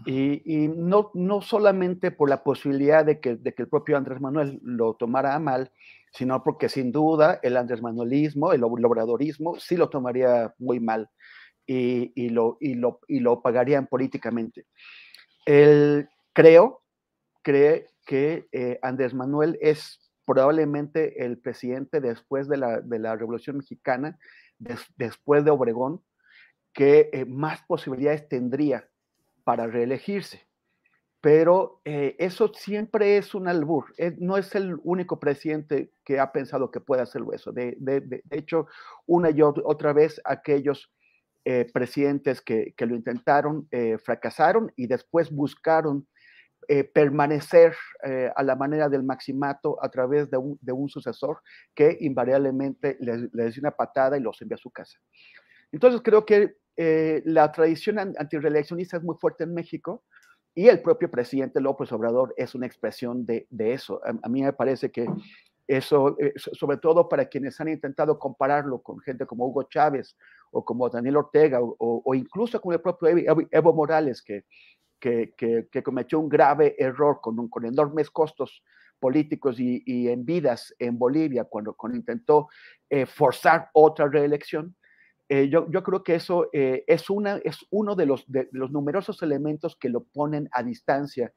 Y, 0.06 0.70
no, 0.70 1.12
no 1.14 1.42
solamente 1.42 2.10
por 2.12 2.30
la 2.30 2.42
posibilidad 2.42 3.04
de 3.04 3.20
que, 3.20 3.36
de 3.36 3.54
que 3.54 3.64
el 3.64 3.68
propio 3.68 3.98
Andrés 3.98 4.22
Manuel 4.22 4.60
lo 4.64 4.94
tomara 4.94 5.36
a 5.36 5.40
mal, 5.40 5.72
sino 6.14 6.42
porque 6.42 6.70
sin 6.70 6.94
duda 6.94 7.40
el 7.44 7.58
Andrés 7.58 7.82
Manuelismo, 7.82 8.54
el 8.54 8.64
obradorismo, 8.64 9.60
sí 9.60 9.76
lo 9.76 9.90
tomaría 9.90 10.54
muy 10.58 10.80
mal 10.80 11.10
y, 11.66 12.14
y, 12.16 12.30
lo, 12.30 12.58
y, 12.62 12.76
lo, 12.76 13.02
y 13.10 13.20
lo 13.20 13.42
pagarían 13.42 13.88
políticamente. 13.88 14.66
Él 15.46 16.08
creo, 16.32 16.82
cree 17.42 17.88
que 18.06 18.48
eh, 18.54 18.80
Andrés 18.82 19.14
Manuel 19.14 19.58
es 19.62 20.00
probablemente 20.28 21.24
el 21.26 21.40
presidente 21.40 22.02
después 22.02 22.50
de 22.50 22.58
la, 22.58 22.82
de 22.82 23.00
la 23.00 23.16
Revolución 23.16 23.58
Mexicana, 23.58 24.20
después 24.98 25.46
de 25.46 25.52
Obregón, 25.52 26.04
que 26.74 27.10
eh, 27.14 27.26
más 27.26 27.64
posibilidades 27.64 28.28
tendría 28.28 28.90
para 29.46 29.68
reelegirse. 29.68 30.46
Pero 31.22 31.82
eh, 31.86 32.16
eso 32.20 32.52
siempre 32.54 33.18
es 33.18 33.34
un 33.34 33.48
albur. 33.48 33.86
no 34.20 34.38
es 34.38 34.54
el 34.54 34.76
único 34.84 35.20
presidente 35.20 35.92
que 36.04 36.20
ha 36.20 36.32
pensado 36.32 36.70
que 36.72 36.82
puede 36.82 37.02
hacerlo 37.02 37.34
eso. 37.34 37.52
De, 37.52 38.22
hecho, 38.30 38.68
una 39.06 39.32
y 39.32 39.42
otra 39.42 39.94
vez 39.94 40.22
aquellos 40.26 40.92
eh, 41.50 41.66
presidentes 41.74 42.42
que, 42.42 42.76
lo 42.78 42.94
intentaron 42.94 43.70
eh, 43.72 43.98
fracasaron 43.98 44.70
y 44.76 44.88
después 44.88 45.32
buscaron 45.32 46.06
permanecer 46.94 47.76
a 48.36 48.44
la 48.44 48.56
manera 48.56 48.90
del 48.90 49.04
maximato 49.04 49.82
a 49.82 49.90
través 49.90 50.30
de 50.30 50.38
un, 50.38 50.90
sucesor 50.90 51.42
que 51.74 51.98
invariablemente 52.02 52.98
les, 53.00 53.34
les 53.34 53.54
dio 53.54 53.62
una 53.62 53.72
patada 53.72 54.18
y 54.18 54.22
los 54.22 54.42
envía 54.42 54.56
a 54.56 54.60
su 54.60 54.70
casa. 54.70 55.00
Entonces 55.72 56.02
creo 56.04 56.26
que 56.26 56.56
eh, 56.80 57.24
la 57.26 57.52
tradición 57.52 57.98
antireeleccionista 57.98 58.98
es 58.98 59.04
muy 59.04 59.16
fuerte 59.20 59.44
en 59.44 59.54
México 59.54 60.04
y 60.54 60.68
el 60.68 60.82
propio 60.82 61.10
presidente 61.10 61.60
López 61.60 61.92
Obrador 61.92 62.36
es 62.38 62.54
una 62.54 62.68
expresión 62.68 63.26
de, 63.26 63.48
eso. 63.50 64.00
A, 64.06 64.30
mí 64.30 64.44
me 64.44 64.54
parece 64.54 64.92
que 64.92 65.08
Eso, 65.68 66.16
eh, 66.20 66.34
sobre 66.38 66.78
todo 66.78 67.10
para 67.10 67.26
quienes 67.26 67.60
han 67.60 67.68
intentado 67.68 68.18
compararlo 68.18 68.82
con 68.82 69.00
gente 69.00 69.26
como 69.26 69.48
Hugo 69.48 69.64
Chávez 69.64 70.16
o 70.52 70.64
como 70.64 70.88
Daniel 70.88 71.18
Ortega 71.18 71.60
o, 71.62 72.16
incluso 72.16 72.62
con 72.62 72.74
el 72.74 72.80
propio 72.80 73.10
Evo, 73.52 73.74
Morales, 73.74 74.22
que, 74.22 74.46
que, 75.00 75.34
que, 75.38 75.84
cometió 75.84 76.20
un 76.20 76.30
grave 76.30 76.76
error 76.78 77.20
con, 77.22 77.48
con 77.50 77.66
enormes 77.66 78.10
costos 78.10 78.64
políticos 79.00 79.60
y, 79.60 80.10
en 80.10 80.26
vidas 80.26 80.74
en 80.80 80.98
Bolivia 80.98 81.44
cuando, 81.44 81.74
cuando 81.74 81.98
intentó 81.98 82.48
eh, 82.90 83.06
forzar 83.06 83.70
otra 83.74 84.08
reelección. 84.08 84.76
Eh, 85.30 85.50
yo, 85.50 85.70
yo, 85.70 85.84
creo 85.84 86.04
que 86.04 86.16
eso 86.16 86.50
es, 86.54 87.10
una, 87.10 87.38
es 87.44 87.60
uno 87.70 87.96
de 87.96 88.06
los, 88.06 88.24
de 88.32 88.48
los 88.52 88.72
numerosos 88.72 89.22
elementos 89.22 89.76
que 89.76 89.90
lo 89.90 90.04
ponen 90.04 90.50
a 90.52 90.64
distancia 90.64 91.34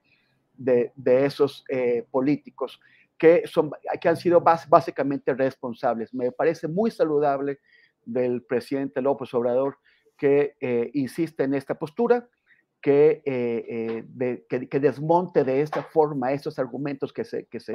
de, 0.55 0.93
de 0.95 1.27
esos 1.27 1.65
políticos 2.11 2.81
que, 3.21 3.43
son, 3.47 3.71
que 4.01 4.09
han 4.09 4.17
sido 4.17 4.41
básicamente 4.41 5.35
responsables. 5.35 6.15
Me 6.15 6.33
parece 6.33 6.67
muy 6.67 6.91
saludable 6.91 7.61
del 8.03 8.43
presidente 8.43 9.03
López 9.03 9.33
Obrador 9.35 9.77
que 10.17 10.57
eh, 10.59 10.91
insiste 10.95 11.45
en 11.45 11.53
esta 11.55 11.79
postura, 11.79 12.29
que, 12.81 13.23
eh, 13.25 14.05
eh, 14.21 14.47
que, 14.49 14.81
desmonte 14.81 15.45
de 15.45 15.61
esta 15.61 15.83
forma 15.83 16.33
estos 16.33 16.59
argumentos 16.59 17.13
que 17.13 17.25
se, 17.25 17.47
que, 17.47 17.61
se, 17.61 17.75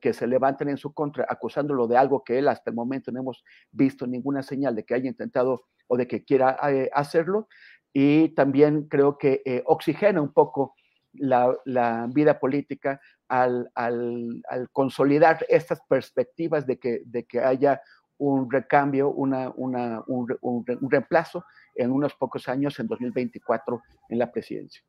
que 0.00 0.12
se 0.12 0.26
levantan 0.26 0.68
en 0.68 0.76
su 0.76 0.92
contra, 0.92 1.26
acusándolo 1.28 1.86
de 1.86 1.96
algo 1.96 2.24
que 2.24 2.38
él 2.38 2.48
hasta 2.48 2.70
el 2.70 2.76
momento 2.76 3.12
no 3.12 3.20
hemos 3.20 3.44
visto 3.70 4.06
ninguna 4.06 4.42
señal 4.42 4.74
de 4.74 4.84
que 4.84 4.94
haya 4.94 5.08
intentado 5.08 5.64
o 5.88 5.96
de 5.96 6.06
que 6.06 6.24
quiera 6.24 6.50
hacerlo. 6.92 7.48
Y 7.92 8.30
también 8.30 8.86
creo 8.88 9.18
que 9.18 9.62
oxigena 9.66 10.22
un 10.22 10.32
poco 10.32 10.74
la, 11.12 11.56
la 11.64 12.08
vida 12.12 12.38
política 12.38 13.00
al, 13.28 13.70
al, 13.74 14.42
consolidar 14.72 15.44
estas 15.48 15.80
perspectivas 15.88 16.66
de 16.66 16.78
que, 16.78 17.02
de 17.04 17.24
que 17.24 17.40
haya 17.40 17.80
un 18.20 18.50
recambio, 18.50 19.10
una, 19.10 19.50
una, 19.56 20.02
un, 20.06 20.28
un, 20.42 20.90
reemplazo 20.90 21.44
en 21.74 21.90
unos 21.90 22.14
pocos 22.14 22.48
años, 22.48 22.78
en 22.78 22.86
2024, 22.86 23.82
en 24.10 24.18
la 24.18 24.30
presidencia. 24.30 24.82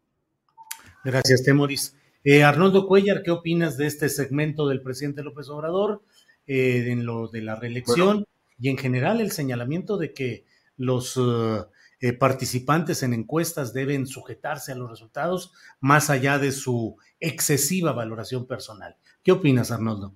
Gracias, 1.05 1.43
Temoris. 1.43 1.95
Eh, 2.25 2.43
Arnoldo 2.43 2.87
Cuellar, 2.87 3.23
¿qué 3.23 3.31
opinas 3.31 3.77
de 3.77 3.87
este 3.87 4.09
segmento 4.09 4.67
del 4.67 4.81
presidente 4.81 5.23
López 5.23 5.49
Obrador 5.49 6.03
eh, 6.45 6.91
en 6.91 7.05
lo 7.05 7.29
de 7.29 7.41
la 7.41 7.55
reelección 7.55 8.25
y 8.59 8.69
en 8.69 8.77
general 8.77 9.21
el 9.21 9.31
señalamiento 9.31 9.97
de 9.97 10.13
que 10.13 10.45
los 10.75 11.17
eh, 11.17 12.13
participantes 12.13 13.01
en 13.01 13.13
encuestas 13.13 13.73
deben 13.73 14.07
sujetarse 14.07 14.73
a 14.73 14.75
los 14.75 14.89
resultados 14.89 15.53
más 15.79 16.09
allá 16.09 16.37
de 16.37 16.51
su 16.51 16.97
excesiva 17.21 17.93
valoración 17.93 18.45
personal. 18.45 18.97
¿Qué 19.23 19.31
opinas, 19.31 19.71
Arnoldo? 19.71 20.15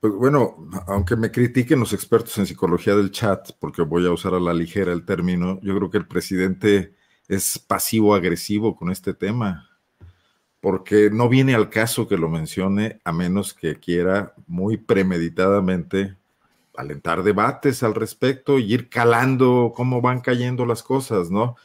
Pues 0.00 0.14
bueno, 0.14 0.56
aunque 0.86 1.14
me 1.14 1.30
critiquen 1.30 1.78
los 1.78 1.92
expertos 1.92 2.38
en 2.38 2.46
psicología 2.46 2.96
del 2.96 3.10
chat, 3.10 3.50
porque 3.58 3.82
voy 3.82 4.06
a 4.06 4.12
usar 4.12 4.32
a 4.32 4.40
la 4.40 4.54
ligera 4.54 4.94
el 4.94 5.04
término, 5.04 5.60
yo 5.62 5.76
creo 5.76 5.90
que 5.90 5.98
el 5.98 6.06
presidente 6.06 6.94
es 7.28 7.58
pasivo-agresivo 7.58 8.76
con 8.76 8.90
este 8.90 9.12
tema, 9.12 9.68
porque 10.60 11.10
no 11.12 11.28
viene 11.28 11.54
al 11.54 11.68
caso 11.68 12.08
que 12.08 12.16
lo 12.16 12.30
mencione 12.30 12.98
a 13.04 13.12
menos 13.12 13.52
que 13.52 13.78
quiera 13.78 14.34
muy 14.46 14.78
premeditadamente 14.78 16.16
alentar 16.74 17.22
debates 17.22 17.82
al 17.82 17.94
respecto 17.94 18.58
y 18.58 18.72
ir 18.72 18.88
calando 18.88 19.72
cómo 19.76 20.00
van 20.00 20.20
cayendo 20.20 20.64
las 20.64 20.82
cosas, 20.82 21.30
¿no? 21.30 21.56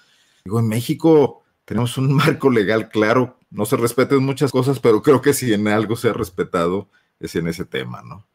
Digo, 0.43 0.60
en 0.60 0.67
México 0.67 1.43
tenemos 1.63 1.98
un 1.98 2.13
marco 2.13 2.50
legal 2.50 2.89
claro, 2.89 3.39
no 3.50 3.65
se 3.65 3.78
respeten 3.78 4.24
muchas 4.24 4.52
cosas, 4.52 4.82
pero 4.82 5.02
creo 5.02 5.21
que 5.21 5.34
si 5.34 5.54
en 5.54 5.69
algo 5.69 5.95
se 5.95 6.10
ha 6.10 6.13
respetado 6.13 6.89
es 7.19 7.36
en 7.36 7.47
ese 7.47 7.65
tema, 7.65 8.01
¿no? 8.04 8.28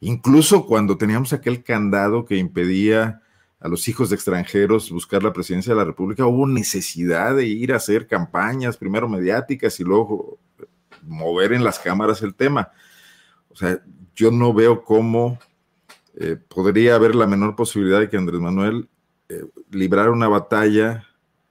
Incluso 0.00 0.66
cuando 0.66 0.98
teníamos 0.98 1.32
aquel 1.32 1.62
candado 1.62 2.24
que 2.24 2.36
impedía 2.36 3.22
a 3.58 3.68
los 3.68 3.88
hijos 3.88 4.10
de 4.10 4.16
extranjeros 4.16 4.90
buscar 4.90 5.22
la 5.22 5.32
presidencia 5.32 5.72
de 5.72 5.78
la 5.78 5.86
República, 5.86 6.26
hubo 6.26 6.46
necesidad 6.46 7.34
de 7.34 7.46
ir 7.46 7.72
a 7.72 7.76
hacer 7.76 8.06
campañas, 8.06 8.76
primero 8.76 9.08
mediáticas 9.08 9.80
y 9.80 9.84
luego 9.84 10.38
mover 11.02 11.52
en 11.52 11.64
las 11.64 11.78
cámaras 11.78 12.20
el 12.22 12.34
tema. 12.34 12.70
O 13.48 13.56
sea, 13.56 13.80
yo 14.14 14.30
no 14.30 14.52
veo 14.52 14.84
cómo 14.84 15.38
eh, 16.14 16.36
podría 16.36 16.94
haber 16.94 17.14
la 17.14 17.26
menor 17.26 17.56
posibilidad 17.56 18.00
de 18.00 18.10
que 18.10 18.16
Andrés 18.18 18.40
Manuel 18.40 18.88
eh, 19.28 19.44
librara 19.70 20.10
una 20.10 20.28
batalla 20.28 21.06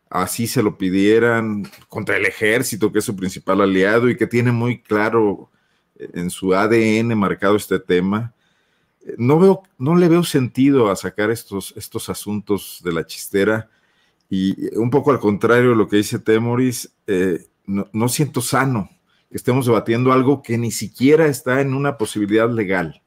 así 0.09 0.47
se 0.47 0.63
lo 0.63 0.77
pidieran 0.77 1.63
contra 1.89 2.17
el 2.17 2.25
ejército, 2.25 2.91
que 2.91 2.99
es 2.99 3.05
su 3.05 3.15
principal 3.15 3.61
aliado 3.61 4.09
y 4.09 4.15
que 4.15 4.27
tiene 4.27 4.51
muy 4.51 4.81
claro 4.81 5.49
en 5.97 6.29
su 6.29 6.53
ADN 6.53 7.17
marcado 7.17 7.55
este 7.55 7.79
tema. 7.79 8.33
Eh, 9.05 9.15
no, 9.17 9.39
veo, 9.39 9.63
no 9.77 9.95
le 9.95 10.07
veo 10.07 10.23
sentido 10.23 10.89
a 10.89 10.95
sacar 10.95 11.31
estos, 11.31 11.73
estos 11.77 12.09
asuntos 12.09 12.81
de 12.83 12.93
la 12.93 13.05
chistera 13.05 13.69
y 14.29 14.75
un 14.75 14.89
poco 14.89 15.11
al 15.11 15.19
contrario 15.19 15.71
de 15.71 15.75
lo 15.75 15.87
que 15.87 15.97
dice 15.97 16.19
Temoris, 16.19 16.91
eh, 17.07 17.47
no, 17.65 18.09
siento 18.09 18.41
sano 18.41 18.89
que 19.29 19.37
estemos 19.37 19.65
debatiendo 19.65 20.11
algo 20.11 20.41
que 20.41 20.57
ni 20.57 20.71
siquiera 20.71 21.27
está 21.27 21.61
en 21.61 21.73
una 21.73 21.97
posibilidad 21.97 22.49
legal. 22.49 23.01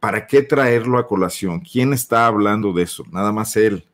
¿Para 0.00 0.26
qué 0.26 0.42
traerlo 0.42 0.98
a 0.98 1.06
colación? 1.06 1.60
¿Quién 1.60 1.92
está 1.92 2.26
hablando 2.26 2.72
de 2.72 2.84
eso? 2.84 3.04
Nada 3.12 3.32
más 3.32 3.54
él. 3.56 3.88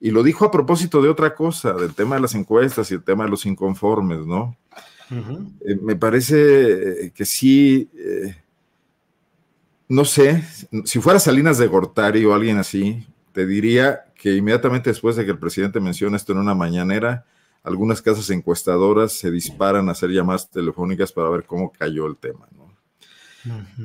Y 0.00 0.10
lo 0.10 0.22
dijo 0.22 0.44
a 0.44 0.50
propósito 0.50 1.02
de 1.02 1.08
otra 1.08 1.34
cosa, 1.34 1.72
del 1.72 1.94
tema 1.94 2.16
de 2.16 2.22
las 2.22 2.34
encuestas 2.34 2.90
y 2.90 2.94
el 2.94 3.02
tema 3.02 3.24
de 3.24 3.30
los 3.30 3.46
inconformes, 3.46 4.26
¿no? 4.26 4.56
Eh, 5.10 5.76
me 5.80 5.96
parece 5.96 7.06
eh, 7.06 7.12
que 7.14 7.24
sí, 7.24 7.88
eh, 7.96 8.36
no 9.88 10.04
sé, 10.04 10.44
si 10.84 11.00
fuera 11.00 11.18
Salinas 11.18 11.58
de 11.58 11.66
Gortari 11.66 12.24
o 12.24 12.34
alguien 12.34 12.58
así, 12.58 13.06
te 13.32 13.46
diría 13.46 14.04
que 14.14 14.34
inmediatamente 14.34 14.90
después 14.90 15.16
de 15.16 15.24
que 15.24 15.30
el 15.30 15.38
presidente 15.38 15.80
menciona 15.80 16.16
esto 16.16 16.32
en 16.32 16.38
una 16.38 16.54
mañanera, 16.54 17.24
algunas 17.62 18.02
casas 18.02 18.28
encuestadoras 18.30 19.12
se 19.12 19.30
disparan 19.30 19.88
a 19.88 19.92
hacer 19.92 20.10
llamadas 20.10 20.50
telefónicas 20.50 21.12
para 21.12 21.30
ver 21.30 21.44
cómo 21.44 21.72
cayó 21.72 22.06
el 22.06 22.16
tema, 22.16 22.46
¿no? 22.56 22.68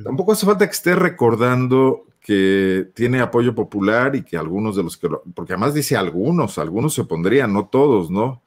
Tampoco 0.04 0.34
hace 0.34 0.46
falta 0.46 0.66
que 0.66 0.74
esté 0.74 0.94
recordando 0.94 2.06
que 2.20 2.90
tiene 2.94 3.22
apoyo 3.22 3.54
popular 3.54 4.16
y 4.16 4.24
que 4.24 4.36
algunos 4.36 4.76
de 4.76 4.84
los 4.84 4.98
que, 4.98 5.10
porque 5.34 5.54
además 5.54 5.74
dice 5.74 5.96
algunos, 5.96 6.58
algunos 6.58 6.94
se 6.94 7.04
pondrían, 7.04 7.54
no 7.54 7.68
todos, 7.68 8.10
¿no? 8.10 8.42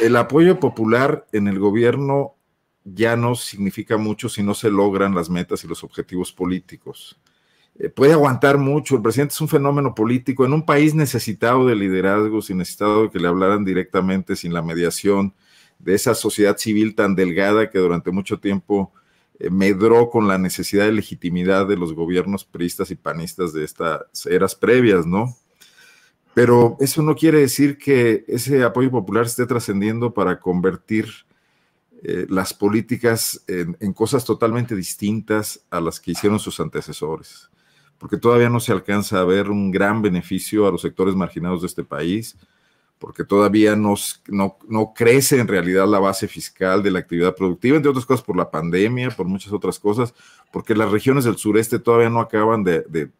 El 0.00 0.16
apoyo 0.16 0.58
popular 0.58 1.26
en 1.32 1.48
el 1.48 1.58
gobierno 1.58 2.36
ya 2.84 3.16
no 3.16 3.34
significa 3.34 3.96
mucho 3.96 4.28
si 4.28 4.42
no 4.42 4.54
se 4.54 4.70
logran 4.70 5.14
las 5.14 5.28
metas 5.28 5.64
y 5.64 5.68
los 5.68 5.84
objetivos 5.84 6.32
políticos. 6.32 7.20
Eh, 7.78 7.88
puede 7.88 8.12
aguantar 8.12 8.58
mucho, 8.58 8.96
el 8.96 9.02
presidente 9.02 9.32
es 9.32 9.40
un 9.40 9.48
fenómeno 9.48 9.94
político 9.94 10.44
en 10.44 10.52
un 10.52 10.64
país 10.64 10.94
necesitado 10.94 11.66
de 11.66 11.76
liderazgos 11.76 12.50
y 12.50 12.54
necesitado 12.54 13.04
de 13.04 13.10
que 13.10 13.20
le 13.20 13.28
hablaran 13.28 13.64
directamente 13.64 14.36
sin 14.36 14.52
la 14.52 14.62
mediación 14.62 15.34
de 15.78 15.94
esa 15.94 16.14
sociedad 16.14 16.56
civil 16.58 16.94
tan 16.94 17.14
delgada 17.14 17.70
que 17.70 17.78
durante 17.78 18.10
mucho 18.10 18.38
tiempo 18.38 18.92
eh, 19.38 19.50
medró 19.50 20.10
con 20.10 20.28
la 20.28 20.36
necesidad 20.36 20.84
de 20.84 20.92
legitimidad 20.92 21.66
de 21.66 21.76
los 21.76 21.94
gobiernos 21.94 22.44
priistas 22.44 22.90
y 22.90 22.96
panistas 22.96 23.52
de 23.52 23.64
estas 23.64 24.26
eras 24.26 24.54
previas, 24.54 25.06
¿no? 25.06 25.34
Pero 26.34 26.76
eso 26.80 27.02
no 27.02 27.14
quiere 27.14 27.40
decir 27.40 27.76
que 27.76 28.24
ese 28.28 28.62
apoyo 28.62 28.90
popular 28.90 29.26
esté 29.26 29.46
trascendiendo 29.46 30.14
para 30.14 30.38
convertir 30.38 31.08
eh, 32.02 32.26
las 32.28 32.54
políticas 32.54 33.42
en, 33.46 33.76
en, 33.80 33.92
cosas 33.92 34.24
totalmente 34.24 34.74
distintas 34.74 35.64
a 35.70 35.80
las 35.80 36.00
que 36.00 36.12
hicieron 36.12 36.38
sus 36.38 36.58
antecesores, 36.60 37.50
porque 37.98 38.16
todavía 38.16 38.48
no 38.48 38.60
se 38.60 38.72
alcanza 38.72 39.20
a 39.20 39.24
ver 39.24 39.50
un 39.50 39.70
gran 39.70 40.00
beneficio 40.00 40.66
a 40.66 40.70
los 40.70 40.80
sectores 40.80 41.14
marginados 41.14 41.60
de 41.60 41.66
este 41.66 41.84
país, 41.84 42.38
porque 43.00 43.24
todavía 43.24 43.74
no, 43.76 43.94
no, 44.28 44.92
crece 44.94 45.40
en 45.40 45.48
realidad 45.48 45.88
la 45.88 45.98
base 45.98 46.28
fiscal 46.28 46.82
de 46.82 46.90
la 46.90 46.98
actividad 46.98 47.34
productiva, 47.34 47.76
entre 47.76 47.90
otras 47.90 48.04
cosas 48.04 48.22
por 48.22 48.36
la 48.36 48.50
pandemia, 48.50 49.10
por 49.10 49.26
muchas 49.26 49.54
otras 49.54 49.78
cosas, 49.78 50.14
porque 50.52 50.74
las 50.74 50.90
regiones 50.90 51.24
del 51.24 51.38
sureste 51.38 51.78
todavía 51.78 52.10
no 52.10 52.20
acaban 52.20 52.62
de, 52.62 53.12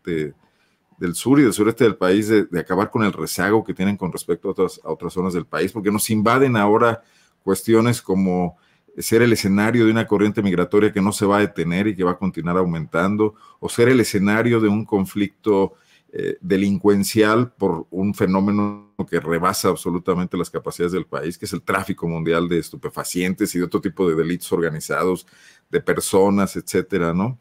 del 1.00 1.14
sur 1.14 1.40
y 1.40 1.42
del 1.42 1.54
sureste 1.54 1.84
del 1.84 1.96
país 1.96 2.28
de, 2.28 2.46
acabar 2.60 2.90
con 2.90 3.02
el 3.02 3.12
rezago 3.12 3.64
que 3.64 3.72
tienen 3.72 3.96
con 3.96 4.12
respecto 4.12 4.48
a 4.48 4.50
otras, 4.90 5.12
zonas 5.12 5.32
del 5.32 5.46
país, 5.46 5.72
porque 5.72 5.90
nos 5.90 6.08
invaden 6.10 6.56
ahora 6.56 7.02
cuestiones 7.42 8.02
como 8.02 8.58
ser 8.98 9.22
el 9.22 9.32
escenario 9.32 9.86
de 9.86 9.92
una 9.92 10.06
corriente 10.06 10.42
migratoria 10.42 10.92
que 10.92 11.00
no 11.00 11.10
se 11.10 11.24
va 11.24 11.38
a 11.38 11.40
detener 11.40 11.86
y 11.86 11.96
que 11.96 12.04
va 12.04 12.12
a 12.12 12.18
continuar 12.18 12.58
aumentando, 12.58 13.34
o 13.60 13.68
ser 13.70 13.88
el 13.88 13.98
escenario 14.00 14.60
de 14.60 14.68
un 14.68 14.84
conflicto 14.84 15.72
eh, 16.12 16.36
delincuencial 16.42 17.50
por 17.52 17.86
un 17.90 18.12
fenómeno 18.12 18.94
que 19.08 19.20
rebasa 19.20 19.68
absolutamente 19.68 20.36
las 20.36 20.50
capacidades 20.50 20.92
del 20.92 21.06
país, 21.06 21.38
que 21.38 21.46
es 21.46 21.52
el 21.54 21.62
tráfico 21.62 22.06
mundial 22.06 22.46
de 22.46 22.58
estupefacientes 22.58 23.54
y 23.54 23.58
de 23.58 23.64
otro 23.64 23.80
tipo 23.80 24.06
de 24.06 24.16
delitos 24.16 24.52
organizados, 24.52 25.26
de 25.70 25.80
personas, 25.80 26.56
etcétera, 26.56 27.14
¿no? 27.14 27.38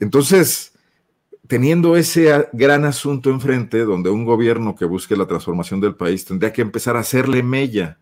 Entonces, 0.00 0.73
teniendo 1.46 1.96
ese 1.96 2.48
gran 2.52 2.84
asunto 2.84 3.30
enfrente, 3.30 3.84
donde 3.84 4.10
un 4.10 4.24
gobierno 4.24 4.74
que 4.74 4.84
busque 4.84 5.16
la 5.16 5.26
transformación 5.26 5.80
del 5.80 5.94
país 5.94 6.24
tendría 6.24 6.52
que 6.52 6.62
empezar 6.62 6.96
a 6.96 7.00
hacerle 7.00 7.42
mella 7.42 7.98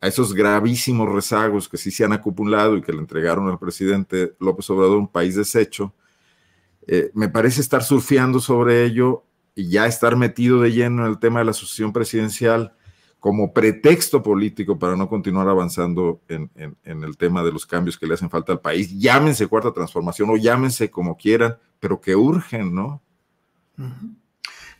a 0.00 0.08
esos 0.08 0.32
gravísimos 0.32 1.12
rezagos 1.12 1.68
que 1.68 1.76
sí 1.76 1.90
se 1.90 2.04
han 2.04 2.12
acumulado 2.12 2.76
y 2.76 2.82
que 2.82 2.92
le 2.92 2.98
entregaron 2.98 3.48
al 3.48 3.58
presidente 3.58 4.34
López 4.40 4.68
Obrador 4.70 4.96
un 4.96 5.08
país 5.08 5.36
deshecho, 5.36 5.94
eh, 6.86 7.10
me 7.14 7.28
parece 7.28 7.60
estar 7.60 7.82
surfeando 7.82 8.40
sobre 8.40 8.84
ello 8.84 9.24
y 9.54 9.68
ya 9.68 9.86
estar 9.86 10.16
metido 10.16 10.60
de 10.60 10.72
lleno 10.72 11.04
en 11.04 11.12
el 11.12 11.18
tema 11.18 11.40
de 11.40 11.44
la 11.44 11.52
sucesión 11.52 11.92
presidencial 11.92 12.72
como 13.18 13.52
pretexto 13.52 14.22
político 14.22 14.78
para 14.78 14.96
no 14.96 15.06
continuar 15.06 15.46
avanzando 15.48 16.22
en, 16.28 16.50
el 16.82 17.16
tema 17.18 17.44
de 17.44 17.52
los 17.52 17.66
cambios 17.66 17.98
que 17.98 18.06
le 18.06 18.14
hacen 18.14 18.30
falta 18.30 18.52
al 18.52 18.60
país. 18.60 18.98
Llámense 18.98 19.46
cuarta 19.46 19.72
transformación 19.72 20.30
o 20.30 20.36
llámense 20.38 20.90
como 20.90 21.18
quieran, 21.18 21.58
pero 21.80 22.00
que 22.00 22.14
urgen, 22.14 22.74
¿no? 22.74 23.02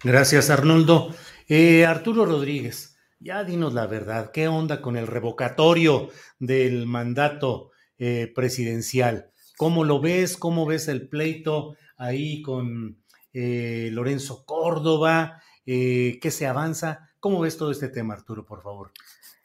Gracias, 0.05 0.51
Arnoldo. 0.51 1.15
Eh, 1.49 1.87
Arturo 1.87 2.27
Rodríguez, 2.27 2.97
ya 3.19 3.43
dinos 3.43 3.73
la 3.73 3.87
verdad, 3.87 4.31
¿qué 4.31 4.47
onda 4.47 4.81
con 4.81 4.97
el 4.97 5.07
revocatorio 5.07 6.11
del 6.39 6.87
mandato 6.87 7.71
eh, 7.99 8.31
presidencial? 8.35 9.31
¿Cómo 9.57 9.85
lo 9.85 10.01
ves? 10.01 10.37
¿Cómo 10.37 10.67
ves 10.67 10.89
el 10.89 11.09
pleito 11.09 11.75
ahí 11.97 12.43
con 12.43 13.03
eh, 13.33 13.89
Lorenzo 13.93 14.45
Córdoba? 14.45 15.43
¿Qué 15.65 16.31
se 16.31 16.47
avanza? 16.47 17.11
¿Cómo 17.21 17.41
ves 17.41 17.57
todo 17.57 17.71
este 17.71 17.89
tema, 17.89 18.15
Arturo, 18.15 18.45
por 18.45 18.63
favor? 18.63 18.93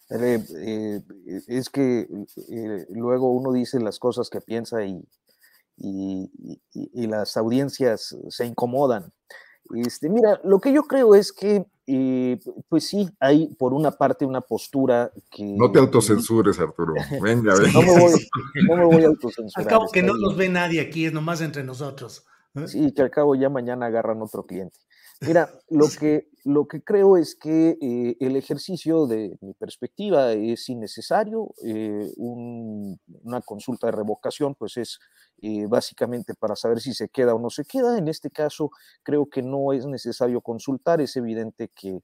es 0.07 1.69
que 1.69 2.07
luego 2.89 3.31
uno 3.31 3.51
dice 3.51 3.79
las 3.79 3.97
cosas 3.99 4.29
que 4.29 4.39
piensa 4.39 4.85
y, 4.85 5.03
y, 5.77 7.07
las 7.07 7.37
audiencias 7.37 8.15
se 8.29 8.45
incomodan. 8.45 9.11
Este, 9.73 10.09
mira, 10.09 10.39
lo 10.43 10.59
que 10.59 10.71
yo 10.71 10.83
creo 10.83 11.15
es 11.15 11.31
que, 11.31 11.65
eh, 11.87 12.39
pues 12.69 12.87
sí, 12.87 13.09
hay 13.19 13.47
por 13.55 13.73
una 13.73 13.91
parte 13.91 14.25
una 14.25 14.41
postura 14.41 15.11
que... 15.31 15.43
No 15.43 15.71
te 15.71 15.79
autocensures, 15.79 16.59
Arturo. 16.59 16.93
Venga, 17.21 17.55
venga. 17.55 17.71
No 17.73 17.81
me 17.81 17.99
voy, 17.99 18.27
no 18.67 18.75
me 18.75 18.85
voy 18.85 19.03
a 19.03 19.07
autocensurar. 19.07 19.67
Al 19.67 19.69
cabo 19.69 19.91
que 19.91 20.03
no 20.03 20.13
nos 20.15 20.35
ve 20.35 20.49
nadie 20.49 20.81
aquí, 20.81 21.05
es 21.05 21.13
nomás 21.13 21.41
entre 21.41 21.63
nosotros. 21.63 22.25
¿eh? 22.55 22.67
Sí, 22.67 22.93
que 22.93 23.01
al 23.01 23.11
cabo 23.11 23.35
ya 23.35 23.49
mañana 23.49 23.87
agarran 23.87 24.21
otro 24.21 24.45
cliente. 24.45 24.79
Mira, 25.21 25.49
lo 25.69 25.87
que, 25.87 26.27
lo 26.43 26.67
que 26.67 26.83
creo 26.83 27.15
es 27.15 27.35
que 27.35 27.77
eh, 27.81 28.17
el 28.19 28.35
ejercicio 28.35 29.07
de 29.07 29.37
mi 29.41 29.53
perspectiva 29.53 30.33
es 30.33 30.67
innecesario. 30.69 31.53
una 32.17 33.41
consulta 33.41 33.87
de 33.87 33.91
revocación, 33.93 34.55
pues 34.55 34.77
es 34.77 34.99
eh, 35.47 35.67
básicamente 35.67 36.33
para 36.33 36.55
saber 36.55 36.79
si 36.79 36.95
se 36.95 37.07
queda 37.07 37.35
o 37.35 37.39
no 37.39 37.51
se 37.51 37.65
queda. 37.65 37.99
En 37.99 38.07
este 38.07 38.31
caso, 38.31 38.71
creo 39.03 39.27
que 39.29 39.43
no 39.43 39.73
es 39.73 39.85
necesario 39.85 40.41
consultar, 40.41 41.01
es 41.01 41.15
evidente 41.17 41.69
que, 41.75 42.01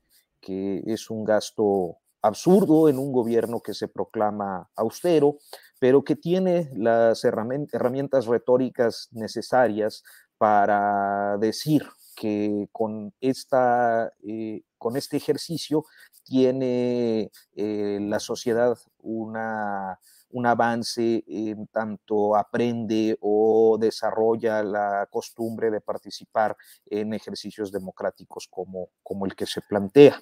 es 0.86 1.10
un 1.10 1.24
gasto 1.24 1.98
absurdo 2.22 2.88
en 2.88 3.00
un 3.00 3.12
gobierno 3.12 3.62
que 3.62 3.74
se 3.74 3.88
proclama 3.88 4.70
austero, 4.76 5.38
pero 5.80 6.04
que 6.04 6.16
tiene 6.16 6.70
las 6.76 7.24
herramientas 7.24 8.28
retóricas 8.28 9.08
necesarias 9.12 10.04
para 10.38 11.38
decir 11.40 11.88
que 12.16 12.68
con, 12.72 13.12
eh, 13.22 14.62
este 14.96 15.18
ejercicio 15.18 15.86
tiene 16.24 17.32
eh, 17.56 17.98
la 18.02 18.20
sociedad 18.20 18.78
una 19.00 20.00
un 20.34 20.46
avance 20.46 21.24
en 21.28 21.68
tanto 21.68 22.36
aprende 22.36 23.18
o 23.22 23.78
desarrolla 23.80 24.64
la 24.64 25.08
costumbre 25.12 25.72
de 25.72 25.82
participar 25.82 26.56
en 26.86 27.14
ejercicios 27.14 27.72
democráticos 27.72 28.48
como, 28.50 28.90
como 29.04 29.26
el 29.26 29.36
que 29.36 29.46
se 29.46 29.62
plantea. 29.62 30.22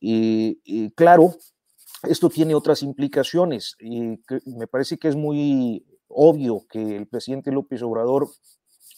Y, 0.00 0.90
claro, 0.92 1.34
esto 2.02 2.28
tiene 2.28 2.54
otras 2.54 2.82
implicaciones 2.82 3.76
y 3.80 4.20
me 4.46 4.66
parece 4.66 4.98
que 4.98 5.08
es 5.08 5.16
muy 5.16 5.84
obvio 6.08 6.66
que 6.68 6.96
el 6.96 7.06
presidente 7.06 7.50
López 7.50 7.82
Obrador 7.82 8.28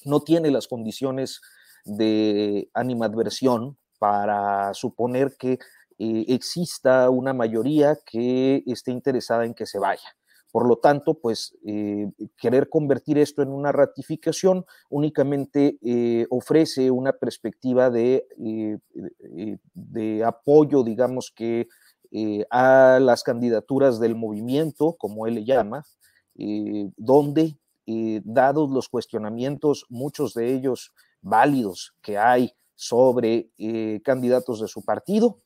no 0.05 0.21
tiene 0.21 0.51
las 0.51 0.69
condiciones 0.69 1.41
de 1.85 2.69
animadversión 2.75 3.79
para 3.99 4.75
suponer 4.75 5.37
que 5.39 5.59
eh, 5.99 6.25
exista 6.29 7.11
una 7.11 7.33
mayoría 7.33 7.99
que 8.05 8.63
esté 8.67 8.93
interesada 8.93 9.45
en 9.45 9.55
que 9.55 9.67
se 9.67 9.79
vaya. 9.79 10.18
Por 10.59 10.67
lo 10.67 10.79
tanto, 10.79 11.15
pues 11.15 11.57
eh, 11.65 12.11
querer 12.37 12.69
convertir 12.69 13.17
esto 13.17 13.43
en 13.43 13.51
una 13.51 13.71
ratificación 13.71 14.67
únicamente 14.91 15.79
eh, 15.83 16.27
ofrece 16.31 16.91
una 16.91 17.13
perspectiva 17.13 17.91
de, 17.91 18.27
eh, 18.45 19.57
de 19.73 20.25
apoyo, 20.25 20.83
digamos 20.83 21.31
que, 21.31 21.69
a 22.51 22.99
las 23.01 23.23
candidaturas 23.23 24.01
del 24.01 24.17
movimiento, 24.17 24.97
como 24.99 25.29
él 25.29 25.37
le 25.37 25.45
llama, 25.45 25.85
donde, 26.97 27.57
dados 28.25 28.69
los 28.71 28.89
cuestionamientos, 28.89 29.87
muchos 29.89 30.35
de 30.35 30.55
ellos 30.55 30.93
válidos 31.21 31.95
que 32.03 32.19
hay 32.19 32.53
sobre 32.75 33.51
candidatos 34.03 34.61
de 34.61 34.67
su 34.67 34.83
partido, 34.83 35.37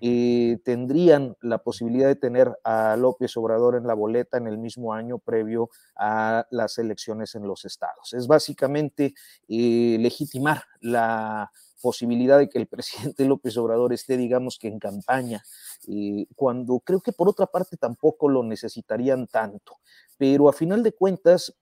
eh, 0.00 0.58
tendrían 0.64 1.36
la 1.40 1.58
posibilidad 1.58 2.08
de 2.08 2.16
tener 2.16 2.56
a 2.64 2.96
López 2.96 3.36
Obrador 3.36 3.76
en 3.76 3.86
la 3.86 3.94
boleta 3.94 4.38
en 4.38 4.46
el 4.46 4.58
mismo 4.58 4.92
año 4.94 5.18
previo 5.18 5.70
a 5.96 6.46
las 6.50 6.78
elecciones 6.78 7.34
en 7.34 7.46
los 7.46 7.64
estados. 7.64 8.12
Es 8.12 8.26
básicamente 8.26 9.14
eh, 9.48 9.96
legitimar 10.00 10.64
la 10.80 11.50
posibilidad 11.80 12.38
de 12.38 12.48
que 12.48 12.58
el 12.58 12.66
presidente 12.68 13.24
López 13.24 13.56
Obrador 13.56 13.92
esté, 13.92 14.16
digamos 14.16 14.58
que 14.58 14.68
en 14.68 14.78
campaña, 14.78 15.42
eh, 15.88 16.26
cuando 16.36 16.80
creo 16.80 17.00
que 17.00 17.12
por 17.12 17.28
otra 17.28 17.46
parte 17.46 17.76
tampoco 17.76 18.28
lo 18.28 18.42
necesitarían 18.42 19.26
tanto. 19.26 19.78
Pero 20.16 20.48
a 20.48 20.52
final 20.52 20.82
de 20.82 20.92
cuentas, 20.92 21.54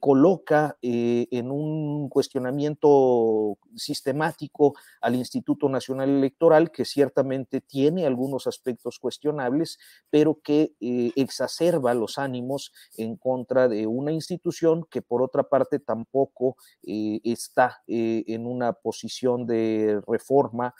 coloca 0.00 0.76
eh, 0.82 1.28
en 1.30 1.50
un 1.50 2.08
cuestionamiento 2.08 3.56
sistemático 3.76 4.74
al 5.00 5.14
Instituto 5.14 5.68
Nacional 5.68 6.08
Electoral, 6.10 6.72
que 6.72 6.84
ciertamente 6.84 7.60
tiene 7.60 8.06
algunos 8.06 8.46
aspectos 8.46 8.98
cuestionables, 8.98 9.78
pero 10.10 10.40
que 10.42 10.74
eh, 10.80 11.12
exacerba 11.14 11.94
los 11.94 12.18
ánimos 12.18 12.72
en 12.96 13.16
contra 13.16 13.68
de 13.68 13.86
una 13.86 14.12
institución 14.12 14.84
que 14.90 15.02
por 15.02 15.22
otra 15.22 15.44
parte 15.44 15.78
tampoco 15.78 16.56
eh, 16.82 17.20
está 17.22 17.82
en 17.86 18.46
una 18.46 18.72
posición 18.72 19.46
de 19.46 20.00
reforma 20.06 20.74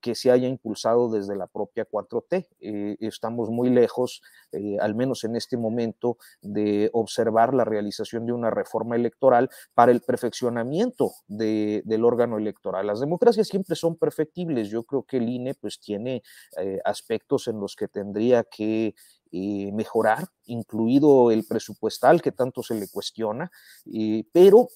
que 0.00 0.14
se 0.14 0.30
haya 0.30 0.46
impulsado 0.46 1.10
desde 1.10 1.34
la 1.34 1.48
propia 1.48 1.84
4T. 1.84 2.46
Eh, 2.60 2.96
estamos 3.00 3.50
muy 3.50 3.70
lejos, 3.70 4.22
eh, 4.52 4.76
al 4.80 4.94
menos 4.94 5.24
en 5.24 5.34
este 5.34 5.56
momento, 5.56 6.16
de 6.40 6.90
observar 6.92 7.54
la 7.54 7.64
realización 7.64 8.24
de 8.26 8.32
una 8.32 8.50
reforma 8.50 8.94
electoral 8.94 9.50
para 9.74 9.90
el 9.90 10.00
perfeccionamiento 10.00 11.12
del 11.26 12.04
órgano 12.04 12.38
electoral. 12.38 12.86
Las 12.86 13.00
democracias 13.00 13.48
siempre 13.48 13.74
son 13.74 13.96
perfectibles. 13.96 14.68
Yo 14.68 14.84
creo 14.84 15.02
que 15.02 15.16
el 15.16 15.28
INE 15.28 15.54
pues 15.54 15.80
tiene 15.80 16.22
eh, 16.56 16.78
aspectos 16.84 17.48
en 17.48 17.58
los 17.58 17.74
que 17.74 17.88
tendría 17.88 18.44
que 18.44 18.94
mejorar, 19.30 20.24
incluido 20.46 21.30
el 21.30 21.44
presupuestal 21.44 22.22
que 22.22 22.32
tanto 22.32 22.62
se 22.62 22.74
le 22.74 22.88
cuestiona, 22.88 23.50
pero 24.32 24.68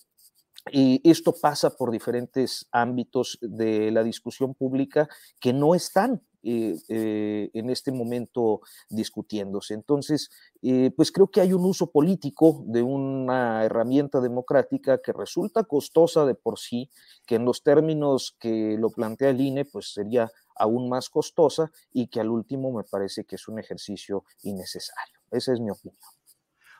y 0.70 1.00
esto 1.08 1.32
pasa 1.32 1.70
por 1.70 1.90
diferentes 1.90 2.68
ámbitos 2.70 3.38
de 3.40 3.90
la 3.90 4.04
discusión 4.04 4.54
pública 4.54 5.08
que 5.40 5.52
no 5.52 5.74
están 5.74 6.22
eh, 6.44 6.76
eh, 6.88 7.50
en 7.54 7.70
este 7.70 7.92
momento 7.92 8.62
discutiéndose. 8.88 9.74
Entonces, 9.74 10.30
eh, 10.60 10.90
pues 10.96 11.12
creo 11.12 11.28
que 11.28 11.40
hay 11.40 11.52
un 11.52 11.64
uso 11.64 11.90
político 11.90 12.64
de 12.66 12.82
una 12.82 13.64
herramienta 13.64 14.20
democrática 14.20 15.00
que 15.00 15.12
resulta 15.12 15.62
costosa 15.64 16.26
de 16.26 16.34
por 16.34 16.58
sí, 16.58 16.90
que 17.26 17.36
en 17.36 17.44
los 17.44 17.62
términos 17.62 18.36
que 18.40 18.76
lo 18.78 18.90
plantea 18.90 19.30
el 19.30 19.40
INE, 19.40 19.64
pues 19.64 19.92
sería 19.92 20.32
aún 20.56 20.88
más 20.88 21.08
costosa 21.10 21.70
y 21.92 22.08
que 22.08 22.20
al 22.20 22.28
último 22.28 22.72
me 22.72 22.82
parece 22.84 23.24
que 23.24 23.36
es 23.36 23.46
un 23.46 23.60
ejercicio 23.60 24.24
innecesario. 24.42 25.20
Esa 25.30 25.52
es 25.52 25.60
mi 25.60 25.70
opinión. 25.70 26.21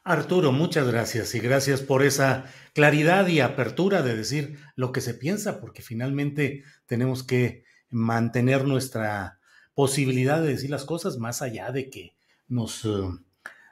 Arturo, 0.04 0.50
muchas 0.50 0.88
gracias 0.88 1.32
y 1.36 1.38
gracias 1.38 1.80
por 1.80 2.02
esa 2.02 2.46
claridad 2.74 3.28
y 3.28 3.38
apertura 3.38 4.02
de 4.02 4.16
decir 4.16 4.58
lo 4.74 4.90
que 4.90 5.00
se 5.00 5.14
piensa, 5.14 5.60
porque 5.60 5.80
finalmente 5.80 6.64
tenemos 6.86 7.22
que 7.22 7.62
mantener 7.88 8.66
nuestra 8.66 9.38
posibilidad 9.74 10.42
de 10.42 10.48
decir 10.48 10.70
las 10.70 10.84
cosas 10.86 11.18
más 11.18 11.40
allá 11.40 11.70
de 11.70 11.88
que 11.88 12.16
nos, 12.48 12.84
eh, 12.84 12.88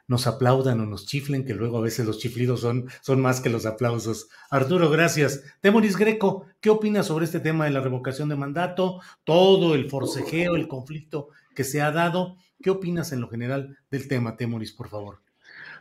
nos 0.07 0.29
aplaudan 0.29 0.79
o 0.79 0.87
nos 0.87 1.05
chiflen, 1.07 1.45
que 1.45 1.55
luego 1.55 1.79
a 1.79 1.83
veces 1.83 2.07
los 2.07 2.21
chiflidos 2.21 2.61
son, 2.61 2.89
son 3.03 3.21
más 3.21 3.41
que 3.41 3.51
los 3.51 3.67
aplausos. 3.67 4.29
Arturo, 4.51 4.89
gracias. 4.89 5.43
Temoris 5.61 5.97
Greco, 5.97 6.47
¿qué 6.61 6.71
opinas 6.71 7.09
sobre 7.09 7.25
este 7.25 7.41
tema 7.41 7.65
de 7.65 7.73
la 7.73 7.81
revocación 7.81 8.29
de 8.29 8.37
mandato? 8.37 9.01
Todo 9.25 9.75
el 9.75 9.91
forcejeo, 9.91 10.55
el 10.55 10.69
conflicto 10.69 11.31
que 11.57 11.65
se 11.65 11.83
ha 11.83 11.91
dado. 11.91 12.37
¿Qué 12.63 12.71
opinas 12.71 13.11
en 13.11 13.21
lo 13.21 13.29
general 13.29 13.79
del 13.91 14.07
tema, 14.07 14.37
Temoris, 14.37 14.73
por 14.73 14.89
favor? 14.89 15.23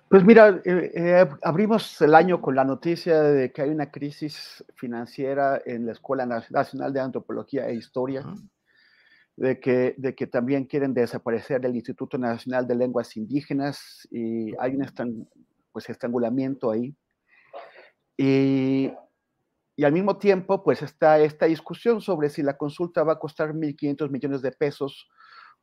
Pues 0.09 0.25
mira, 0.25 0.59
eh, 0.65 0.91
eh, 0.95 1.29
abrimos 1.43 2.01
el 2.01 2.15
año 2.15 2.41
con 2.41 2.55
la 2.55 2.63
noticia 2.63 3.21
de 3.21 3.51
que 3.51 3.61
hay 3.61 3.69
una 3.69 3.91
crisis 3.91 4.65
financiera 4.73 5.61
en 5.63 5.85
la 5.85 5.91
Escuela 5.91 6.25
Nacional 6.25 6.91
de 6.91 6.99
Antropología 6.99 7.69
e 7.69 7.75
Historia, 7.75 8.25
de, 9.35 9.59
que, 9.59 9.93
de 9.97 10.15
que 10.15 10.25
también 10.25 10.65
quieren 10.65 10.95
desaparecer 10.95 11.63
el 11.63 11.75
Instituto 11.75 12.17
Nacional 12.17 12.65
de 12.65 12.73
Lenguas 12.73 13.15
Indígenas 13.17 14.07
y 14.09 14.51
hay 14.57 14.75
un 14.75 15.27
pues, 15.71 15.87
estrangulamiento 15.87 16.71
ahí. 16.71 16.95
Y, 18.17 18.91
y 19.75 19.83
al 19.83 19.93
mismo 19.93 20.17
tiempo, 20.17 20.63
pues 20.63 20.81
está 20.81 21.19
esta 21.19 21.45
discusión 21.45 22.01
sobre 22.01 22.29
si 22.29 22.41
la 22.41 22.57
consulta 22.57 23.03
va 23.03 23.13
a 23.13 23.19
costar 23.19 23.53
1.500 23.53 24.09
millones 24.09 24.41
de 24.41 24.53
pesos, 24.53 25.07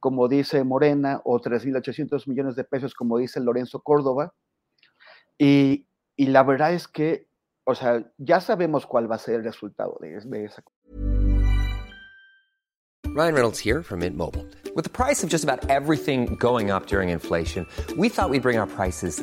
como 0.00 0.28
dice 0.28 0.62
Morena, 0.64 1.20
o 1.24 1.40
3.800 1.40 2.26
millones 2.26 2.56
de 2.56 2.64
pesos, 2.64 2.94
como 2.94 3.18
dice 3.18 3.40
Lorenzo 3.40 3.80
Córdoba. 3.80 4.34
Y, 5.38 5.86
y, 6.16 6.26
la 6.26 6.42
verdad 6.42 6.72
es 6.72 6.88
que, 6.88 7.28
o 7.64 7.74
sea, 7.74 8.10
ya 8.16 8.40
sabemos 8.40 8.86
cuál 8.86 9.10
va 9.10 9.16
a 9.16 9.18
ser 9.18 9.36
el 9.36 9.44
resultado 9.44 9.98
de, 10.00 10.20
de 10.20 10.44
esa. 10.44 10.62
Ryan 13.16 13.34
Reynolds 13.34 13.58
here 13.58 13.82
from 13.82 14.00
Mint 14.00 14.16
Mobile. 14.16 14.44
With 14.74 14.84
the 14.84 14.90
price 14.90 15.24
of 15.24 15.30
just 15.30 15.42
about 15.42 15.70
everything 15.70 16.36
going 16.36 16.70
up 16.70 16.86
during 16.86 17.08
inflation, 17.08 17.66
we 17.96 18.10
thought 18.10 18.28
we'd 18.28 18.42
bring 18.42 18.58
our 18.58 18.66
prices 18.66 19.22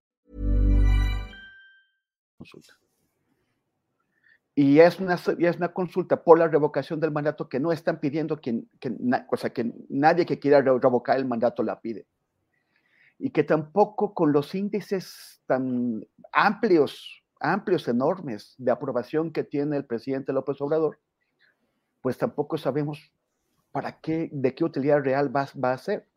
Consulta. 2.41 2.73
Y 4.53 4.79
es 4.79 4.99
una, 4.99 5.17
y 5.37 5.45
es 5.45 5.55
una 5.57 5.71
consulta 5.73 6.23
por 6.23 6.37
la 6.37 6.47
revocación 6.47 6.99
del 6.99 7.11
mandato 7.11 7.47
que 7.47 7.59
no 7.59 7.71
están 7.71 7.99
pidiendo 7.99 8.39
quien, 8.41 8.69
que, 8.79 8.91
o 9.31 9.37
sea, 9.37 9.51
que 9.51 9.73
nadie 9.89 10.25
que 10.25 10.39
quiera 10.39 10.61
re- 10.61 10.77
revocar 10.79 11.17
el 11.17 11.25
mandato 11.25 11.63
la 11.63 11.79
pide. 11.79 12.05
Y 13.17 13.29
que 13.29 13.43
tampoco 13.43 14.13
con 14.13 14.33
los 14.33 14.53
índices 14.53 15.41
tan 15.45 16.05
amplios, 16.33 17.23
amplios, 17.39 17.87
enormes 17.87 18.55
de 18.57 18.71
aprobación 18.71 19.31
que 19.31 19.43
tiene 19.43 19.77
el 19.77 19.85
presidente 19.85 20.33
López 20.33 20.59
Obrador, 20.59 20.99
pues 22.01 22.17
tampoco 22.17 22.57
sabemos 22.57 23.13
para 23.71 24.01
qué, 24.01 24.29
de 24.33 24.53
qué 24.53 24.65
utilidad 24.65 25.01
real 25.01 25.33
va, 25.33 25.47
va 25.63 25.73
a 25.73 25.77
ser. 25.77 26.07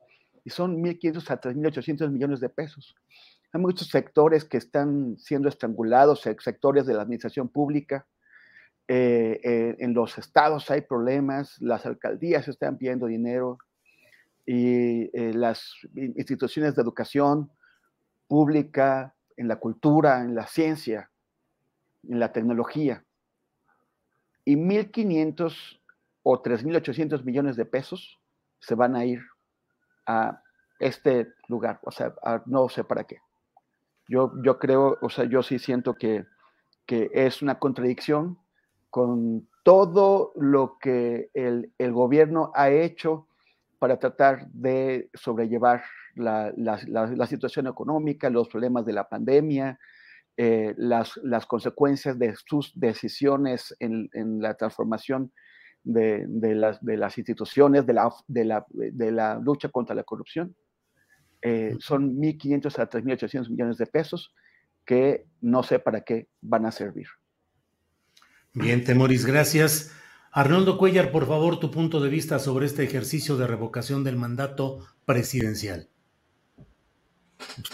Y 0.45 0.51
son 0.51 0.83
1.500 0.83 1.31
a 1.31 1.41
3.800 1.41 2.11
millones 2.11 2.41
de 2.41 2.49
pesos. 2.49 2.97
Hay 3.55 3.61
muchos 3.61 3.87
sectores 3.87 4.45
que 4.45 4.57
están 4.57 5.17
siendo 5.17 5.49
estrangulados, 5.49 6.23
se- 6.23 6.37
sectores 6.41 6.87
de 6.87 6.95
la 6.95 7.03
administración 7.03 7.49
pública. 7.49 8.05
Eh, 8.89 9.41
eh, 9.45 9.77
en 9.79 9.95
los 9.95 10.19
estados 10.19 10.69
hay 10.73 10.81
problemas, 10.81 11.57
las 11.63 11.87
alcaldías 11.87 12.49
están 12.49 12.77
pidiendo 12.77 13.07
dinero 13.07 13.59
y 14.45 15.05
eh, 15.17 15.33
las 15.33 15.73
in- 15.95 16.15
instituciones 16.17 16.75
de 16.75 16.83
educación 16.83 17.49
pública, 18.27 19.15
en 19.37 19.47
la 19.47 19.57
cultura, 19.57 20.21
en 20.21 20.35
la 20.35 20.49
ciencia, 20.49 21.11
en 22.09 22.19
la 22.19 22.33
tecnología. 22.33 23.05
Y 24.45 24.57
1.500 24.57 25.81
o 26.25 26.43
3.800 26.43 27.23
millones 27.25 27.55
de 27.55 27.67
pesos 27.67 28.19
se 28.59 28.75
van 28.75 28.97
a 28.97 29.05
ir 29.05 29.23
a 30.07 30.43
este 30.81 31.29
lugar, 31.47 31.79
o 31.85 31.93
sea, 31.93 32.15
no 32.47 32.69
sé 32.69 32.83
para 32.83 33.05
qué. 33.05 33.19
Yo, 34.09 34.33
yo 34.43 34.59
creo, 34.59 34.99
o 35.01 35.09
sea, 35.09 35.25
yo 35.25 35.43
sí 35.43 35.59
siento 35.59 35.95
que, 35.95 36.25
que 36.87 37.11
es 37.13 37.43
una 37.43 37.59
contradicción 37.59 38.39
con 38.91 39.49
todo 39.65 40.33
lo 40.37 40.79
que 40.79 41.31
el, 41.35 41.73
el 41.79 41.93
gobierno 41.93 42.53
ha 42.55 42.71
hecho 42.71 43.27
para 43.79 43.99
tratar 43.99 44.47
de 44.53 45.11
sobrellevar 45.15 45.83
la, 46.15 46.53
la- 46.57 47.27
situación 47.27 47.67
económica, 47.67 48.31
los 48.31 48.49
problemas 48.49 48.85
de 48.85 48.93
la 48.93 49.09
pandemia, 49.09 49.79
eh, 50.37 50.75
las, 50.77 51.17
las 51.23 51.47
consecuencias 51.47 52.19
de 52.19 52.35
sus 52.47 52.73
decisiones 52.79 53.75
en, 53.81 54.09
en 54.13 54.41
la 54.41 54.55
transformación 54.55 55.33
de, 55.83 56.25
de 56.29 56.55
las, 56.55 56.83
de 56.85 56.97
las 56.97 57.19
instituciones, 57.19 57.87
de 57.87 57.93
la, 57.95 58.13
de 58.29 58.45
de 58.93 59.13
la 59.13 59.39
lucha 59.39 59.69
contra 59.71 59.95
la 59.95 60.05
corrupción. 60.05 60.55
Eh, 61.47 61.77
son 61.79 62.17
1.500 62.17 62.79
a 62.79 62.89
3.800 62.89 63.51
millones 63.51 63.77
de 63.77 63.85
pesos 63.85 64.33
que 64.87 65.27
no 65.43 65.63
sé 65.63 65.79
para 65.79 66.01
qué 66.01 66.27
van 66.41 66.65
a 66.65 66.73
servir. 66.73 67.07
Bien, 68.55 68.83
Temoris, 68.83 69.27
gracias. 69.27 69.93
Arnoldo 70.33 70.79
Cuellar, 70.79 71.13
por 71.13 71.27
favor, 71.27 71.61
tu 71.61 71.71
punto 71.71 72.01
de 72.01 72.09
vista 72.09 72.39
sobre 72.39 72.65
este 72.65 72.83
ejercicio 72.83 73.37
de 73.37 73.47
revocación 73.47 74.05
del 74.05 74.17
mandato 74.17 74.87
presidencial. 75.05 75.91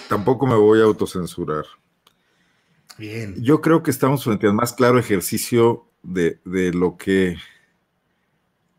Tampoco 0.09 0.49
me 0.49 0.57
voy 0.57 0.81
a 0.81 0.85
autocensurar. 0.85 1.65
Bien. 2.99 3.37
Yo 3.41 3.61
creo 3.61 3.85
que 3.85 3.93
estamos 3.93 4.25
frente 4.25 4.49
al 4.49 4.55
más 4.55 4.73
claro 4.73 4.99
ejercicio 4.99 5.87
de, 6.03 6.41
de 6.45 6.73
lo 6.73 6.97
que 6.97 7.37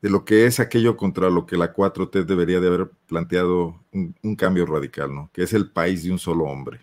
de 0.01 0.09
lo 0.09 0.25
que 0.25 0.45
es 0.45 0.59
aquello 0.59 0.97
contra 0.97 1.29
lo 1.29 1.45
que 1.45 1.57
la 1.57 1.73
4T 1.73 2.25
debería 2.25 2.59
de 2.59 2.67
haber 2.67 2.91
planteado 3.07 3.79
un, 3.91 4.15
un 4.23 4.35
cambio 4.35 4.65
radical, 4.65 5.13
¿no? 5.13 5.29
Que 5.31 5.43
es 5.43 5.53
el 5.53 5.69
país 5.69 6.03
de 6.03 6.11
un 6.11 6.19
solo 6.19 6.45
hombre. 6.45 6.79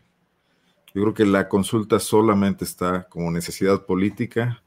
Yo 0.94 1.02
creo 1.02 1.14
que 1.14 1.26
la 1.26 1.48
consulta 1.48 1.98
solamente 1.98 2.64
está 2.64 3.08
como 3.08 3.30
necesidad 3.30 3.84
política 3.84 4.62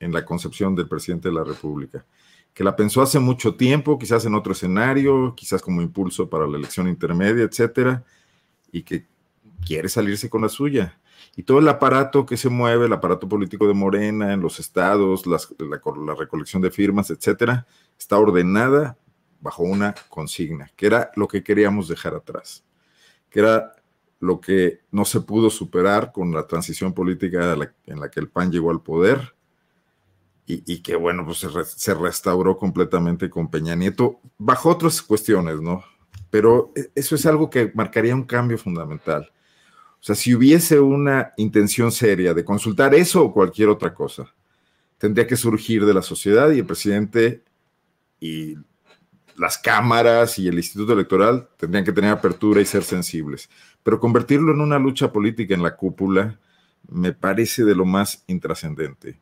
en 0.00 0.12
la 0.12 0.24
concepción 0.24 0.74
del 0.74 0.88
presidente 0.88 1.28
de 1.28 1.34
la 1.34 1.44
República, 1.44 2.04
que 2.52 2.64
la 2.64 2.76
pensó 2.76 3.02
hace 3.02 3.18
mucho 3.18 3.54
tiempo, 3.54 3.98
quizás 3.98 4.24
en 4.26 4.34
otro 4.34 4.52
escenario, 4.52 5.34
quizás 5.36 5.62
como 5.62 5.82
impulso 5.82 6.28
para 6.28 6.46
la 6.46 6.58
elección 6.58 6.88
intermedia, 6.88 7.44
etcétera, 7.44 8.04
y 8.72 8.82
que 8.82 9.06
quiere 9.64 9.88
salirse 9.88 10.28
con 10.28 10.42
la 10.42 10.48
suya. 10.48 10.98
Y 11.36 11.42
todo 11.42 11.58
el 11.58 11.68
aparato 11.68 12.24
que 12.24 12.36
se 12.36 12.48
mueve, 12.48 12.86
el 12.86 12.92
aparato 12.92 13.28
político 13.28 13.66
de 13.66 13.74
Morena 13.74 14.32
en 14.32 14.40
los 14.40 14.58
estados, 14.58 15.26
la, 15.26 15.38
recolección 16.14 16.62
de 16.62 16.70
firmas, 16.70 17.10
etcétera, 17.10 17.66
está 17.98 18.18
ordenada 18.18 18.96
bajo 19.40 19.62
una 19.62 19.94
consigna, 20.08 20.70
que 20.76 20.86
era 20.86 21.10
lo 21.14 21.28
que 21.28 21.42
queríamos 21.42 21.88
dejar 21.88 22.14
atrás, 22.14 22.64
que 23.28 23.40
era 23.40 23.72
lo 24.18 24.40
que 24.40 24.80
no 24.90 25.04
se 25.04 25.20
pudo 25.20 25.50
superar 25.50 26.10
con 26.10 26.32
la 26.32 26.46
transición 26.46 26.94
política 26.94 27.54
en 27.86 28.00
la 28.00 28.10
que 28.10 28.20
el 28.20 28.28
PAN 28.28 28.50
llegó 28.50 28.70
al 28.70 28.82
poder 28.82 29.36
y, 30.46 30.62
y 30.72 30.80
que, 30.80 30.96
bueno, 30.96 31.24
pues 31.24 31.38
se, 31.38 31.48
se 31.64 31.94
restauró 31.94 32.56
completamente 32.56 33.28
con 33.28 33.50
Peña 33.50 33.74
Nieto, 33.74 34.20
bajo 34.38 34.70
otras 34.70 35.02
cuestiones, 35.02 35.60
¿no? 35.60 35.84
Pero 36.30 36.72
e- 36.76 36.90
eso 36.94 37.16
es 37.16 37.26
algo 37.26 37.50
que 37.50 37.72
marcaría 37.74 38.14
un 38.14 38.22
cambio 38.22 38.56
fundamental. 38.56 39.30
O 40.00 40.04
sea, 40.06 40.14
si 40.14 40.34
hubiese 40.34 40.78
una 40.78 41.32
intención 41.36 41.90
seria 41.90 42.34
de 42.34 42.44
consultar 42.44 42.94
eso 42.94 43.24
o 43.24 43.32
cualquier 43.32 43.68
otra 43.68 43.92
cosa, 43.92 44.32
tendría 44.98 45.26
que 45.26 45.36
surgir 45.36 45.84
de 45.84 45.94
la 45.94 46.02
sociedad 46.02 46.50
y 46.50 46.58
el 46.60 46.66
presidente 46.66 47.42
y 48.20 48.56
las 49.36 49.58
cámaras 49.58 50.38
y 50.38 50.48
el 50.48 50.56
Instituto 50.56 50.92
Electoral 50.92 51.48
tendrían 51.56 51.84
que 51.84 51.92
tener 51.92 52.10
apertura 52.10 52.60
y 52.60 52.64
ser 52.64 52.82
sensibles. 52.82 53.50
Pero 53.82 54.00
convertirlo 54.00 54.52
en 54.52 54.60
una 54.60 54.78
lucha 54.78 55.12
política 55.12 55.54
en 55.54 55.62
la 55.62 55.76
cúpula 55.76 56.38
me 56.88 57.12
parece 57.12 57.64
de 57.64 57.74
lo 57.74 57.84
más 57.84 58.24
intrascendente 58.26 59.20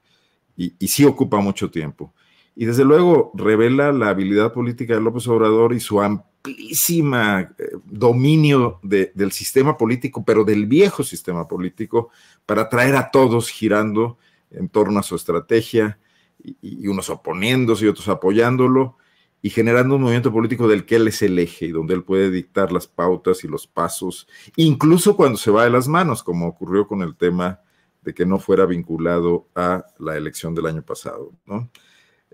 y, 0.57 0.89
sí 0.89 1.05
ocupa 1.05 1.41
mucho 1.41 1.71
tiempo. 1.71 2.15
Y 2.57 2.67
desde 2.67 2.85
luego 2.85 3.33
revela 3.35 3.93
la 3.93 4.11
habilidad 4.11 4.53
política 4.53 4.95
de 4.95 5.01
López 5.01 5.27
Obrador 5.29 5.73
y 5.73 5.81
su 5.81 6.01
amplísima 6.01 7.41
eh, 7.59 7.71
dominio 7.85 8.79
de- 8.83 9.13
del 9.15 9.33
sistema 9.33 9.77
político, 9.77 10.25
pero 10.25 10.45
del 10.45 10.67
viejo 10.67 11.03
sistema 11.03 11.49
político, 11.49 12.11
para 12.47 12.69
traer 12.69 12.97
a 12.97 13.11
todos 13.11 13.49
girando 13.49 14.19
en 14.51 14.69
torno 14.69 15.01
a 15.01 15.03
su 15.03 15.17
estrategia 15.17 15.99
y, 16.43 16.57
y 16.63 16.87
unos 16.89 17.11
oponiéndose 17.11 17.87
y 17.87 17.89
otros 17.89 18.09
apoyándolo 18.09 18.97
y 19.43 19.51
generando 19.51 19.97
un 19.97 20.03
movimiento 20.03 20.33
político 20.33 20.69
del 20.69 20.85
que 20.87 20.97
él 20.97 21.09
es 21.09 21.21
el 21.23 21.39
eje 21.39 21.67
y 21.67 21.71
donde 21.73 21.95
él 21.95 22.03
puede 22.05 22.31
dictar 22.31 22.73
las 22.73 22.87
pautas 22.87 23.45
y 23.45 23.49
los 23.49 23.67
pasos, 23.67 24.27
incluso 24.57 25.17
cuando 25.17 25.37
se 25.39 25.51
va 25.51 25.65
de 25.65 25.71
las 25.71 25.87
manos, 25.89 26.23
como 26.23 26.47
ocurrió 26.47 26.87
con 26.87 27.03
el 27.03 27.15
tema 27.17 27.61
de 28.03 28.15
que 28.15 28.25
no 28.27 28.39
fuera 28.39 28.65
vinculado 28.65 29.49
a 29.55 29.85
la 29.99 30.17
elección 30.17 30.55
del 30.55 30.67
año 30.67 30.83
pasado, 30.83 31.33
¿no? 31.47 31.69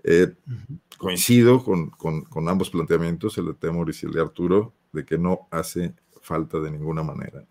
Eh, 0.03 0.33
coincido 0.97 1.63
con, 1.63 2.47
ambos 2.47 2.69
planteamientos, 2.69 3.37
el 3.37 3.47
de 3.47 3.53
Temoris 3.53 4.03
y 4.03 4.05
el 4.05 4.13
de 4.13 4.21
Arturo, 4.21 4.73
de 4.91 5.05
que 5.05 5.17
no 5.17 5.47
hace 5.51 5.93
falta 6.21 6.59
de 6.59 6.71
ninguna 6.71 7.03
manera. 7.03 7.43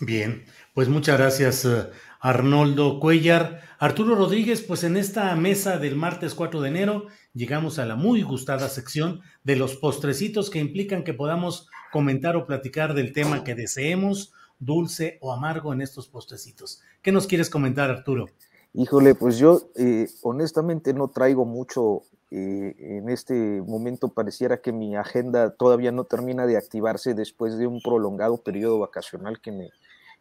Bien, 0.00 0.44
pues 0.74 0.88
muchas 0.88 1.18
gracias 1.18 1.64
eh, 1.64 1.88
Arnoldo 2.20 3.00
Cuellar. 3.00 3.62
Arturo 3.78 4.14
Rodríguez, 4.14 4.62
pues 4.62 4.84
en 4.84 4.96
esta 4.96 5.34
mesa 5.34 5.78
del 5.78 5.96
martes 5.96 6.34
4 6.34 6.60
de 6.60 6.68
enero 6.68 7.06
llegamos 7.34 7.78
a 7.78 7.86
la 7.86 7.96
muy 7.96 8.22
gustada 8.22 8.68
sección 8.68 9.20
de 9.42 9.56
los 9.56 9.76
postrecitos 9.76 10.50
que 10.50 10.60
implican 10.60 11.02
que 11.02 11.14
podamos 11.14 11.68
comentar 11.92 12.36
o 12.36 12.46
platicar 12.46 12.94
del 12.94 13.12
tema 13.12 13.44
que 13.44 13.54
deseemos, 13.54 14.32
dulce 14.58 15.18
o 15.20 15.32
amargo 15.32 15.72
en 15.72 15.80
estos 15.80 16.08
postrecitos. 16.08 16.82
¿Qué 17.02 17.12
nos 17.12 17.26
quieres 17.26 17.50
comentar, 17.50 17.90
Arturo? 17.90 18.26
Híjole, 18.74 19.14
pues 19.14 19.38
yo 19.38 19.62
eh, 19.76 20.08
honestamente 20.22 20.92
no 20.92 21.08
traigo 21.08 21.44
mucho 21.44 22.02
eh, 22.30 22.74
en 22.78 23.08
este 23.08 23.62
momento 23.62 24.08
pareciera 24.10 24.60
que 24.60 24.72
mi 24.72 24.94
agenda 24.94 25.50
todavía 25.50 25.92
no 25.92 26.04
termina 26.04 26.46
de 26.46 26.58
activarse 26.58 27.14
después 27.14 27.56
de 27.56 27.66
un 27.66 27.80
prolongado 27.80 28.36
periodo 28.36 28.78
vacacional 28.80 29.40
que 29.40 29.50
me, 29.50 29.70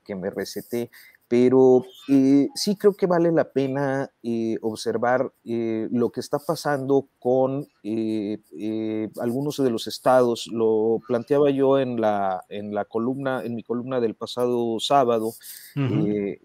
que 0.06 0.16
me 0.16 0.30
receté 0.30 0.90
pero 1.30 1.86
eh, 2.08 2.48
sí 2.56 2.78
creo 2.78 2.94
que 2.94 3.06
vale 3.06 3.32
la 3.32 3.52
pena 3.52 4.10
eh, 4.24 4.58
observar 4.62 5.34
eh, 5.44 5.90
lo 5.92 6.10
que 6.10 6.22
está 6.22 6.40
pasando 6.40 7.10
con 7.20 7.68
algunos 9.20 9.58
de 9.58 9.70
los 9.70 9.88
estados. 9.88 10.48
Lo 10.52 11.00
planteaba 11.06 11.50
yo 11.50 11.80
en 11.80 12.00
la, 12.00 12.44
en 12.50 12.74
la 12.74 12.86
columna, 12.86 13.44
en 13.44 13.56
mi 13.56 13.64
columna 13.64 14.00
del 14.00 14.16
pasado 14.16 14.80
sábado, 14.80 15.34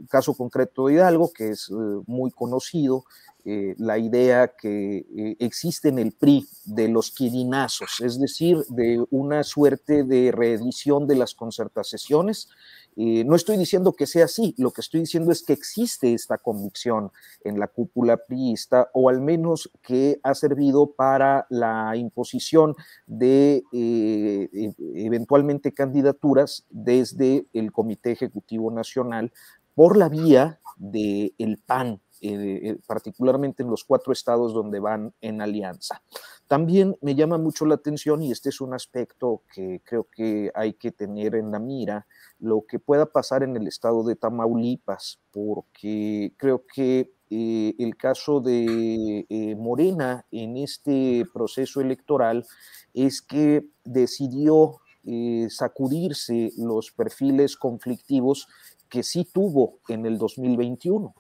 caso 0.09 0.35
concreto 0.35 0.87
de 0.87 0.95
Hidalgo, 0.95 1.33
que 1.33 1.51
es 1.51 1.71
muy 2.07 2.31
conocido, 2.31 3.05
la 3.45 3.99
idea 3.99 4.49
que 4.49 5.37
existe 5.39 5.89
en 5.89 5.99
el 5.99 6.13
PRI 6.13 6.47
de 6.65 6.89
los 6.89 7.11
quirinazos, 7.11 8.01
es 8.01 8.21
decir, 8.21 8.59
de 8.69 9.05
una 9.11 9.43
suerte 9.43 10.05
de 10.05 10.33
reedición 10.33 11.07
de 11.07 11.17
las 11.17 11.35
concertaciones. 11.35 12.49
Eh, 12.95 13.25
no 13.25 13.37
estoy 13.37 13.57
diciendo 13.57 13.95
que 13.95 14.07
sea 14.07 14.27
así, 14.27 14.55
lo 14.59 14.71
que 14.71 14.83
estoy 14.83 15.01
diciendo 15.01 15.33
es 15.33 15.43
que 15.43 15.55
existe 15.55 16.13
esta 16.13 16.37
convicción 16.37 17.11
en 17.43 17.59
la 17.59 17.69
cúpula 17.69 18.19
priista, 18.19 18.91
o 18.93 19.09
al 19.09 19.23
menos 19.23 19.71
que 19.83 20.21
ha 20.23 20.35
servido 20.35 20.93
para 20.93 21.47
la 21.49 21.97
imposición 21.97 22.75
de 23.07 23.65
eh, 23.73 24.49
e, 24.53 24.75
eventualmente 25.07 25.73
candidaturas 25.73 26.67
desde 26.69 27.47
el 27.55 27.73
Comité 27.73 28.13
Ejecutivo 28.13 28.71
Nacional 28.71 29.33
por 29.75 29.97
la 29.97 30.11
vía 30.11 30.61
del 30.77 31.35
el 31.39 31.59
PAN, 31.59 32.01
eh, 32.23 32.79
particularmente 32.87 33.63
en 33.63 33.71
los 33.71 33.85
cuatro 33.85 34.13
estados 34.13 34.55
donde 34.55 34.81
van 34.81 35.13
en 35.21 35.43
alianza. 35.43 36.03
También 36.47 36.97
me 37.01 37.15
llama 37.15 37.39
mucho 37.39 37.67
la 37.67 37.75
atención, 37.75 38.23
y 38.23 38.31
este 38.31 38.51
es 38.51 38.61
un 38.61 38.75
aspecto 38.75 39.43
que 39.53 39.83
creo 39.85 40.07
que 40.15 40.51
hay 40.55 40.75
que 40.75 40.93
tener 40.93 41.35
en 41.35 41.51
la 41.51 41.59
mira, 41.59 42.07
lo 42.39 42.65
que 42.69 42.79
pueda 42.79 43.07
pasar 43.07 43.43
en 43.43 43.57
el 43.57 43.67
estado 43.67 44.05
de 44.05 44.17
Tamaulipas, 44.17 45.21
porque 45.33 46.33
creo 46.37 46.65
que 46.67 47.11
eh, 47.35 47.75
el 47.79 47.97
caso 47.97 48.43
de 48.43 49.25
eh, 49.27 49.55
Morena 49.57 50.27
en 50.31 50.59
este 50.59 51.25
proceso 51.33 51.81
electoral 51.81 52.45
es 52.93 53.23
que 53.23 53.65
decidió 53.85 54.83
eh, 55.05 55.47
sacudirse 55.49 56.53
los 56.59 56.93
perfiles 56.93 57.57
conflictivos 57.57 58.49
que 58.91 59.03
sí 59.03 59.25
tuvo 59.25 59.79
en 59.89 60.05
el 60.05 60.19
2021. 60.19 61.15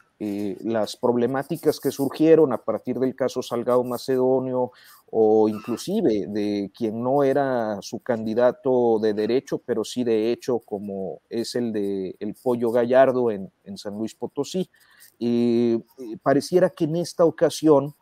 Las 0.61 0.97
problemáticas 0.97 1.81
que 1.81 1.91
surgieron 1.91 2.53
a 2.53 2.59
partir 2.59 2.99
del 2.99 3.15
caso 3.15 3.43
Salgado 3.43 3.83
Macedonio 3.83 4.71
o 5.11 5.49
inclusive 5.49 6.27
de 6.29 6.71
quien 6.77 7.03
no 7.03 7.25
era 7.25 7.79
su 7.83 8.01
candidato 8.01 8.99
de 9.01 9.15
derecho, 9.15 9.59
pero 9.65 9.85
sí 9.85 10.05
de 10.05 10.33
hecho, 10.33 10.61
como 10.61 11.21
es 11.29 11.55
el 11.55 11.73
de 11.73 12.17
el 12.21 12.35
Pollo 12.35 12.71
Gallardo 12.71 13.31
en, 13.31 13.51
San 13.77 13.95
Luis 13.95 14.15
Potosí. 14.15 14.71
y 15.19 15.79
pareciera 16.23 16.71
que 16.71 16.85
en 16.85 16.97
esta 16.97 17.25
ocasión 17.25 17.95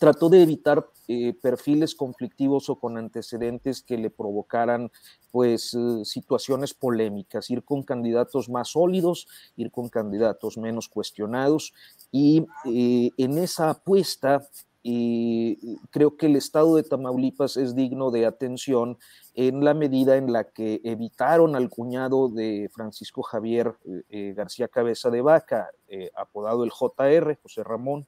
trató 0.00 0.28
de 0.28 0.42
evitar 0.42 0.88
eh, 1.06 1.34
perfiles 1.40 1.94
conflictivos 1.94 2.68
o 2.68 2.80
con 2.80 2.98
antecedentes 2.98 3.82
que 3.82 3.98
le 3.98 4.10
provocaran 4.10 4.90
pues 5.30 5.74
eh, 5.74 6.04
situaciones 6.04 6.74
polémicas, 6.74 7.50
ir 7.50 7.62
con 7.62 7.84
candidatos 7.84 8.48
más 8.48 8.70
sólidos, 8.70 9.28
ir 9.56 9.70
con 9.70 9.88
candidatos 9.88 10.58
menos 10.58 10.88
cuestionados. 10.88 11.72
Y 12.10 12.46
eh, 12.64 13.10
en 13.16 13.38
esa 13.38 13.70
apuesta 13.70 14.48
creo 14.82 16.16
que 16.16 16.24
el 16.24 16.36
estado 16.36 16.76
de 16.76 16.82
Tamaulipas 16.82 17.58
es 17.58 17.74
digno 17.74 18.10
de 18.10 18.24
atención 18.24 18.96
en 19.34 19.64
la 19.64 19.74
medida 19.74 20.16
en 20.16 20.32
la 20.32 20.44
que 20.44 20.80
evitaron 20.84 21.54
al 21.54 21.68
cuñado 21.68 22.28
de 22.28 22.68
Francisco 22.72 23.22
Javier 23.22 23.74
eh, 23.84 24.02
eh, 24.08 24.34
García 24.34 24.68
Cabeza 24.68 25.10
de 25.10 25.20
Vaca, 25.20 25.70
eh, 25.88 26.10
apodado 26.16 26.64
el 26.64 26.70
JR, 26.70 27.38
José 27.42 27.62
Ramón 27.64 28.06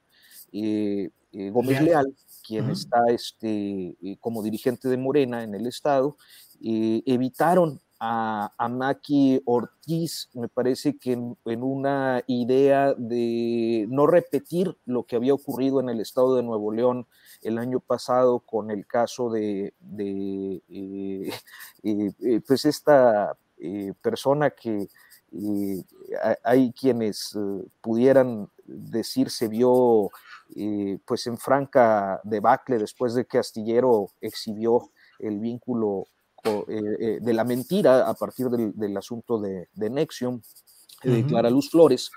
Gómez 1.32 1.80
Leal, 1.82 2.14
quien 2.46 2.70
está 2.70 2.98
este, 3.08 3.96
como 4.20 4.42
dirigente 4.42 4.88
de 4.88 4.96
Morena 4.96 5.42
en 5.42 5.54
el 5.54 5.66
estado, 5.66 6.16
evitaron 6.60 7.80
a, 8.04 8.68
Maki 8.68 9.40
Ortiz, 9.44 10.28
me 10.34 10.48
parece 10.48 10.98
que 10.98 11.12
en, 11.12 11.36
una 11.44 12.24
idea 12.26 12.94
de 12.94 13.86
no 13.88 14.08
repetir 14.08 14.76
lo 14.86 15.04
que 15.04 15.14
había 15.14 15.34
ocurrido 15.34 15.78
en 15.78 15.88
el 15.88 16.00
estado 16.00 16.34
de 16.34 16.42
Nuevo 16.42 16.72
León 16.72 17.06
el 17.42 17.58
año 17.58 17.78
pasado 17.78 18.40
con 18.40 18.72
el 18.72 18.88
caso 18.88 19.30
de, 19.30 19.72
eh, 19.88 20.62
eh, 21.84 22.12
eh, 22.20 22.40
pues 22.44 22.64
esta 22.64 23.36
persona 24.00 24.50
que 24.50 24.88
hay 26.42 26.72
quienes 26.72 27.38
pudieran 27.80 28.48
decir 28.64 29.30
se 29.30 29.46
vio 29.46 30.10
pues 31.04 31.26
en 31.26 31.38
franca 31.38 32.20
debacle 32.24 32.78
después 32.78 33.14
de 33.14 33.24
que 33.24 33.38
Astillero 33.38 34.08
exhibió 34.20 34.90
el 35.18 35.38
vínculo 35.38 36.06
eh, 36.44 36.62
eh, 36.68 37.18
de 37.20 37.32
la 37.34 37.44
mentira 37.44 38.08
a 38.08 38.14
partir 38.14 38.48
del, 38.48 38.96
asunto 38.96 39.38
de, 39.38 39.68
de 39.72 39.90
Nexium, 39.90 40.40
de 41.04 41.24
Clara 41.24 41.50
Luz 41.50 41.70
Flores. 41.70 42.10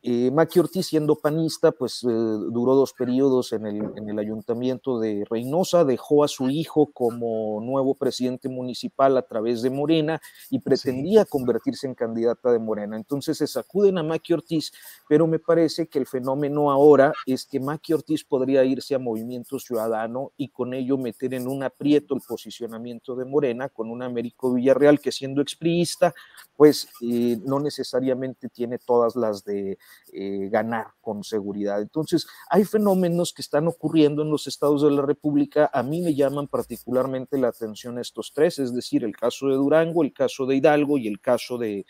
Eh, 0.00 0.30
Maki 0.30 0.60
Ortiz, 0.60 0.86
siendo 0.86 1.16
panista, 1.16 1.72
pues 1.72 2.04
eh, 2.04 2.06
duró 2.06 2.76
dos 2.76 2.92
periodos 2.92 3.52
en 3.52 3.66
el, 3.66 3.82
en 3.96 4.08
el, 4.08 4.18
ayuntamiento 4.20 5.00
de 5.00 5.24
Reynosa, 5.28 5.84
dejó 5.84 6.22
a 6.22 6.28
su 6.28 6.50
hijo 6.50 6.92
como 6.92 7.60
nuevo 7.60 7.96
presidente 7.96 8.48
municipal 8.48 9.16
a 9.16 9.22
través 9.22 9.60
de 9.60 9.70
Morena 9.70 10.20
y 10.50 10.60
pretendía 10.60 11.24
convertirse 11.24 11.88
en 11.88 11.96
candidata 11.96 12.52
de 12.52 12.60
Morena. 12.60 12.96
Entonces 12.96 13.38
se 13.38 13.48
sacuden 13.48 13.98
a 13.98 14.04
Maki 14.04 14.34
Ortiz, 14.34 14.70
pero 15.08 15.26
me 15.26 15.40
parece 15.40 15.88
que 15.88 15.98
el 15.98 16.06
fenómeno 16.06 16.70
ahora 16.70 17.12
es 17.26 17.44
que 17.44 17.58
Maki 17.58 17.94
Ortiz 17.94 18.22
podría 18.22 18.64
irse 18.64 18.94
a 18.94 19.00
Movimiento 19.00 19.58
Ciudadano 19.58 20.30
y 20.36 20.50
con 20.50 20.74
ello 20.74 20.96
meter 20.96 21.34
en 21.34 21.48
un 21.48 21.64
aprieto 21.64 22.14
el 22.14 22.20
posicionamiento 22.20 23.16
de 23.16 23.24
Morena 23.24 23.68
con 23.68 23.90
un 23.90 24.02
Américo 24.02 24.54
Villarreal 24.54 25.00
que 25.00 25.10
siendo 25.10 25.42
expriista, 25.42 26.14
pues 26.56 26.88
eh, 27.02 27.38
no 27.44 27.58
necesariamente 27.58 28.48
tiene 28.48 28.78
todas 28.78 29.16
las 29.16 29.44
de 29.44 29.76
eh, 30.12 30.48
ganar 30.50 30.88
con 31.00 31.24
seguridad. 31.24 31.80
Entonces, 31.80 32.26
hay 32.50 32.64
fenómenos 32.64 33.32
que 33.32 33.42
están 33.42 33.68
ocurriendo 33.68 34.22
en 34.22 34.30
los 34.30 34.46
estados 34.46 34.82
de 34.82 34.90
la 34.90 35.02
República. 35.02 35.70
A 35.72 35.82
mí 35.82 36.00
me 36.00 36.14
llaman 36.14 36.48
particularmente 36.48 37.38
la 37.38 37.48
atención 37.48 37.98
estos 37.98 38.32
tres, 38.34 38.58
es 38.58 38.74
decir, 38.74 39.04
el 39.04 39.16
caso 39.16 39.48
de 39.48 39.56
Durango, 39.56 40.02
el 40.02 40.12
caso 40.12 40.46
de 40.46 40.56
Hidalgo 40.56 40.98
y 40.98 41.08
el 41.08 41.20
caso 41.20 41.58
de, 41.58 41.84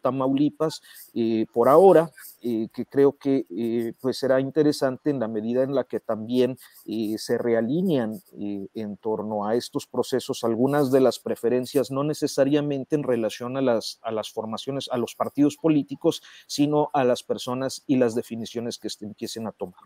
Tamaulipas. 0.00 0.82
Eh, 1.14 1.46
por 1.52 1.68
ahora, 1.68 2.10
eh, 2.42 2.68
que 2.72 2.86
creo 2.86 3.16
que 3.16 3.46
pues 4.00 4.18
será 4.18 4.40
interesante 4.40 5.10
en 5.10 5.20
la 5.20 5.28
medida 5.28 5.62
en 5.62 5.74
la 5.74 5.84
que 5.84 6.00
también 6.00 6.58
se 7.16 7.38
realinean 7.38 8.20
en 8.32 8.96
torno 8.96 9.46
a 9.46 9.54
estos 9.54 9.86
procesos 9.86 10.44
algunas 10.44 10.90
de 10.90 11.00
las 11.00 11.18
preferencias, 11.18 11.90
no 11.90 12.04
necesariamente 12.04 12.96
en 12.96 13.02
relación 13.02 13.56
a 13.56 13.60
las, 13.60 13.98
a 14.02 14.10
las 14.10 14.30
formaciones, 14.30 14.88
a 14.90 14.96
los 14.96 15.14
partidos 15.14 15.56
políticos, 15.56 16.22
sino 16.46 16.90
a 16.92 17.04
las 17.04 17.22
personas 17.22 17.84
y 17.86 17.96
las 17.96 18.14
definiciones 18.14 18.78
que 18.78 18.88
empiecen 19.00 19.46
a 19.46 19.52
tomar. 19.52 19.80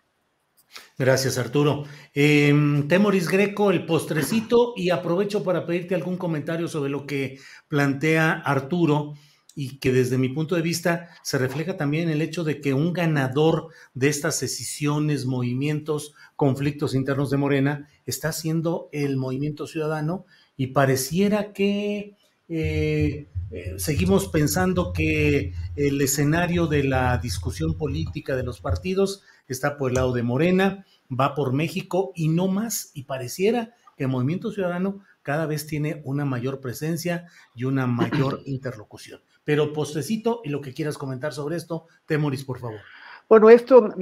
Gracias, 0.98 1.38
Arturo. 1.38 1.84
Em, 2.14 2.88
Temoris 2.88 3.28
Greco, 3.28 3.70
el 3.70 3.86
postrecito, 3.86 4.74
y 4.76 4.90
aprovecho 4.90 5.42
para 5.42 5.66
pedirte 5.66 5.94
algún 5.94 6.16
comentario 6.16 6.68
sobre 6.68 6.90
lo 6.90 7.07
que 7.07 7.38
plantea 7.68 8.32
Arturo 8.32 9.14
y 9.55 9.78
que 9.78 9.92
desde 9.92 10.18
mi 10.18 10.28
punto 10.28 10.57
de 10.57 10.62
vista 10.62 11.09
se 11.22 11.38
refleja 11.38 11.76
también 11.76 12.09
el 12.09 12.22
hecho 12.22 12.44
de 12.44 12.61
que 12.61 12.74
un 12.74 12.92
ganador 12.92 13.68
de 13.94 14.09
estas 14.09 14.40
decisiones, 14.40 15.26
movimientos, 15.26 16.14
conflictos 16.36 16.94
internos 16.94 17.30
de 17.30 17.36
Morena 17.36 17.88
está 18.07 18.32
siendo 18.32 18.88
el 18.92 19.16
movimiento 19.16 19.66
ciudadano 19.66 20.26
y 20.57 20.68
pareciera 20.68 21.52
que 21.52 22.16
eh, 22.48 23.28
eh, 23.50 23.74
seguimos 23.78 24.28
pensando 24.28 24.92
que 24.92 25.52
el 25.76 26.00
escenario 26.00 26.66
de 26.66 26.84
la 26.84 27.18
discusión 27.18 27.78
política 27.78 28.36
de 28.36 28.42
los 28.42 28.61
partidos 28.61 29.22
está 29.48 29.76
por 29.76 29.90
el 29.90 29.94
lado 29.94 30.12
de 30.12 30.22
Morena. 30.22 30.84
va 31.09 31.34
por 31.34 31.52
México 31.52 32.12
y 32.14 32.28
no 32.28 32.48
más, 32.48 32.90
y 32.94 33.05
pareciera 33.05 33.74
que 33.96 34.05
el 34.05 34.11
Movimiento 34.11 34.50
Ciudadano 34.50 35.02
cada 35.24 35.46
vez 35.46 35.66
tiene 35.66 36.00
una 36.04 36.24
mayor 36.24 36.60
presencia 36.60 37.26
y 37.56 37.64
una 37.64 37.88
mayor 37.88 38.42
interlocución. 38.46 39.20
Pero 39.42 39.72
postecito 39.72 40.42
y 40.44 40.50
lo 40.50 40.60
que 40.60 40.72
quieras 40.72 40.96
comentar 40.96 41.32
sobre 41.32 41.56
esto, 41.56 41.86
Temoris, 42.06 42.44
por 42.44 42.60
favor. 42.60 42.80
Bueno, 43.28 43.50
esto 43.50 43.92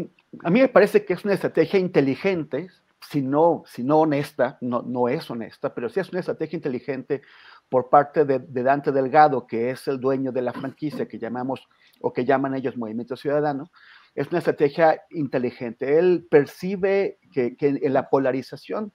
a 0.43 0.51
mí 0.51 0.61
me 0.61 0.69
parece 0.69 1.05
que 1.05 1.15
es 1.15 1.25
una 1.25 1.35
estrategia 1.35 1.79
inteligente, 1.79 2.69
si 3.09 3.23
no, 3.23 3.63
si 3.67 3.83
no 3.83 4.01
honesta, 4.01 4.59
no, 4.61 4.83
no 4.83 5.09
es 5.09 5.31
honesta, 5.31 5.75
pero 5.75 5.89
sí 5.89 6.01
es 6.01 6.11
una 6.11 6.21
estrategia 6.21 6.57
inteligente 6.57 7.23
por 7.69 7.89
parte 7.89 8.25
de, 8.25 8.39
Dante 8.63 8.93
Delgado, 8.93 9.47
que 9.47 9.71
es 9.71 9.89
el 9.89 9.99
dueño 9.99 10.31
de 10.31 10.43
la 10.43 10.53
franquicia 10.53 11.09
que 11.09 11.19
llamamos 11.19 11.67
o 12.01 12.13
que 12.13 12.25
llaman 12.25 12.55
ellos 12.55 12.77
Movimiento 12.77 13.17
Ciudadano, 13.17 13.71
es 14.15 14.29
una 14.29 14.39
estrategia 14.39 15.01
inteligente. 15.11 15.99
Él 15.99 16.27
percibe 16.31 17.19
que, 17.33 17.57
en 17.59 17.93
la 17.93 18.11
polarización 18.11 18.93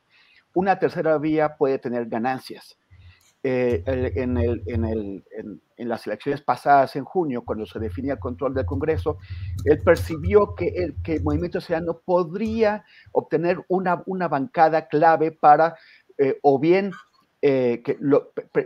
una 0.54 0.80
tercera 0.80 1.18
vía 1.18 1.58
puede 1.58 1.80
tener 1.80 2.08
ganancias. 2.08 2.78
Eh, 3.44 3.84
en, 3.86 4.36
el, 4.38 4.64
en, 4.66 4.84
el, 4.84 5.24
en, 5.78 5.88
las 5.88 6.06
elecciones 6.08 6.42
pasadas 6.42 6.96
en 6.96 7.06
junio, 7.06 7.44
cuando 7.46 7.66
se 7.66 7.80
definía 7.80 8.14
el 8.14 8.20
control 8.20 8.54
del 8.54 8.66
Congreso, 8.66 9.20
él 9.64 9.80
percibió 9.84 10.56
que 10.56 10.68
el, 10.76 11.24
Movimiento 11.24 11.62
Ciudadano 11.62 12.02
podría 12.04 12.84
obtener 13.12 13.64
una, 13.70 14.04
bancada 14.28 14.88
clave 14.88 15.32
para 15.32 15.76
eh, 16.18 16.40
o 16.42 16.60
bien 16.60 16.92
eh, 17.44 17.84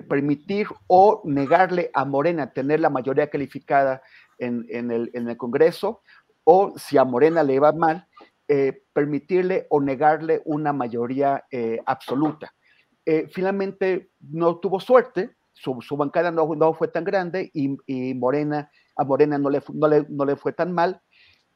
permitir 0.07 0.67
o 0.87 1.21
negarle 1.25 1.91
a 1.93 2.05
Morena 2.05 2.53
tener 2.53 2.79
la 2.79 2.89
mayoría 2.89 3.29
calificada 3.29 4.01
en, 4.39 4.65
el, 4.89 5.37
Congreso, 5.37 6.01
o 6.43 6.73
si 6.77 6.97
a 6.97 7.03
Morena 7.03 7.43
le 7.43 7.59
va 7.59 7.73
mal, 7.73 8.07
eh, 8.53 8.83
permitirle 8.91 9.67
o 9.69 9.79
negarle 9.79 10.41
una 10.45 10.73
mayoría 10.73 11.45
eh, 11.51 11.79
absoluta. 11.85 12.53
finalmente 13.31 14.11
no 14.19 14.57
tuvo 14.57 14.79
suerte, 14.79 15.35
su, 15.53 15.97
bancada 15.97 16.31
no, 16.31 16.73
fue 16.73 16.87
tan 16.87 17.03
grande 17.03 17.49
y, 17.53 18.13
Morena, 18.13 18.69
a 18.97 19.03
Morena 19.03 19.37
no 19.37 19.49
le, 19.49 19.61
no 20.09 20.25
le 20.25 20.35
fue 20.35 20.53
tan 20.53 20.71
mal, 20.73 21.01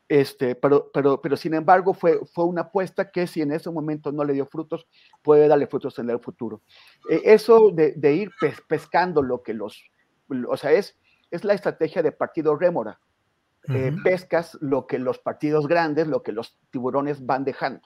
este, 0.07 0.53
pero, 0.53 0.91
pero, 0.93 1.19
pero 1.19 1.35
sin 1.35 1.55
embargo 1.55 1.93
fue, 1.93 2.19
fue 2.31 2.45
una 2.45 2.61
apuesta 2.61 3.09
que 3.09 3.25
si 3.25 3.41
en 3.41 3.51
ese 3.51 3.71
momento 3.71 4.11
no 4.11 4.23
le 4.23 4.33
dio 4.33 4.45
frutos, 4.45 4.87
puede 5.23 5.47
darle 5.47 5.65
frutos 5.65 5.97
en 5.97 6.09
el 6.09 6.19
futuro. 6.19 6.61
Eh, 7.09 7.21
eso 7.25 7.71
de, 7.71 8.13
ir 8.13 8.31
pescando 8.67 9.23
lo 9.23 9.41
que 9.41 9.53
los, 9.53 9.83
o 10.47 10.57
sea, 10.57 10.71
es, 10.73 10.97
es 11.31 11.43
la 11.43 11.53
estrategia 11.53 12.03
de 12.03 12.11
partido 12.11 12.55
rémora. 12.55 12.99
Eh, 13.69 13.91
pescas 14.03 14.57
lo 14.61 14.85
que 14.85 14.99
los 14.99 15.19
partidos 15.19 15.67
grandes, 15.67 16.07
lo 16.07 16.23
que 16.23 16.31
los 16.31 16.57
tiburones 16.71 17.25
van 17.25 17.43
dejando. 17.43 17.81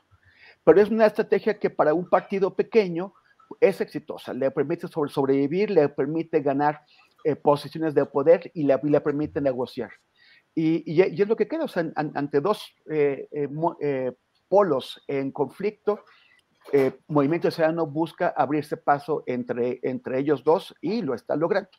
Pero 0.64 0.82
es 0.82 0.90
una 0.90 1.06
estrategia 1.06 1.58
que 1.58 1.70
para 1.70 1.94
un 1.94 2.10
partido 2.10 2.56
pequeño 2.56 3.14
es 3.60 3.82
exitosa, 3.82 4.34
le 4.34 4.52
permite 4.52 4.88
sobrevivir, 4.88 5.72
le 5.72 5.90
permite 5.90 6.42
ganar 6.42 6.82
eh, 7.24 7.36
posiciones 7.36 7.94
de 7.94 8.06
poder 8.06 8.52
y 8.54 8.64
le, 8.64 8.80
y 8.84 8.90
le 8.90 9.02
permite 9.02 9.42
negociar. 9.42 9.92
Y, 10.56 11.02
es 11.02 11.28
lo 11.28 11.36
que 11.36 11.48
queda, 11.48 11.66
ante 11.96 12.42
dos 12.42 12.76
eh, 12.90 13.28
eh, 13.32 13.48
eh, 13.82 14.12
polos 14.48 15.02
en 15.08 15.32
conflicto, 15.32 16.04
Movimiento 17.08 17.50
Ciudadano 17.50 17.88
busca 17.88 18.34
abrirse 18.36 18.78
paso 18.78 19.24
entre, 19.26 19.80
entre 19.82 20.20
ellos 20.20 20.44
dos 20.44 20.76
y 20.82 21.02
lo 21.02 21.16
está 21.16 21.36
logrando, 21.36 21.70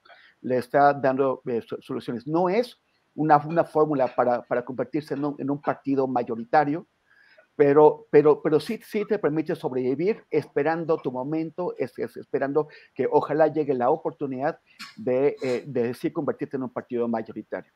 le 0.41 0.57
está 0.57 0.95
dando 0.95 1.43
soluciones. 1.81 2.27
No 2.27 2.49
es 2.49 2.81
una, 3.15 3.39
una 3.39 3.65
fórmula 3.65 4.15
para, 4.15 4.43
para 4.43 4.65
convertirse 4.65 5.15
en 5.15 5.25
un, 5.25 5.37
en 5.39 5.51
un, 5.51 5.61
partido 5.61 6.07
mayoritario, 6.07 6.87
pero, 7.57 8.07
pero, 8.11 8.41
pero 8.43 8.61
sí, 8.61 8.81
sí 8.85 9.05
te 9.07 9.19
permite 9.19 9.55
sobrevivir 9.55 10.25
esperando 10.31 10.97
tu 10.97 11.13
momento, 11.13 11.75
es, 11.77 11.93
esperando 11.99 12.69
que 12.95 13.07
ojalá 13.11 13.49
llegue 13.49 13.75
la 13.75 13.91
oportunidad 13.91 14.61
de, 14.97 15.65
de 15.67 15.95
sí 15.95 16.11
convertirte 16.11 16.57
en 16.57 16.63
un 16.63 16.71
partido 16.71 17.07
mayoritario. 17.09 17.73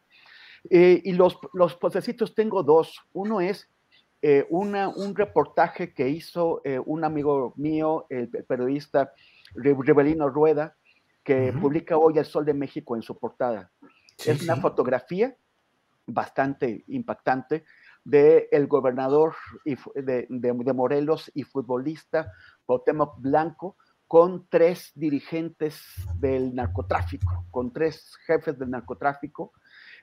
Eh, 0.71 1.03
y 1.05 1.13
los, 1.13 1.39
los 1.53 1.79
tengo 2.35 2.63
dos. 2.63 3.01
Uno 3.13 3.41
es 3.41 3.69
eh, 4.23 4.47
una, 4.49 4.89
un 4.89 5.15
reportaje 5.15 5.93
que 5.93 6.09
hizo 6.09 6.63
eh, 6.65 6.79
un 6.79 7.05
amigo 7.05 7.53
mío, 7.57 8.07
el, 8.09 8.29
periodista 8.29 9.13
Rebelino 9.55 10.29
Rueda, 10.29 10.77
que 11.23 11.53
publica 11.59 11.97
hoy 11.97 12.19
El 12.19 12.25
Sol 12.27 12.45
de 12.45 12.53
México 12.53 12.97
en 12.97 13.03
su 13.03 13.19
portada. 13.19 13.71
Es 14.19 14.43
una 14.43 14.57
fotografía 14.57 15.37
bastante 16.07 16.85
impactante 16.89 17.65
del 18.05 18.47
el 18.51 18.67
gobernador 18.67 19.35
de, 19.65 20.27
de, 20.29 20.73
Morelos 20.73 21.31
y 21.35 21.43
futbolista 21.43 22.31
Cuauhtémoc 22.67 23.21
Blanco 23.21 23.77
con 24.07 24.47
tres 24.49 24.93
dirigentes 24.95 25.83
del 26.17 26.55
narcotráfico, 26.55 27.47
con 27.51 27.73
tres 27.73 28.15
jefes 28.27 28.59
del 28.59 28.71
narcotráfico, 28.71 29.53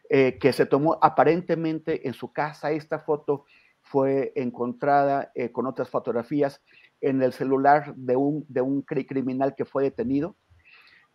eh, 0.09 0.38
que 0.39 0.51
se 0.51 0.66
tomó 0.66 0.97
aparentemente 1.01 2.07
en 2.07 2.14
su 2.14 2.34
casa. 2.34 2.72
Esta 2.72 2.99
foto 2.99 3.45
fue 3.80 4.34
encontrada 4.36 5.32
eh, 5.36 5.51
con 5.51 5.68
otras 5.68 5.89
fotografías 5.89 6.62
en 6.99 7.22
el 7.22 7.34
celular 7.34 7.93
de 7.95 8.16
un, 8.16 8.45
de 8.49 8.62
un 8.62 8.82
criminal 8.82 9.55
que 9.55 9.66
fue 9.66 9.84
detenido 9.84 10.36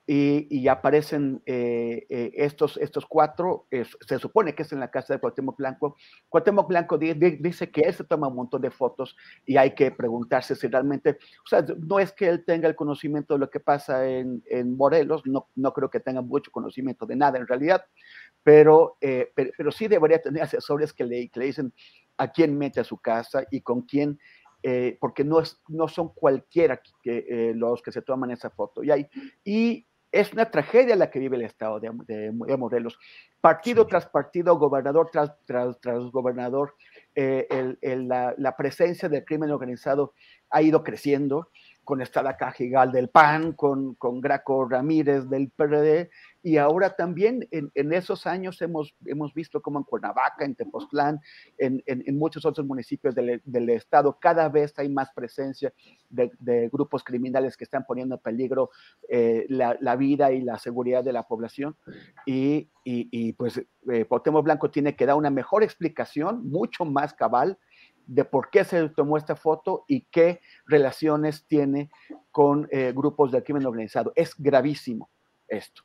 y, 0.08 0.68
aparecen 0.68 1.42
eh, 1.46 2.06
eh, 2.08 2.30
estos, 2.36 2.76
estos 2.76 3.06
cuatro, 3.06 3.66
se 4.06 4.18
supone 4.20 4.54
que 4.54 4.62
es 4.62 4.72
en 4.72 4.78
la 4.78 4.90
casa 4.90 5.14
de 5.14 5.20
Cuauhtémoc 5.20 5.56
Blanco. 5.56 5.96
Cuauhtémoc 6.28 6.68
Blanco 6.68 6.96
dice 6.96 7.70
que 7.72 7.80
él 7.80 7.92
se 7.92 8.04
toma 8.04 8.28
un 8.28 8.36
montón 8.36 8.62
de 8.62 8.70
fotos 8.70 9.16
y 9.44 9.56
hay 9.56 9.74
que 9.74 9.90
preguntarse 9.90 10.54
si 10.54 10.68
realmente, 10.68 11.18
o 11.44 11.48
sea, 11.48 11.64
no 11.78 11.98
es 11.98 12.12
que 12.12 12.28
él 12.28 12.44
tenga 12.44 12.68
el 12.68 12.76
conocimiento 12.76 13.34
de 13.34 13.40
lo 13.40 13.50
que 13.50 13.58
pasa 13.58 14.08
en, 14.08 14.44
en 14.48 14.76
Morelos, 14.76 15.22
no, 15.26 15.48
no 15.56 15.72
creo 15.72 15.90
que 15.90 15.98
tenga 15.98 16.22
mucho 16.22 16.52
conocimiento 16.52 17.04
de 17.04 17.16
nada 17.16 17.38
en 17.38 17.48
realidad, 17.48 17.84
pero, 18.44 18.98
eh, 19.00 19.32
pero, 19.34 19.72
sí 19.72 19.88
debería 19.88 20.22
tener 20.22 20.42
asesores 20.44 20.92
que 20.92 21.04
le, 21.04 21.28
que 21.30 21.40
le 21.40 21.46
dicen 21.46 21.72
a 22.16 22.30
quién 22.30 22.56
mete 22.56 22.78
a 22.78 22.84
su 22.84 22.98
casa 22.98 23.44
y 23.50 23.60
con 23.60 23.82
quién 23.82 24.18
porque 24.98 25.22
no, 25.22 25.38
es, 25.38 25.62
no 25.68 25.86
son 25.86 26.08
cualquiera 26.12 26.80
que, 27.00 27.52
los 27.54 27.80
que 27.82 27.92
se 27.92 28.02
toman 28.02 28.32
esa 28.32 28.50
foto. 28.50 28.82
Y, 28.82 28.90
hay, 28.90 29.06
y 29.44 29.86
es 30.20 30.32
una 30.32 30.50
tragedia 30.50 30.96
la 30.96 31.10
que 31.10 31.18
vive 31.18 31.36
el 31.36 31.42
Estado 31.42 31.78
de, 31.80 32.32
Morelos. 32.56 32.98
Partido 33.40 33.86
tras 33.86 34.06
partido, 34.06 34.58
gobernador 34.58 35.10
tras, 35.12 35.32
tras, 35.44 35.76
gobernador, 36.10 36.74
eh, 37.14 37.46
la, 37.82 38.56
presencia 38.56 39.08
del 39.08 39.24
crimen 39.24 39.50
organizado 39.50 40.14
ha 40.50 40.62
ido 40.62 40.82
creciendo 40.82 41.50
con 41.86 42.02
Estada 42.02 42.36
Cajigal 42.36 42.90
del 42.90 43.08
PAN, 43.08 43.52
con, 43.52 43.94
con 43.94 44.20
Graco 44.20 44.68
Ramírez 44.68 45.28
del 45.30 45.50
PRD, 45.50 46.10
y 46.42 46.56
ahora 46.56 46.96
también 46.96 47.46
en, 47.52 47.70
en, 47.74 47.92
esos 47.92 48.26
años 48.26 48.60
hemos, 48.60 48.92
hemos 49.04 49.32
visto 49.32 49.62
como 49.62 49.78
en 49.78 49.84
Cuernavaca, 49.84 50.44
en 50.44 50.56
Tepoztlán, 50.56 51.20
en, 51.58 51.82
en, 51.86 52.18
muchos 52.18 52.44
otros 52.44 52.66
municipios 52.66 53.14
del, 53.14 53.40
del, 53.44 53.70
estado, 53.70 54.18
cada 54.20 54.48
vez 54.48 54.76
hay 54.78 54.88
más 54.88 55.12
presencia 55.14 55.72
de, 56.10 56.32
de 56.40 56.68
grupos 56.68 57.04
criminales 57.04 57.56
que 57.56 57.64
están 57.64 57.84
poniendo 57.86 58.16
en 58.16 58.20
peligro 58.20 58.70
eh, 59.08 59.46
la, 59.48 59.76
la, 59.80 59.94
vida 59.94 60.32
y 60.32 60.42
la 60.42 60.58
seguridad 60.58 61.04
de 61.04 61.12
la 61.12 61.22
población. 61.22 61.76
Y, 62.26 62.68
y, 62.84 63.08
y 63.12 63.32
pues 63.34 63.58
eh, 63.58 64.06
Blanco 64.42 64.70
tiene 64.72 64.96
que 64.96 65.06
dar 65.06 65.14
una 65.14 65.30
mejor 65.30 65.62
explicación, 65.62 66.48
mucho 66.48 66.84
más 66.84 67.14
cabal, 67.14 67.58
de 68.06 68.24
por 68.24 68.50
qué 68.50 68.64
se 68.64 68.88
tomó 68.90 69.16
esta 69.16 69.36
foto 69.36 69.84
y 69.86 70.02
qué 70.10 70.40
relaciones 70.66 71.44
tiene 71.46 71.90
con 72.30 72.68
eh, 72.70 72.92
grupos 72.94 73.32
del 73.32 73.42
crimen 73.42 73.66
organizado. 73.66 74.12
Es 74.14 74.34
gravísimo 74.38 75.10
esto. 75.48 75.82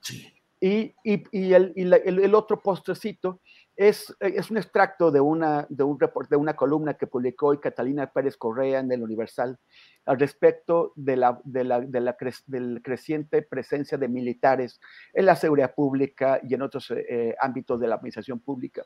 Y, 0.63 0.93
y, 1.03 1.23
y, 1.31 1.53
el, 1.53 1.73
el, 1.75 2.35
otro 2.35 2.61
postrecito 2.61 3.41
es, 3.75 4.15
es 4.19 4.51
un 4.51 4.57
extracto 4.57 5.09
de 5.09 5.19
una, 5.19 5.65
de, 5.69 5.83
un 5.83 5.99
report, 5.99 6.29
de 6.29 6.35
una 6.35 6.55
columna 6.55 6.93
que 6.93 7.07
publicó 7.07 7.47
hoy 7.47 7.57
Catalina 7.57 8.11
Pérez 8.11 8.37
Correa 8.37 8.79
en 8.79 8.91
el 8.91 9.01
Universal 9.01 9.57
al 10.05 10.19
respecto 10.19 10.93
de 10.95 11.15
la, 11.15 11.41
de 11.43 11.63
la, 11.63 11.81
de 11.81 11.99
la 11.99 12.15
creciente 12.15 13.41
presencia 13.41 13.97
de 13.97 14.07
militares 14.07 14.79
en 15.13 15.25
la 15.25 15.35
seguridad 15.35 15.73
pública 15.73 16.39
y 16.47 16.53
en 16.53 16.61
otros 16.61 16.91
eh, 16.91 17.35
ámbitos 17.39 17.79
de 17.79 17.87
la 17.87 17.95
administración 17.95 18.39
pública. 18.39 18.83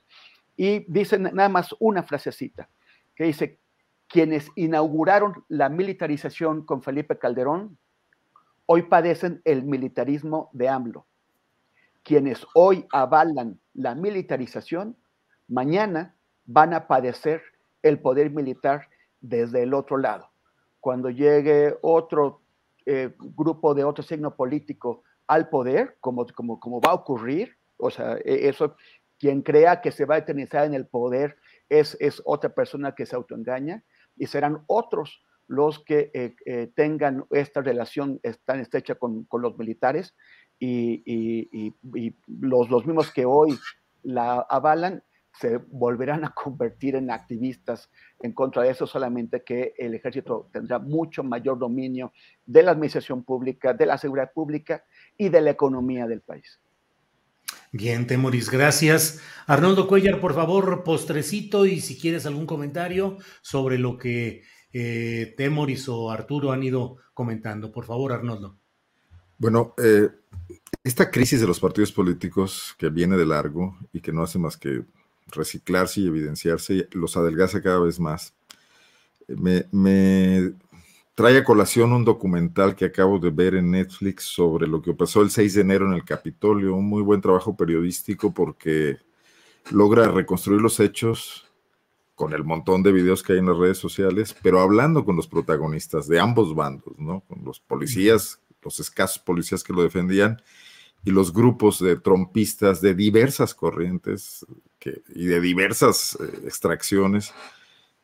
Y 0.56 0.90
dicen 0.90 1.24
nada 1.24 1.50
más 1.50 1.76
una 1.80 2.04
frasecita 2.04 2.70
que 3.16 3.26
dice, 3.26 3.60
quienes 4.08 4.50
inauguraron 4.56 5.44
la 5.48 5.70
militarización 5.70 6.66
con 6.66 6.82
Felipe 6.82 7.18
Calderón, 7.18 7.78
hoy 8.66 8.84
padecen 8.84 9.42
el 9.46 9.64
militarismo 9.64 10.50
de 10.54 10.70
AMLO. 10.70 11.06
Quienes 12.04 12.46
hoy 12.54 12.86
avalan 12.92 13.60
la 13.74 13.96
militarización, 13.96 14.96
mañana 15.48 16.16
van 16.46 16.74
a 16.74 16.88
padecer 16.88 17.42
el 17.82 18.00
poder 18.00 18.30
militar 18.30 18.90
desde 19.22 19.64
el 19.64 19.74
otro 19.74 19.98
lado. 19.98 20.30
Cuando 20.80 21.10
llegue 21.10 21.76
otro 21.82 22.42
eh, 22.86 23.16
grupo 23.18 23.74
de 23.74 23.84
otro 23.84 24.04
signo 24.04 24.36
político 24.36 25.04
al 25.28 25.50
poder, 25.50 25.98
como, 26.00 26.26
como, 26.28 26.60
como 26.60 26.80
va 26.80 26.92
a 26.92 26.96
ocurrir, 26.96 27.58
o 27.78 27.90
sea, 27.90 28.18
e, 28.24 28.48
eso, 28.48 28.76
quien 29.18 29.42
crea 29.42 29.82
que 29.82 29.92
se 29.92 30.06
va 30.06 30.16
a 30.16 30.20
eternizar 30.20 30.66
en 30.66 30.76
el 30.76 30.86
poder 30.86 31.38
es, 31.70 31.98
otra 32.26 32.54
persona 32.54 32.96
que 32.96 33.06
se 33.06 33.16
autoengaña, 33.16 33.84
y 34.18 34.28
serán 34.28 34.64
otros 34.68 35.24
los 35.48 35.84
que 35.84 36.10
eh, 36.14 36.36
eh, 36.46 36.72
tengan 36.76 37.26
esta 37.30 37.62
relación 37.62 38.20
tan 38.46 38.60
estrecha 38.60 38.96
con, 38.96 39.28
los 39.32 39.58
militares 39.58 40.16
y, 40.60 41.74
los, 42.28 42.70
mismos 42.86 43.12
que 43.12 43.26
hoy 43.26 43.58
la 44.02 44.40
avalan 44.50 45.04
se 45.40 45.58
volverán 45.58 46.24
a 46.24 46.34
convertir 46.34 46.96
en 46.96 47.12
activistas 47.12 47.90
en 48.22 48.32
contra 48.32 48.64
de 48.64 48.70
eso, 48.70 48.88
solamente 48.88 49.44
que 49.44 49.74
el 49.78 49.94
ejército 49.94 50.50
tendrá 50.52 50.80
mucho 50.80 51.24
mayor 51.24 51.60
dominio 51.60 52.14
de 52.46 52.64
la 52.64 52.72
administración 52.72 53.24
pública, 53.24 53.74
de 53.74 53.86
la 53.86 53.98
seguridad 53.98 54.32
pública 54.34 54.86
y 55.18 55.30
de 55.30 55.42
la 55.42 55.52
economía 55.52 56.08
del 56.08 56.22
país. 56.22 56.60
Bien, 57.72 58.08
Temoris, 58.08 58.50
gracias. 58.50 59.20
Arnoldo 59.48 59.88
Cuellar, 59.88 60.20
por 60.20 60.34
favor, 60.34 60.84
postrecito 60.84 61.66
y 61.66 61.82
si 61.82 62.00
quieres 62.00 62.26
algún 62.26 62.46
comentario 62.46 63.18
sobre 63.42 63.78
lo 63.78 63.98
que 63.98 64.44
eh, 64.72 65.34
Temoris 65.38 65.88
o 65.90 66.10
Arturo 66.12 66.52
han 66.52 66.64
ido 66.64 66.98
comentando. 67.14 67.72
Por 67.72 67.86
favor, 67.86 68.14
Arnoldo. 68.14 68.58
Bueno, 69.38 69.74
eh, 69.78 70.10
esta 70.84 71.12
crisis 71.12 71.42
de 71.42 71.48
los 71.48 71.60
partidos 71.60 71.92
políticos 71.92 72.76
que 72.78 72.90
viene 72.90 73.18
de 73.18 73.26
largo 73.26 73.78
y 73.92 74.02
que 74.02 74.12
no 74.12 74.24
hace 74.24 74.40
más 74.40 74.58
que 74.58 74.84
reciclarse 75.28 76.02
y 76.02 76.08
evidenciarse, 76.08 76.88
los 76.92 77.18
adelgaza 77.18 77.62
cada 77.62 77.80
vez 77.80 78.00
más. 78.00 78.34
Me, 79.28 79.66
me, 79.72 80.54
trae 81.16 81.38
a 81.38 81.44
colación 81.46 81.94
un 81.94 82.04
documental 82.04 82.76
que 82.76 82.86
acabo 82.86 83.18
de 83.20 83.30
ver 83.30 83.56
en 83.56 83.72
Netflix 83.72 84.26
sobre 84.26 84.68
lo 84.68 84.82
que 84.82 84.94
pasó 84.94 85.22
el 85.22 85.32
6 85.32 85.54
de 85.56 85.62
enero 85.62 85.88
en 85.88 85.94
el 85.94 86.04
Capitolio, 86.04 86.76
un 86.76 86.88
muy 86.88 87.02
buen 87.02 87.22
trabajo 87.22 87.56
periodístico 87.56 88.34
porque 88.34 88.98
logra 89.72 90.12
reconstruir 90.12 90.62
los 90.62 90.80
hechos 90.82 91.50
con 92.16 92.34
el 92.34 92.44
montón 92.44 92.84
de 92.84 92.92
videos 92.92 93.24
que 93.24 93.34
hay 93.34 93.40
en 93.40 93.48
las 93.48 93.58
redes 93.58 93.78
sociales, 93.78 94.36
pero 94.42 94.60
hablando 94.60 95.04
con 95.04 95.16
los 95.16 95.28
protagonistas 95.28 96.08
de 96.08 96.20
ambos 96.20 96.54
bandos, 96.54 96.98
¿no? 96.98 97.22
Con 97.22 97.44
los 97.44 97.60
policías, 97.60 98.42
los 98.62 98.80
escasos 98.80 99.20
policías 99.20 99.64
que 99.64 99.74
lo 99.74 99.84
defendían 99.84 100.42
y 101.06 101.12
los 101.12 101.34
grupos 101.34 101.80
de 101.80 101.96
trompistas 101.96 102.82
de 102.82 102.94
diversas 102.94 103.54
corrientes 103.54 104.46
y 105.14 105.26
de 105.26 105.42
diversas 105.42 106.18
eh, 106.20 106.42
extracciones 106.46 107.34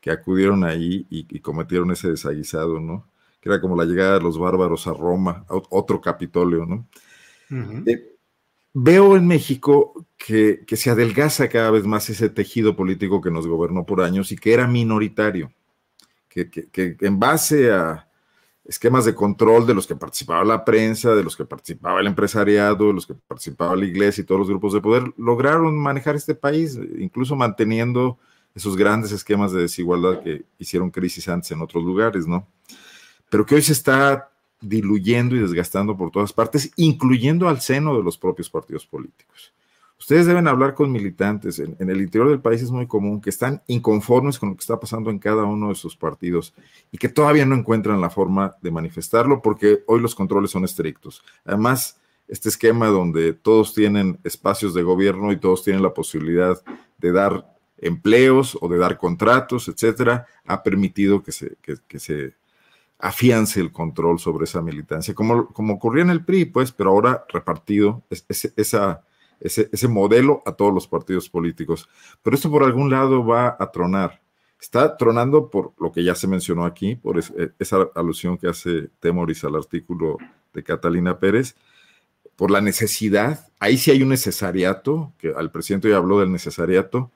que 0.02 0.10
acudieron 0.10 0.64
ahí 0.64 1.06
y, 1.08 1.38
cometieron 1.38 1.92
ese 1.92 2.10
desaguisado, 2.10 2.80
¿no? 2.80 3.08
Que 3.40 3.48
era 3.48 3.60
como 3.60 3.76
la 3.76 3.84
llegada 3.84 4.14
de 4.14 4.20
los 4.20 4.36
bárbaros 4.36 4.86
a 4.88 4.92
Roma, 4.92 5.46
otro 5.48 6.00
Capitolio, 6.00 6.66
¿no? 6.66 6.86
Eh, 7.86 8.16
veo 8.74 9.16
en 9.16 9.26
México 9.26 10.04
que, 10.18 10.64
que, 10.66 10.76
se 10.76 10.90
adelgaza 10.90 11.48
cada 11.48 11.70
vez 11.70 11.84
más 11.84 12.10
ese 12.10 12.28
tejido 12.28 12.74
político 12.74 13.20
que 13.20 13.30
nos 13.30 13.46
gobernó 13.46 13.86
por 13.86 14.00
años 14.00 14.32
y 14.32 14.36
que 14.36 14.52
era 14.52 14.66
minoritario, 14.66 15.52
que, 16.28 16.50
que 16.50 16.96
en 17.00 17.20
base 17.20 17.72
a, 17.72 18.08
esquemas 18.64 19.04
de 19.04 19.14
control 19.14 19.66
de 19.66 19.74
los 19.74 19.86
que 19.86 19.96
participaba 19.96 20.44
la 20.44 20.64
prensa, 20.64 21.14
de 21.14 21.22
los 21.22 21.36
que 21.36 21.44
participaba 21.44 22.00
el 22.00 22.06
empresariado, 22.06 22.88
de 22.88 22.94
los 22.94 23.06
que 23.06 23.14
participaba 23.14 23.76
la 23.76 23.84
iglesia 23.84 24.22
y 24.22 24.24
todos 24.24 24.40
los 24.40 24.48
grupos 24.48 24.72
de 24.72 24.80
poder, 24.80 25.12
lograron 25.16 25.76
manejar 25.78 26.16
este 26.16 26.34
país, 26.34 26.78
incluso 26.98 27.36
manteniendo 27.36 28.18
esos 28.54 28.76
grandes 28.76 29.12
esquemas 29.12 29.52
de 29.52 29.62
desigualdad 29.62 30.22
que 30.22 30.44
hicieron 30.58 30.90
crisis 30.90 31.28
antes 31.28 31.50
en 31.50 31.62
otros 31.62 31.84
lugares, 31.84 32.26
¿no? 32.26 32.46
Pero 33.30 33.46
que 33.46 33.54
hoy 33.54 33.62
se 33.62 33.72
está 33.72 34.30
diluyendo 34.60 35.34
y 35.34 35.40
desgastando 35.40 35.96
por 35.96 36.10
todas 36.10 36.32
partes, 36.32 36.70
incluyendo 36.76 37.48
al 37.48 37.60
seno 37.60 37.96
de 37.96 38.02
los 38.02 38.16
propios 38.16 38.48
partidos 38.48 38.86
políticos. 38.86 39.52
Ustedes 40.02 40.26
deben 40.26 40.48
hablar 40.48 40.74
con 40.74 40.90
militantes. 40.90 41.60
En, 41.60 41.76
el 41.78 42.00
interior 42.00 42.28
del 42.28 42.40
país 42.40 42.60
es 42.60 42.72
muy 42.72 42.88
común 42.88 43.20
que 43.20 43.30
están 43.30 43.62
inconformes 43.68 44.36
con 44.36 44.48
lo 44.48 44.56
que 44.56 44.60
está 44.60 44.80
pasando 44.80 45.10
en 45.10 45.20
cada 45.20 45.44
uno 45.44 45.68
de 45.68 45.76
sus 45.76 45.96
partidos 45.96 46.54
y 46.90 46.98
que 46.98 47.08
todavía 47.08 47.46
no 47.46 47.54
encuentran 47.54 48.00
la 48.00 48.10
forma 48.10 48.56
de 48.60 48.72
manifestarlo 48.72 49.40
porque 49.42 49.84
hoy 49.86 50.00
los 50.00 50.16
controles 50.16 50.50
son 50.50 50.64
estrictos. 50.64 51.22
Además, 51.44 52.00
este 52.26 52.48
esquema 52.48 52.88
donde 52.88 53.32
todos 53.32 53.74
tienen 53.74 54.18
espacios 54.24 54.74
de 54.74 54.82
gobierno 54.82 55.30
y 55.30 55.36
todos 55.36 55.62
tienen 55.62 55.84
la 55.84 55.94
posibilidad 55.94 56.60
de 56.98 57.12
dar 57.12 57.51
empleos 57.82 58.56
o 58.60 58.68
de 58.68 58.78
dar 58.78 58.96
contratos, 58.96 59.68
etcétera, 59.68 60.26
ha 60.46 60.62
permitido 60.62 61.22
que 61.22 61.32
se, 61.32 61.56
se 61.96 62.34
afiance 62.98 63.60
el 63.60 63.72
control 63.72 64.18
sobre 64.18 64.44
esa 64.44 64.62
militancia, 64.62 65.14
como, 65.14 65.48
como 65.48 65.74
ocurría 65.74 66.04
en 66.04 66.10
el 66.10 66.24
PRI, 66.24 66.46
pues, 66.46 66.72
pero 66.72 66.90
ahora 66.90 67.24
repartido 67.28 68.02
esa 68.56 69.02
ese, 69.42 69.88
modelo 69.88 70.42
a 70.46 70.52
todos 70.52 70.72
los 70.72 70.86
partidos 70.86 71.28
políticos. 71.28 71.88
Pero 72.22 72.36
esto 72.36 72.50
por 72.50 72.62
algún 72.62 72.90
lado 72.90 73.24
va 73.24 73.56
a 73.58 73.70
tronar. 73.70 74.20
Está 74.60 74.96
tronando 74.96 75.50
por 75.50 75.72
lo 75.78 75.90
que 75.90 76.04
ya 76.04 76.14
se 76.14 76.28
mencionó 76.28 76.64
aquí, 76.64 76.94
por 76.94 77.18
eh, 77.18 77.50
esa 77.58 77.88
alusión 77.94 78.38
que 78.38 78.48
hace 78.48 78.90
Temoris 79.00 79.42
al 79.44 79.56
artículo 79.56 80.18
de 80.52 80.62
Catalina 80.62 81.18
Pérez, 81.18 81.56
por 82.36 82.50
la 82.50 82.60
necesidad, 82.60 83.48
ahí 83.58 83.76
sí 83.76 83.90
hay 83.90 84.02
un 84.02 84.08
necesariato, 84.08 85.12
que 85.18 85.32
al 85.36 85.50
presidente 85.50 85.90
ya 85.90 85.96
habló 85.96 86.20
del 86.20 86.32
necesariato, 86.32 87.10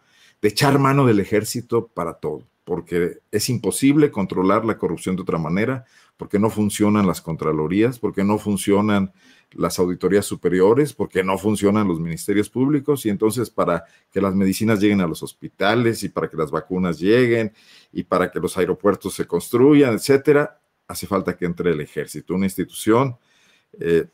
echar 0.48 0.78
mano 0.78 1.06
del 1.06 1.20
ejército 1.20 1.88
para 1.88 2.14
todo, 2.14 2.42
porque 2.64 3.18
es 3.30 3.48
imposible 3.48 4.10
controlar 4.10 4.64
la 4.64 4.78
corrupción 4.78 5.16
de 5.16 5.22
otra 5.22 5.38
manera, 5.38 5.84
porque 6.16 6.38
no 6.38 6.50
funcionan 6.50 7.06
las 7.06 7.20
contralorías, 7.20 7.98
porque 7.98 8.24
no 8.24 8.38
funcionan 8.38 9.12
las 9.52 9.78
auditorías 9.78 10.26
superiores, 10.26 10.92
porque 10.92 11.22
no 11.22 11.38
funcionan 11.38 11.88
los 11.88 12.00
ministerios 12.00 12.50
públicos 12.50 13.06
y 13.06 13.10
entonces 13.10 13.50
para 13.50 13.84
que 14.10 14.20
las 14.20 14.34
medicinas 14.34 14.80
lleguen 14.80 15.00
a 15.00 15.06
los 15.06 15.22
hospitales 15.22 16.02
y 16.02 16.08
para 16.08 16.28
que 16.28 16.36
las 16.36 16.50
vacunas 16.50 16.98
lleguen 16.98 17.52
y 17.92 18.02
para 18.02 18.30
que 18.30 18.40
los 18.40 18.56
aeropuertos 18.58 19.14
se 19.14 19.26
construyan, 19.26 19.94
etcétera, 19.94 20.60
hace 20.88 21.06
falta 21.06 21.36
que 21.36 21.46
entre 21.46 21.70
el 21.70 21.80
ejército, 21.80 22.34
una 22.34 22.46
institución 22.46 23.16
eh, 23.78 24.06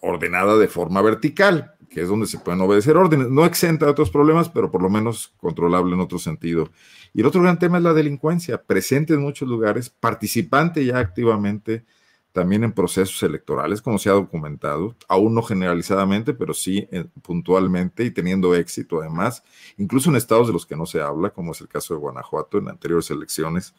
ordenada 0.00 0.56
de 0.56 0.68
forma 0.68 1.02
vertical, 1.02 1.74
que 1.88 2.02
es 2.02 2.08
donde 2.08 2.26
se 2.26 2.38
pueden 2.38 2.60
obedecer 2.60 2.96
órdenes, 2.96 3.30
no 3.30 3.44
exenta 3.44 3.86
de 3.86 3.92
otros 3.92 4.10
problemas, 4.10 4.48
pero 4.48 4.70
por 4.70 4.82
lo 4.82 4.90
menos 4.90 5.34
controlable 5.38 5.94
en 5.94 6.00
otro 6.00 6.18
sentido. 6.18 6.70
Y 7.14 7.20
el 7.20 7.26
otro 7.26 7.42
gran 7.42 7.58
tema 7.58 7.78
es 7.78 7.84
la 7.84 7.94
delincuencia, 7.94 8.62
presente 8.62 9.14
en 9.14 9.20
muchos 9.20 9.48
lugares, 9.48 9.88
participante 9.90 10.84
ya 10.84 10.98
activamente 10.98 11.84
también 12.32 12.62
en 12.62 12.72
procesos 12.72 13.20
electorales, 13.22 13.82
como 13.82 13.98
se 13.98 14.10
ha 14.10 14.12
documentado, 14.12 14.94
aún 15.08 15.34
no 15.34 15.42
generalizadamente, 15.42 16.34
pero 16.34 16.54
sí 16.54 16.86
eh, 16.92 17.04
puntualmente 17.22 18.04
y 18.04 18.10
teniendo 18.10 18.54
éxito 18.54 19.00
además, 19.00 19.42
incluso 19.76 20.10
en 20.10 20.16
estados 20.16 20.46
de 20.46 20.52
los 20.52 20.66
que 20.66 20.76
no 20.76 20.86
se 20.86 21.00
habla, 21.00 21.30
como 21.30 21.52
es 21.52 21.60
el 21.60 21.68
caso 21.68 21.94
de 21.94 22.00
Guanajuato 22.00 22.58
en 22.58 22.68
anteriores 22.68 23.10
elecciones. 23.10 23.74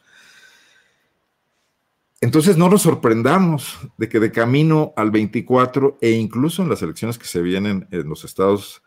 Entonces 2.22 2.58
no 2.58 2.68
nos 2.68 2.82
sorprendamos 2.82 3.78
de 3.96 4.10
que 4.10 4.20
de 4.20 4.30
camino 4.30 4.92
al 4.96 5.10
24 5.10 5.96
e 6.02 6.10
incluso 6.10 6.62
en 6.62 6.68
las 6.68 6.82
elecciones 6.82 7.16
que 7.16 7.24
se 7.24 7.40
vienen 7.40 7.88
en 7.90 8.08
los 8.10 8.24
estados, 8.24 8.82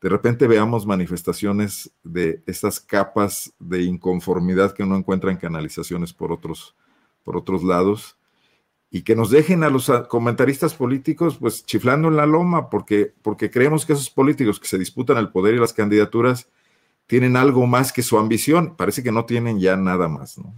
de 0.00 0.08
repente 0.08 0.46
veamos 0.46 0.86
manifestaciones 0.86 1.90
de 2.02 2.42
estas 2.46 2.80
capas 2.80 3.52
de 3.58 3.82
inconformidad 3.82 4.72
que 4.72 4.86
no 4.86 4.96
encuentran 4.96 5.36
canalizaciones 5.36 6.14
por 6.14 6.32
otros, 6.32 6.76
por 7.24 7.36
otros 7.36 7.62
lados 7.62 8.16
y 8.90 9.02
que 9.02 9.14
nos 9.14 9.30
dejen 9.30 9.64
a 9.64 9.70
los 9.70 9.92
comentaristas 10.08 10.72
políticos 10.72 11.36
pues 11.38 11.66
chiflando 11.66 12.08
en 12.08 12.16
la 12.16 12.24
loma 12.24 12.70
porque, 12.70 13.12
porque 13.20 13.50
creemos 13.50 13.84
que 13.84 13.92
esos 13.92 14.08
políticos 14.08 14.58
que 14.58 14.66
se 14.66 14.78
disputan 14.78 15.18
el 15.18 15.28
poder 15.28 15.54
y 15.54 15.58
las 15.58 15.74
candidaturas 15.74 16.48
tienen 17.06 17.36
algo 17.36 17.66
más 17.66 17.92
que 17.92 18.02
su 18.02 18.18
ambición. 18.18 18.76
Parece 18.76 19.02
que 19.02 19.12
no 19.12 19.26
tienen 19.26 19.60
ya 19.60 19.76
nada 19.76 20.08
más, 20.08 20.38
¿no? 20.38 20.54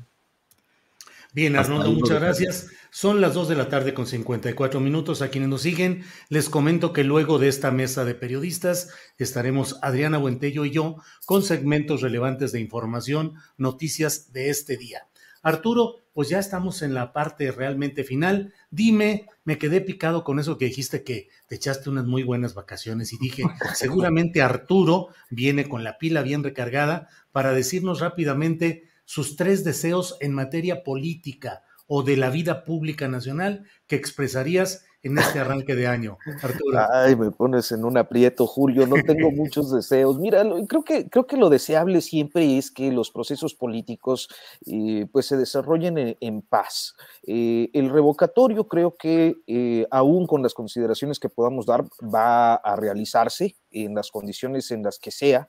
Bien, 1.32 1.54
Arnoldo, 1.54 1.92
muchas 1.92 2.20
gracias. 2.20 2.70
Son 2.90 3.20
las 3.20 3.34
2 3.34 3.48
de 3.48 3.54
la 3.54 3.68
tarde 3.68 3.94
con 3.94 4.06
54 4.06 4.80
minutos. 4.80 5.22
A 5.22 5.28
quienes 5.28 5.48
nos 5.48 5.62
siguen, 5.62 6.02
les 6.28 6.48
comento 6.48 6.92
que 6.92 7.04
luego 7.04 7.38
de 7.38 7.46
esta 7.46 7.70
mesa 7.70 8.04
de 8.04 8.16
periodistas 8.16 8.90
estaremos 9.16 9.78
Adriana 9.80 10.18
Buentello 10.18 10.64
y 10.64 10.72
yo 10.72 10.96
con 11.26 11.44
segmentos 11.44 12.00
relevantes 12.00 12.50
de 12.50 12.60
información, 12.60 13.34
noticias 13.58 14.32
de 14.32 14.50
este 14.50 14.76
día. 14.76 15.06
Arturo, 15.42 15.96
pues 16.12 16.28
ya 16.28 16.40
estamos 16.40 16.82
en 16.82 16.94
la 16.94 17.12
parte 17.12 17.52
realmente 17.52 18.02
final. 18.02 18.52
Dime, 18.70 19.26
me 19.44 19.56
quedé 19.56 19.80
picado 19.80 20.24
con 20.24 20.40
eso 20.40 20.58
que 20.58 20.66
dijiste 20.66 21.04
que 21.04 21.28
te 21.46 21.54
echaste 21.54 21.88
unas 21.90 22.06
muy 22.06 22.24
buenas 22.24 22.54
vacaciones 22.54 23.12
y 23.12 23.18
dije, 23.18 23.44
seguramente 23.74 24.42
Arturo 24.42 25.08
viene 25.30 25.68
con 25.68 25.84
la 25.84 25.96
pila 25.96 26.22
bien 26.22 26.42
recargada 26.42 27.08
para 27.30 27.52
decirnos 27.52 28.00
rápidamente 28.00 28.89
sus 29.10 29.34
tres 29.34 29.64
deseos 29.64 30.16
en 30.20 30.32
materia 30.32 30.84
política 30.84 31.64
o 31.88 32.04
de 32.04 32.16
la 32.16 32.30
vida 32.30 32.62
pública 32.62 33.08
nacional 33.08 33.66
que 33.88 33.96
expresarías 33.96 34.84
en 35.02 35.18
este 35.18 35.40
arranque 35.40 35.74
de 35.74 35.88
año, 35.88 36.16
Arturo? 36.40 36.78
Ay, 36.92 37.16
me 37.16 37.32
pones 37.32 37.72
en 37.72 37.84
un 37.84 37.98
aprieto, 37.98 38.46
Julio. 38.46 38.86
No 38.86 39.02
tengo 39.02 39.32
muchos 39.32 39.72
deseos. 39.72 40.20
Mira, 40.20 40.44
creo 40.68 40.84
que, 40.84 41.08
creo 41.10 41.26
que 41.26 41.36
lo 41.36 41.50
deseable 41.50 42.02
siempre 42.02 42.56
es 42.56 42.70
que 42.70 42.92
los 42.92 43.10
procesos 43.10 43.54
políticos 43.54 44.28
eh, 44.66 45.06
pues 45.10 45.26
se 45.26 45.36
desarrollen 45.36 46.16
en, 46.20 46.42
paz. 46.42 46.94
Eh, 47.26 47.68
el 47.72 47.90
revocatorio 47.90 48.68
creo 48.68 48.94
que 48.94 49.38
eh, 49.48 49.88
aún 49.90 50.28
con 50.28 50.44
las 50.44 50.54
consideraciones 50.54 51.18
que 51.18 51.28
podamos 51.28 51.66
dar 51.66 51.84
va 52.02 52.54
a 52.54 52.76
realizarse 52.76 53.56
en 53.72 53.96
las 53.96 54.12
condiciones 54.12 54.70
en 54.70 54.84
las 54.84 55.00
que 55.00 55.10
sea. 55.10 55.48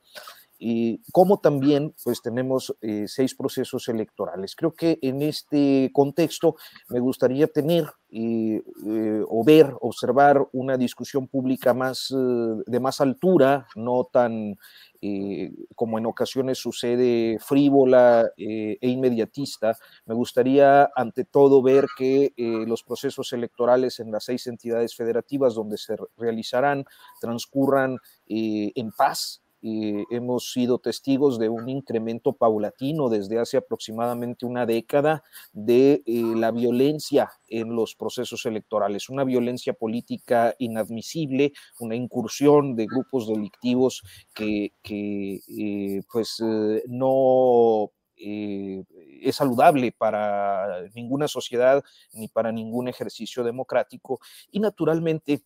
Y 0.64 1.02
como 1.12 1.40
también 1.40 1.96
pues 2.04 2.22
tenemos 2.22 2.76
eh, 2.82 3.06
seis 3.08 3.34
procesos 3.34 3.88
electorales. 3.88 4.56
Creo 4.56 4.76
que 4.76 5.00
en 5.02 5.24
este 5.24 5.90
contexto 5.92 6.56
me 6.88 7.00
gustaría 7.00 7.48
tener 7.48 7.88
eh, 8.12 8.62
o 9.28 9.44
ver, 9.44 9.74
observar 9.82 10.48
una 10.52 10.78
discusión 10.78 11.28
pública 11.28 11.74
más 11.74 12.10
de 12.12 12.80
más 12.80 13.02
altura, 13.02 13.66
no 13.76 14.08
tan 14.12 14.58
como 15.76 15.98
en 15.98 16.06
ocasiones 16.06 16.60
sucede 16.60 17.40
frívola 17.40 18.30
e 18.38 18.78
inmediatista. 18.82 19.76
Me 20.06 20.14
gustaría 20.14 20.92
ante 20.96 21.24
todo 21.24 21.64
ver 21.64 21.88
que 21.98 22.34
los 22.68 22.84
procesos 22.84 23.34
electorales 23.34 24.00
en 24.00 24.12
las 24.12 24.26
seis 24.26 24.46
entidades 24.46 24.96
federativas 24.96 25.56
donde 25.56 25.78
se 25.78 25.96
realizarán 26.18 26.86
transcurran 27.20 27.98
en 28.28 28.92
paz, 28.92 29.41
hemos 29.62 30.52
sido 30.52 30.80
testigos 30.80 31.38
de 31.40 31.50
un 31.50 31.70
incremento 31.70 32.34
paulatino 32.34 33.10
desde 33.10 33.40
hace 33.40 33.58
aproximadamente 33.58 34.46
una 34.46 34.66
década 34.66 35.24
de 35.54 36.02
eh, 36.06 36.24
la 36.36 36.52
violencia 36.52 37.32
en 37.48 37.76
los 37.76 37.96
procesos 37.96 38.46
electorales, 38.46 39.10
una 39.10 39.24
violencia 39.24 39.74
política 39.74 40.56
inadmisible, 40.60 41.54
una 41.80 41.96
incursión 41.96 42.76
de 42.76 42.86
grupos 42.86 43.28
delictivos 43.28 44.02
que, 44.34 44.74
eh, 44.90 46.02
pues 46.12 46.42
eh, 46.44 46.84
no 46.88 47.92
es 48.24 49.36
saludable 49.36 49.92
para 49.92 50.88
ninguna 50.94 51.28
sociedad 51.28 51.84
ni 52.14 52.28
para 52.28 52.52
ningún 52.52 52.88
ejercicio 52.88 53.44
democrático. 53.44 54.20
Y 54.52 54.60
naturalmente 54.60 55.42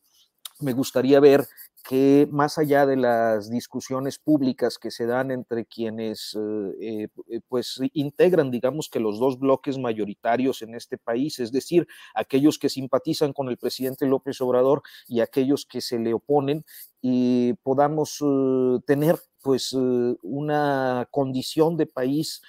me 0.59 0.73
gustaría 0.73 1.19
ver 1.19 1.45
que 1.87 2.27
más 2.31 2.57
allá 2.57 2.87
de 2.87 2.95
las 2.95 3.47
discusiones 3.51 4.17
públicas 4.17 4.79
que 4.79 4.89
se 4.89 5.05
dan 5.05 5.29
entre 5.29 5.65
quienes 5.65 6.35
eh, 6.81 7.07
eh, 7.29 7.41
pues 7.47 7.79
integran, 7.93 8.49
digamos 8.49 8.89
que 8.89 8.99
los 8.99 9.19
dos 9.19 9.37
bloques 9.37 9.77
mayoritarios 9.77 10.63
en 10.63 10.73
este 10.73 10.97
país, 10.97 11.39
es 11.39 11.51
decir, 11.51 11.87
aquellos 12.15 12.57
que 12.57 12.69
simpatizan 12.69 13.33
con 13.33 13.49
el 13.49 13.57
presidente 13.57 14.07
López 14.07 14.41
Obrador 14.41 14.81
y 15.07 15.19
aquellos 15.19 15.67
que 15.67 15.79
se 15.79 15.99
le 15.99 16.15
oponen, 16.15 16.65
y 17.07 17.53
podamos 17.61 18.17
eh, 18.19 18.79
tener 18.87 19.15
pues 19.43 19.73
una 19.73 21.07
condición 21.11 21.77
de 21.77 21.85
país 21.85 22.41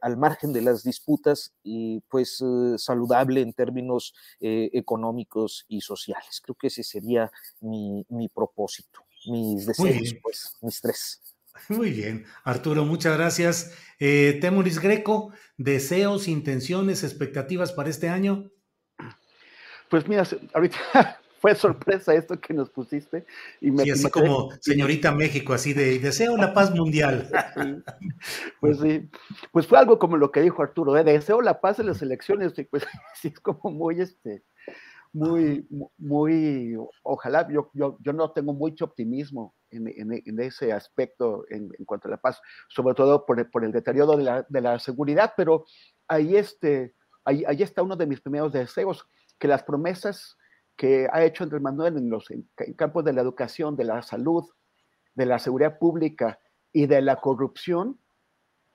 al 0.00 0.16
margen 0.16 0.54
de 0.54 0.62
las 0.62 0.82
disputas 0.82 1.52
y 1.62 2.00
pues 2.08 2.40
eh, 2.40 2.78
saludable 2.78 3.42
en 3.42 3.52
términos 3.52 4.14
eh, 4.40 4.70
económicos 4.72 5.66
y 5.68 5.82
sociales. 5.82 6.40
Creo 6.42 6.54
que 6.54 6.68
ese 6.68 6.82
sería 6.82 7.30
mi, 7.60 8.30
propósito, 8.34 9.00
mis 9.26 9.66
deseos, 9.66 10.16
pues, 10.22 10.56
mis 10.62 10.80
tres. 10.80 11.20
Muy 11.68 11.90
bien, 11.90 12.24
Arturo, 12.44 12.86
muchas 12.86 13.14
gracias. 13.18 13.74
Eh, 14.00 14.38
Temuris 14.40 14.80
Greco, 14.80 15.32
deseos, 15.58 16.28
intenciones, 16.28 17.04
expectativas 17.04 17.72
para 17.72 17.90
este 17.90 18.08
año. 18.08 18.50
Pues 19.90 20.08
mira, 20.08 20.26
ahorita 20.54 20.78
fue 21.42 21.56
sorpresa 21.56 22.14
esto 22.14 22.40
que 22.40 22.54
nos 22.54 22.70
pusiste. 22.70 23.26
Y 23.60 23.72
me, 23.72 23.82
sí, 23.82 23.90
así 23.90 24.10
como 24.10 24.50
señorita 24.60 25.10
México, 25.10 25.52
así 25.52 25.74
de 25.74 25.98
deseo 25.98 26.36
la 26.36 26.54
paz 26.54 26.72
mundial. 26.74 27.28
Pues 28.60 28.78
sí, 28.78 29.10
pues 29.50 29.66
fue 29.66 29.78
algo 29.78 29.98
como 29.98 30.16
lo 30.16 30.30
que 30.30 30.40
dijo 30.40 30.62
Arturo, 30.62 30.96
¿eh? 30.96 31.02
deseo 31.02 31.42
la 31.42 31.60
paz 31.60 31.80
en 31.80 31.86
las 31.86 32.00
elecciones, 32.00 32.56
y 32.56 32.62
pues 32.62 32.84
sí, 33.20 33.28
es 33.28 33.40
como 33.40 33.72
muy, 33.72 34.00
este, 34.00 34.44
muy, 35.12 35.66
muy, 35.98 36.76
ojalá, 37.02 37.48
yo, 37.50 37.70
yo, 37.74 37.98
yo 38.00 38.12
no 38.12 38.30
tengo 38.30 38.54
mucho 38.54 38.84
optimismo 38.84 39.56
en, 39.70 39.88
en, 39.88 40.40
ese 40.40 40.72
aspecto 40.72 41.44
en, 41.50 41.70
en, 41.76 41.84
cuanto 41.84 42.06
a 42.06 42.12
la 42.12 42.18
paz, 42.18 42.40
sobre 42.68 42.94
todo 42.94 43.26
por, 43.26 43.50
por 43.50 43.64
el 43.64 43.72
deterioro 43.72 44.16
de 44.16 44.22
la, 44.22 44.46
de 44.48 44.60
la, 44.60 44.78
seguridad, 44.78 45.34
pero 45.36 45.64
ahí, 46.06 46.36
este, 46.36 46.94
ahí, 47.24 47.42
ahí 47.48 47.62
está 47.62 47.82
uno 47.82 47.96
de 47.96 48.06
mis 48.06 48.20
primeros 48.20 48.52
deseos, 48.52 49.04
que 49.40 49.48
las 49.48 49.64
promesas 49.64 50.36
que 50.82 51.08
ha 51.12 51.22
hecho 51.22 51.44
Andrés 51.44 51.62
Manuel 51.62 51.96
en 51.96 52.10
los 52.10 52.26
campos 52.74 53.04
de 53.04 53.12
la 53.12 53.20
educación, 53.20 53.76
de 53.76 53.84
la 53.84 54.02
salud, 54.02 54.44
de 55.14 55.26
la 55.26 55.38
seguridad 55.38 55.78
pública 55.78 56.40
y 56.72 56.86
de 56.86 57.00
la 57.00 57.20
corrupción 57.20 58.00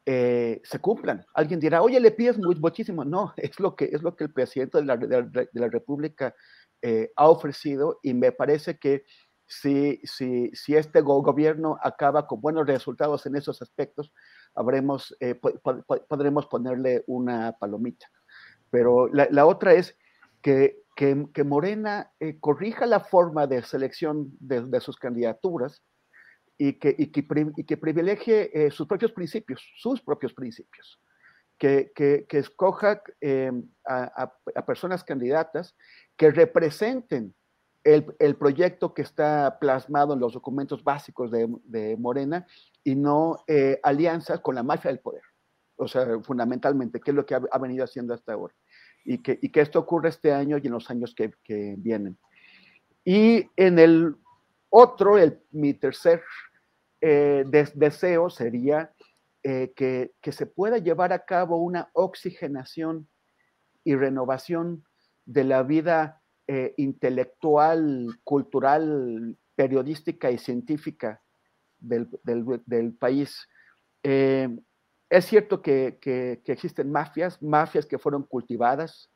eh, 0.05 0.61
se 0.63 0.79
cumplan. 0.79 1.25
Alguien 1.33 1.59
dirá, 1.59 1.81
oye, 1.81 1.99
le 1.99 2.11
pides 2.11 2.37
muchísimo. 2.37 3.03
No, 3.03 3.33
es 3.35 3.59
lo 3.59 3.75
que, 3.75 3.89
es 3.91 4.03
lo 4.03 4.15
que 4.15 4.23
el 4.23 4.31
presidente 4.31 4.77
de 4.77 4.85
la, 4.85 4.95
de 4.95 5.49
la 5.51 5.67
República 5.67 6.33
eh, 6.81 7.11
ha 7.17 7.27
ofrecido 7.27 7.99
y 8.01 8.13
me 8.13 8.31
parece 8.31 8.79
que 8.79 9.03
si, 9.45 9.99
si, 10.05 10.49
si 10.53 10.77
este 10.77 11.01
gobierno 11.01 11.77
acaba 11.83 12.25
con 12.25 12.39
buenos 12.39 12.65
resultados 12.67 13.25
en 13.25 13.35
esos 13.35 13.61
aspectos, 13.61 14.13
habremos, 14.55 15.13
eh, 15.19 15.35
podremos 15.35 16.45
ponerle 16.45 17.03
una 17.05 17.51
palomita. 17.51 18.09
Pero 18.69 19.09
la, 19.09 19.27
la 19.29 19.45
otra 19.45 19.73
es 19.73 19.97
que 20.41 20.86
que, 20.97 21.43
Morena 21.43 22.11
eh, 22.19 22.39
corrija 22.39 22.87
la 22.87 22.99
forma 22.99 23.45
de 23.45 23.61
selección 23.61 24.31
de, 24.39 24.81
sus 24.81 24.97
candidaturas 24.97 25.83
y 26.57 26.73
que, 26.79 26.95
que, 27.11 27.77
privilegie 27.77 28.49
eh, 28.51 28.71
sus 28.71 28.87
propios 28.87 29.11
principios, 29.11 29.63
sus 29.77 30.01
propios 30.01 30.33
principios. 30.33 30.99
Que, 31.59 31.91
escoja 32.31 33.01
eh, 33.21 33.51
a, 33.85 34.65
personas 34.65 35.03
candidatas 35.03 35.75
que 36.17 36.31
representen 36.31 37.35
el, 37.83 38.35
proyecto 38.35 38.95
que 38.95 39.03
está 39.03 39.59
plasmado 39.59 40.15
en 40.15 40.19
los 40.19 40.33
documentos 40.33 40.83
básicos 40.83 41.29
de, 41.29 41.95
Morena 41.99 42.47
y 42.83 42.95
no 42.95 43.43
alianzas 43.83 44.39
con 44.39 44.55
la 44.55 44.63
mafia 44.63 44.89
del 44.89 44.99
poder. 44.99 45.21
O 45.75 45.87
sea, 45.87 46.19
fundamentalmente, 46.23 46.99
que 46.99 47.11
es 47.11 47.15
lo 47.15 47.25
que 47.25 47.35
ha 47.35 47.59
venido 47.59 47.83
haciendo 47.83 48.15
hasta 48.15 48.33
ahora 48.33 48.55
y 49.07 49.19
que, 49.19 49.61
esto 49.61 49.79
ocurre 49.79 50.09
este 50.09 50.33
año 50.33 50.57
y 50.57 50.67
en 50.67 50.73
los 50.73 50.89
años 50.89 51.15
que, 51.15 51.31
vienen. 51.77 52.17
Y 53.05 53.49
en 53.55 53.79
el 53.79 54.15
otro, 54.69 55.17
el, 55.17 55.39
mi 55.51 55.73
tercer 55.73 56.21
eh, 56.99 57.45
deseo 57.73 58.29
sería 58.29 58.91
eh, 59.43 59.71
que, 59.75 60.31
se 60.31 60.45
pueda 60.45 60.77
llevar 60.77 61.13
a 61.13 61.23
cabo 61.23 61.63
una 61.63 61.89
oxigenación 61.93 63.07
y 63.85 63.95
renovación 63.95 64.83
de 65.25 65.45
la 65.45 65.63
vida 65.63 66.21
eh, 66.47 66.73
intelectual, 66.75 68.07
cultural, 68.25 69.37
periodística 69.55 70.31
y 70.31 70.37
científica 70.37 71.21
del 71.79 72.93
país. 72.99 73.47
Es 75.09 75.25
cierto 75.25 75.61
que, 75.61 75.99
existen 76.45 76.91
mafias, 76.91 77.41
mafias 77.41 77.85
que 77.85 77.97
fueron 77.97 78.23
cultivadas 78.23 79.09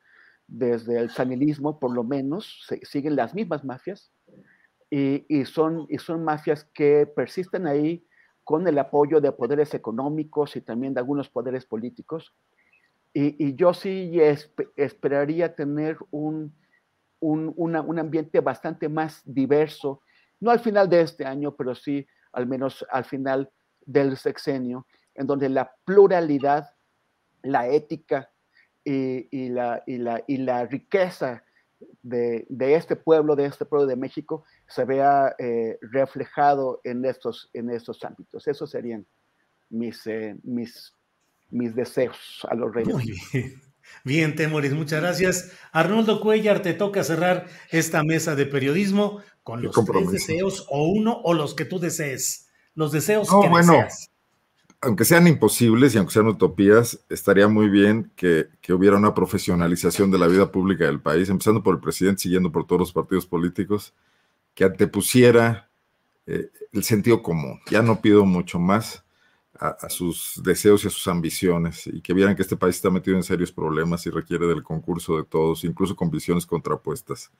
desde 0.46 0.98
el 0.98 1.10
sanilismo, 1.10 1.78
por 1.78 1.94
lo 1.94 2.02
menos, 2.02 2.66
siguen 2.82 3.16
las 3.16 3.34
mismas 3.34 3.64
mafias, 3.64 4.10
y, 4.90 5.44
son, 5.46 5.86
y 5.88 5.98
son 5.98 6.22
mafias 6.22 6.64
que 6.74 7.06
persisten 7.06 7.66
ahí 7.66 8.06
con 8.44 8.66
el 8.66 8.78
apoyo 8.78 9.20
de 9.20 9.32
poderes 9.32 9.72
económicos 9.74 10.56
y 10.56 10.60
también 10.60 10.92
de 10.92 11.00
algunos 11.00 11.30
poderes 11.30 11.64
políticos. 11.64 12.34
Y, 13.14 13.54
yo 13.54 13.74
sí 13.74 14.18
esperaría 14.76 15.54
tener 15.54 15.98
un, 16.10 16.54
un 17.20 17.98
ambiente 17.98 18.40
bastante 18.40 18.88
más 18.88 19.22
diverso, 19.24 20.00
no 20.40 20.50
al 20.50 20.60
final 20.60 20.88
de 20.88 21.02
este 21.02 21.24
año, 21.24 21.54
pero 21.54 21.74
sí 21.74 22.06
al 22.32 22.46
menos 22.46 22.84
al 22.90 23.04
final 23.04 23.50
del 23.84 24.16
sexenio, 24.16 24.86
en 25.14 25.26
donde 25.26 25.48
la 25.48 25.74
pluralidad, 25.84 26.74
la 27.42 27.68
ética 27.68 28.30
y, 28.84 29.48
la, 29.50 29.82
y 29.86 29.98
la, 29.98 30.22
y 30.26 30.38
la 30.38 30.66
riqueza 30.66 31.44
de, 32.02 32.46
este 32.58 32.96
pueblo, 32.96 33.36
de 33.36 33.46
este 33.46 33.64
pueblo 33.64 33.86
de 33.86 33.96
México, 33.96 34.44
se 34.66 34.84
vea 34.84 35.34
eh, 35.38 35.78
reflejado 35.80 36.80
en 36.84 37.04
estos, 37.04 37.50
en 37.52 37.70
estos 37.70 38.04
ámbitos. 38.04 38.46
Esos 38.46 38.70
serían 38.70 39.06
mis, 39.70 40.06
eh, 40.06 40.36
mis, 40.42 40.94
mis 41.50 41.74
deseos 41.74 42.46
a 42.48 42.54
los 42.54 42.74
reyes. 42.74 42.94
Muy 42.94 43.14
bien. 43.32 43.62
Bien, 44.04 44.34
Temoris, 44.34 44.72
muchas 44.72 45.00
gracias. 45.00 45.52
Arnoldo 45.72 46.20
Cuellar, 46.20 46.62
te 46.62 46.72
toca 46.72 47.04
cerrar 47.04 47.46
esta 47.70 48.02
mesa 48.04 48.34
de 48.34 48.46
periodismo 48.46 49.20
con 49.42 49.62
los 49.62 49.74
tres 49.84 50.10
deseos 50.10 50.66
o 50.70 50.88
uno 50.88 51.20
o 51.24 51.34
los 51.34 51.54
que 51.54 51.64
tú 51.64 51.78
desees. 51.78 52.48
Los 52.74 52.92
deseos 52.92 53.28
que 53.28 53.48
bueno, 53.48 53.72
deseas 53.72 54.11
aunque 54.82 55.04
sean 55.04 55.28
imposibles 55.28 55.94
y 55.94 55.98
aunque 55.98 56.12
sean 56.12 56.26
utopías, 56.26 57.04
estaría 57.08 57.46
muy 57.46 57.68
bien 57.68 58.10
que, 58.16 58.48
hubiera 58.70 58.96
una 58.96 59.14
profesionalización 59.14 60.10
de 60.10 60.18
la 60.18 60.26
vida 60.26 60.50
pública 60.50 60.84
del 60.86 61.00
país, 61.00 61.28
empezando 61.28 61.62
por 61.62 61.76
el 61.76 61.80
presidente, 61.80 62.22
siguiendo 62.22 62.50
por 62.50 62.66
todos 62.66 62.80
los 62.80 62.92
partidos 62.92 63.24
políticos, 63.24 63.94
que 64.54 64.64
antepusiera 64.64 65.70
eh, 66.26 66.50
el 66.72 66.82
sentido 66.82 67.22
común. 67.22 67.60
Ya 67.70 67.80
no 67.82 68.00
pido 68.00 68.24
mucho 68.24 68.58
más 68.58 69.04
a, 69.54 69.88
sus 69.88 70.40
deseos 70.42 70.82
y 70.82 70.88
a 70.88 70.90
sus 70.90 71.06
ambiciones, 71.06 71.86
y 71.86 72.00
que 72.00 72.12
vieran 72.12 72.34
que 72.34 72.42
este 72.42 72.56
país 72.56 72.74
está 72.74 72.90
metido 72.90 73.16
en 73.16 73.22
serios 73.22 73.52
problemas 73.52 74.04
y 74.06 74.10
requiere 74.10 74.48
del 74.48 74.64
concurso 74.64 75.16
de 75.16 75.24
todos, 75.24 75.62
incluso 75.62 75.94
con 75.94 76.10
visiones 76.10 76.44
contrapuestas. 76.44 77.30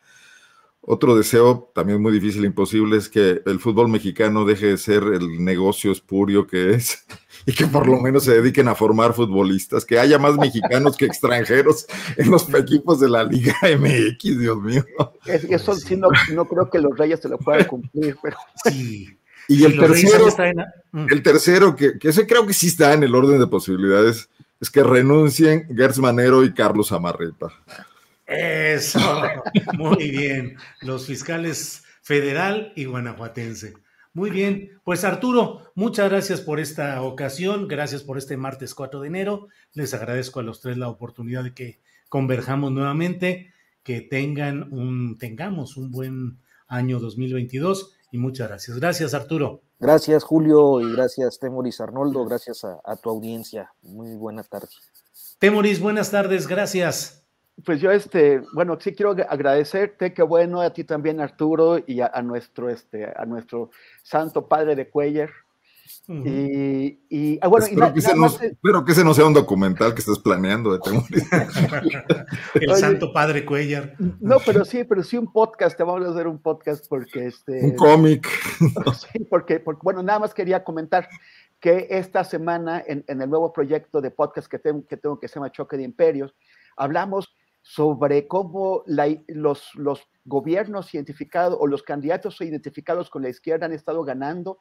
Otro 0.84 1.16
deseo 1.16 1.70
también 1.76 2.02
muy 2.02 2.10
difícil, 2.10 2.44
imposible, 2.44 2.96
es 2.96 3.08
que 3.08 3.40
el 3.46 3.60
fútbol 3.60 3.88
mexicano 3.88 4.44
deje 4.44 4.66
de 4.66 4.76
ser 4.76 5.04
el 5.04 5.44
negocio 5.44 5.92
espurio 5.92 6.48
que 6.48 6.74
es 6.74 7.06
y 7.46 7.52
que 7.52 7.68
por 7.68 7.86
lo 7.86 8.00
menos 8.00 8.24
se 8.24 8.32
dediquen 8.32 8.66
a 8.66 8.74
formar 8.74 9.14
futbolistas, 9.14 9.84
que 9.84 10.00
haya 10.00 10.18
más 10.18 10.36
mexicanos 10.36 10.96
que 10.96 11.04
extranjeros 11.04 11.86
en 12.16 12.32
los 12.32 12.52
equipos 12.52 12.98
de 12.98 13.08
la 13.08 13.22
Liga 13.22 13.54
MX, 13.78 14.40
Dios 14.40 14.60
mío. 14.60 14.84
eso 15.24 15.76
sí, 15.76 15.96
no, 15.96 16.08
creo 16.08 16.68
que 16.68 16.80
los 16.80 16.98
Reyes 16.98 17.20
se 17.20 17.28
lo 17.28 17.38
puedan 17.38 17.64
cumplir, 17.66 18.16
pero... 18.20 18.36
Sí. 18.64 19.06
Y 19.48 19.64
el 19.64 19.78
tercero, 19.78 20.26
el 20.92 21.22
tercero, 21.22 21.76
que, 21.76 21.98
que 21.98 22.08
ese 22.08 22.26
creo 22.26 22.46
que 22.46 22.54
sí 22.54 22.68
está 22.68 22.92
en 22.92 23.02
el 23.02 23.14
orden 23.14 23.38
de 23.38 23.46
posibilidades, 23.48 24.28
es 24.60 24.70
que 24.70 24.82
renuncien 24.84 25.66
Gertz 25.76 25.98
Manero 25.98 26.44
y 26.44 26.54
Carlos 26.54 26.92
Amarreta. 26.92 27.48
Eso, 28.32 29.22
muy 29.74 30.10
bien. 30.10 30.56
Los 30.80 31.06
fiscales 31.06 31.84
federal 32.02 32.72
y 32.76 32.84
guanajuatense. 32.86 33.74
Muy 34.14 34.28
bien, 34.28 34.78
pues 34.84 35.04
Arturo, 35.04 35.62
muchas 35.74 36.10
gracias 36.10 36.42
por 36.42 36.60
esta 36.60 37.00
ocasión, 37.00 37.66
gracias 37.66 38.02
por 38.02 38.18
este 38.18 38.36
martes 38.36 38.74
4 38.74 39.00
de 39.00 39.08
enero. 39.08 39.48
Les 39.72 39.94
agradezco 39.94 40.40
a 40.40 40.42
los 40.42 40.60
tres 40.60 40.76
la 40.76 40.90
oportunidad 40.90 41.44
de 41.44 41.54
que 41.54 41.80
converjamos 42.10 42.72
nuevamente, 42.72 43.54
que 43.82 44.02
tengan 44.02 44.70
un, 44.70 45.16
tengamos 45.18 45.78
un 45.78 45.90
buen 45.90 46.38
año 46.68 47.00
2022 47.00 47.96
y 48.10 48.18
muchas 48.18 48.48
gracias. 48.48 48.78
Gracias, 48.78 49.14
Arturo. 49.14 49.62
Gracias, 49.80 50.24
Julio, 50.24 50.82
y 50.82 50.92
gracias, 50.92 51.38
Temoris 51.38 51.80
Arnoldo, 51.80 52.26
gracias 52.26 52.64
a, 52.64 52.80
a 52.84 52.96
tu 52.96 53.08
audiencia. 53.08 53.72
Muy 53.80 54.14
buena 54.14 54.42
tarde. 54.42 54.68
Temoris, 55.38 55.80
buenas 55.80 56.10
tardes, 56.10 56.46
gracias. 56.46 57.21
Pues 57.64 57.80
yo, 57.80 57.90
este, 57.90 58.42
bueno, 58.54 58.78
sí 58.80 58.92
quiero 58.92 59.10
agradecerte, 59.28 60.14
qué 60.14 60.22
bueno, 60.22 60.62
a 60.62 60.72
ti 60.72 60.84
también, 60.84 61.20
Arturo, 61.20 61.78
y 61.86 62.00
a, 62.00 62.10
nuestro, 62.22 62.70
este, 62.70 63.04
a 63.04 63.24
nuestro 63.26 63.70
santo 64.02 64.48
padre 64.48 64.74
de 64.74 64.88
Cuellar. 64.88 65.30
Y, 66.08 66.98
y 67.08 67.38
ah, 67.42 67.48
bueno, 67.48 67.66
espero, 67.66 67.92
que 67.92 68.00
ese 68.00 68.16
no, 68.16 68.26
espero, 68.26 68.84
que 68.84 68.92
ese 68.92 69.04
no, 69.04 69.14
sea 69.14 69.24
un 69.24 69.34
documental 69.34 69.94
que 69.94 70.00
estés 70.00 70.18
planeando 70.18 70.72
de 70.72 70.80
El 72.54 72.74
santo 72.74 73.12
padre 73.12 73.44
Cuellar. 73.44 73.94
No, 74.20 74.38
pero 74.44 74.64
sí, 74.64 74.82
pero 74.84 75.04
sí 75.04 75.16
un 75.16 75.32
podcast, 75.32 75.76
te 75.76 75.84
vamos 75.84 76.06
a 76.06 76.10
hacer 76.10 76.26
un 76.26 76.40
podcast 76.40 76.86
porque 76.88 77.26
este. 77.26 77.64
Un 77.64 77.76
cómic. 77.76 78.28
Sí, 79.12 79.24
porque, 79.30 79.60
porque, 79.60 79.80
bueno, 79.82 80.02
nada 80.02 80.18
más 80.18 80.34
quería 80.34 80.64
comentar 80.64 81.08
que 81.60 81.86
esta 81.90 82.24
semana 82.24 82.82
en, 82.84 83.04
en 83.06 83.22
el 83.22 83.30
nuevo 83.30 83.52
proyecto 83.52 84.00
de 84.00 84.10
podcast 84.10 84.48
que 84.48 84.58
tengo, 84.58 84.86
que 84.86 84.96
tengo 84.96 85.20
que 85.20 85.28
se 85.28 85.36
llama 85.36 85.52
Choque 85.52 85.76
de 85.76 85.84
Imperios, 85.84 86.34
hablamos 86.76 87.34
sobre 87.62 88.26
cómo 88.26 88.84
los, 89.28 89.72
gobiernos 90.24 90.94
identificados 90.94 91.56
o 91.60 91.66
los 91.66 91.82
candidatos 91.82 92.40
identificados 92.40 93.08
con 93.08 93.22
la 93.22 93.28
izquierda 93.28 93.66
han 93.66 93.72
estado 93.72 94.04
ganando 94.04 94.60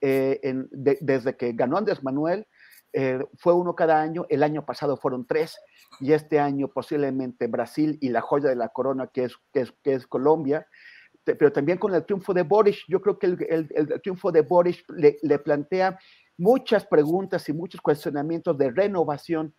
eh, 0.00 0.40
desde 0.72 1.36
que 1.36 1.52
ganó 1.52 1.78
Andrés 1.78 2.02
Manuel. 2.02 2.46
Eh, 2.92 3.24
fue 3.38 3.54
uno 3.54 3.74
cada 3.76 4.00
año, 4.02 4.26
el 4.28 4.42
año 4.42 4.66
pasado 4.66 4.96
fueron 4.96 5.24
tres 5.24 5.56
y 6.00 6.12
este 6.12 6.40
año 6.40 6.68
posiblemente 6.68 7.46
Brasil 7.46 7.96
y 8.00 8.08
la 8.08 8.20
joya 8.20 8.48
de 8.48 8.56
la 8.56 8.68
corona 8.68 9.06
que 9.06 9.24
es, 9.24 9.36
que 9.52 9.94
es, 9.94 10.06
Colombia, 10.08 10.66
pero 11.22 11.52
también 11.52 11.78
con 11.78 11.94
el 11.94 12.04
triunfo 12.04 12.34
de 12.34 12.42
Boris, 12.42 12.82
yo 12.88 13.00
creo 13.00 13.16
que 13.16 13.26
el, 13.26 14.00
triunfo 14.02 14.32
de 14.32 14.40
Boris 14.40 14.82
le 14.88 15.38
plantea 15.38 16.00
muchas 16.36 16.86
preguntas 16.86 17.48
y 17.48 17.52
muchos 17.52 17.80
cuestionamientos 17.80 18.56
de 18.58 18.70
renovación 18.70 19.54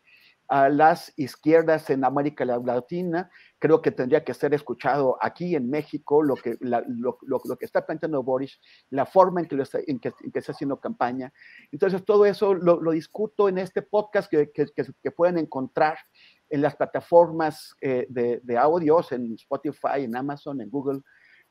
a 0.51 0.67
las 0.67 1.13
izquierdas 1.17 1.89
en 1.91 2.03
América 2.03 2.43
Latina. 2.43 3.31
Creo 3.57 3.81
que 3.81 3.91
tendría 3.91 4.25
que 4.25 4.33
ser 4.33 4.53
escuchado 4.53 5.17
aquí 5.21 5.55
en 5.55 5.69
México 5.69 6.21
lo 6.21 6.35
que, 6.35 6.57
lo, 6.59 7.57
que 7.57 7.65
está 7.65 7.85
planteando 7.85 8.21
Boris, 8.21 8.59
la 8.89 9.05
forma 9.05 9.39
en 9.39 9.47
que, 9.47 9.61
está, 9.61 9.79
en 9.87 9.97
que, 9.97 10.11
está 10.33 10.51
haciendo 10.51 10.77
campaña. 10.77 11.31
Entonces, 11.71 12.03
todo 12.03 12.25
eso 12.25 12.53
lo, 12.53 12.91
discuto 12.91 13.47
en 13.47 13.59
este 13.59 13.81
podcast 13.81 14.29
que, 14.29 14.51
que, 14.51 15.11
pueden 15.11 15.37
encontrar 15.37 15.97
en 16.49 16.61
las 16.61 16.75
plataformas 16.75 17.73
eh, 17.79 18.05
de, 18.09 18.41
de, 18.43 18.57
audios, 18.57 19.13
en 19.13 19.33
Spotify, 19.35 20.03
en 20.03 20.17
Amazon, 20.17 20.59
en 20.59 20.69
Google. 20.69 20.99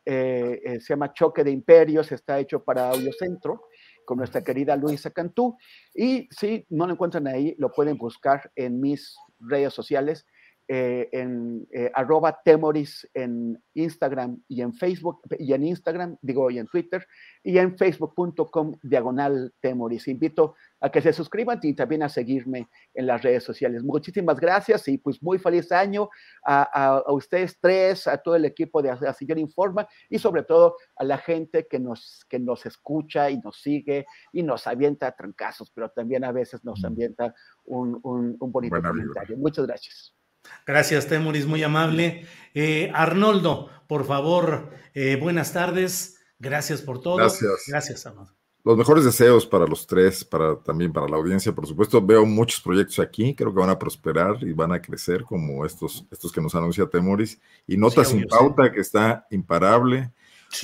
Eh, 0.05 0.61
eh, 0.63 0.81
se 0.81 0.93
llama 0.93 1.15
Choque 1.15 1.43
de 1.43 1.51
Imperios, 1.51 2.13
está 2.13 2.39
hecho 2.39 2.63
para 2.63 2.91
Audio 2.91 3.15
Centro 3.15 3.63
con 4.11 4.19
nuestra 4.19 4.43
querida 4.43 4.75
Luisa 4.75 5.13
Cantú. 5.13 5.57
Y 5.95 6.29
si 6.33 6.67
no 6.69 6.85
lo 6.85 6.95
encuentran 6.95 7.29
ahí, 7.29 7.55
lo 7.59 7.71
pueden 7.71 7.97
buscar 7.97 8.51
en 8.57 8.81
mis 8.81 9.17
redes 9.39 9.73
sociales, 9.73 10.27
eh, 10.73 11.09
en 11.11 11.67
eh, 11.73 11.91
arroba 11.93 12.43
temoris 12.45 13.05
en 13.13 13.61
Instagram 13.75 14.41
y 14.47 14.63
en 14.63 14.73
Facebook, 14.73 15.21
y 15.37 15.53
en 15.53 15.65
Instagram, 15.65 16.17
digo, 16.23 16.49
y 16.49 16.61
en 16.61 16.69
Twitter, 16.69 17.05
y 17.43 17.59
en 17.59 17.77
facebook.com 17.77 18.77
diagonal 18.81 19.53
temoris. 19.59 20.07
Invito 20.07 20.55
a 20.79 20.89
que 20.89 21.03
se 21.03 21.13
suscriban 21.13 21.59
y 21.65 21.75
también 21.75 22.05
a 22.05 22.09
seguirme 22.09 22.69
en 22.95 23.09
las 23.09 23.21
redes 23.21 23.43
sociales. 23.43 23.83
Muchísimas 23.83 24.39
gracias 24.39 24.87
y 24.87 24.99
pues 24.99 25.21
muy 25.21 25.41
feliz 25.41 25.73
año 25.73 26.09
a, 26.47 27.03
ustedes 27.09 27.59
tres, 27.61 28.07
a 28.07 28.19
todo 28.19 28.37
el 28.37 28.45
equipo 28.45 28.81
de 28.81 28.91
Asillón 28.91 29.39
Informa 29.39 29.89
y 30.09 30.21
sobre 30.21 30.45
todo 30.45 30.77
a 30.95 31.03
la 31.03 31.19
gente 31.19 31.67
que 31.69 31.81
nos, 31.81 32.25
que 32.29 32.39
nos 32.39 32.65
escucha 32.65 33.29
y 33.29 33.39
nos 33.39 33.61
sigue 33.61 34.07
y 34.33 34.45
nos 34.45 34.69
avienta 34.69 35.11
trancazos, 35.17 35.69
pero 35.73 35.91
también 35.91 36.23
a 36.23 36.31
veces 36.31 36.65
nos 36.65 36.85
ambienta 36.85 37.35
un, 37.65 37.99
un, 38.05 38.37
bonito 38.39 38.81
comentario. 38.81 39.37
Muchas 39.37 39.67
gracias. 39.67 40.20
Gracias, 40.67 41.07
Temoris, 41.07 41.47
muy 41.47 41.63
amable. 41.63 42.27
Eh, 42.55 42.91
Arnoldo, 42.95 43.71
por 43.87 44.07
favor, 44.07 44.71
eh, 44.95 45.17
buenas 45.17 45.53
tardes. 45.53 46.21
Gracias 46.39 46.83
por 46.83 47.01
todo. 47.01 47.17
Gracias. 47.17 47.65
Gracias, 47.67 48.07
Arnoldo. 48.07 48.33
Los 48.63 48.77
mejores 48.77 49.05
deseos 49.05 49.47
para 49.47 49.67
los 49.67 49.87
tres, 49.87 50.23
para 50.23 50.57
también 50.57 50.93
para 50.93 51.09
la 51.09 51.17
audiencia, 51.17 51.53
por 51.53 51.67
supuesto. 51.67 52.05
Veo 52.05 52.27
muchos 52.27 52.61
proyectos 52.61 52.99
aquí, 52.99 53.35
creo 53.35 53.55
que 53.55 53.61
van 53.61 53.71
a 53.71 53.79
prosperar 53.79 54.37
y 54.43 54.53
van 54.53 54.73
a 54.73 54.83
crecer 54.83 55.23
como 55.25 55.65
estos, 55.65 56.07
estos 56.11 56.31
que 56.31 56.43
nos 56.43 56.55
anuncia 56.55 56.87
Temoris. 56.87 57.41
Y 57.67 57.79
Notas 57.79 58.09
sin 58.09 58.27
pauta, 58.27 58.71
que 58.71 58.81
está 58.81 59.27
imparable. 59.31 60.13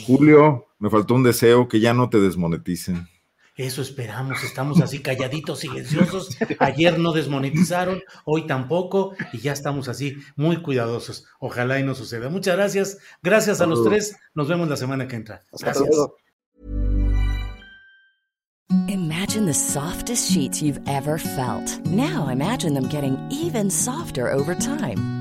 Julio, 0.07 0.67
me 0.79 0.91
faltó 0.91 1.15
un 1.15 1.23
deseo 1.23 1.69
que 1.69 1.81
ya 1.81 1.95
no 1.95 2.11
te 2.11 2.21
desmoneticen. 2.21 3.09
Eso 3.57 3.81
esperamos, 3.81 4.45
estamos 4.45 4.83
así 4.83 5.01
calladitos, 5.01 5.61
silenciosos. 5.61 6.37
Ayer 6.59 6.99
no 6.99 7.13
desmonetizaron, 7.13 8.03
hoy 8.27 8.47
tampoco, 8.47 9.15
y 9.33 9.39
ya 9.39 9.53
estamos 9.53 9.89
así 9.89 10.17
muy 10.37 10.61
cuidadosos. 10.61 11.25
Ojalá 11.41 11.81
y 11.81 11.83
no 11.83 11.95
suceda. 11.95 12.29
Muchas 12.29 12.57
gracias. 12.57 12.99
Gracias 13.23 13.63
a 13.63 13.67
los 13.67 13.83
tres. 13.83 14.15
Nos 14.35 14.49
vemos 14.49 14.69
la 14.69 14.77
semana 14.77 15.09
que 15.09 15.17
entra. 15.17 15.43
Gracias. 15.59 15.89
Imagine 18.89 19.47
the 19.47 19.55
softest 19.55 20.31
sheets 20.31 20.61
you've 20.61 20.81
ever 20.87 21.19
felt. 21.19 21.81
Now 21.87 22.29
imagine 22.29 22.75
them 22.75 22.89
getting 22.89 23.17
even 23.31 23.71
softer 23.71 24.31
over 24.31 24.55
time. 24.55 25.16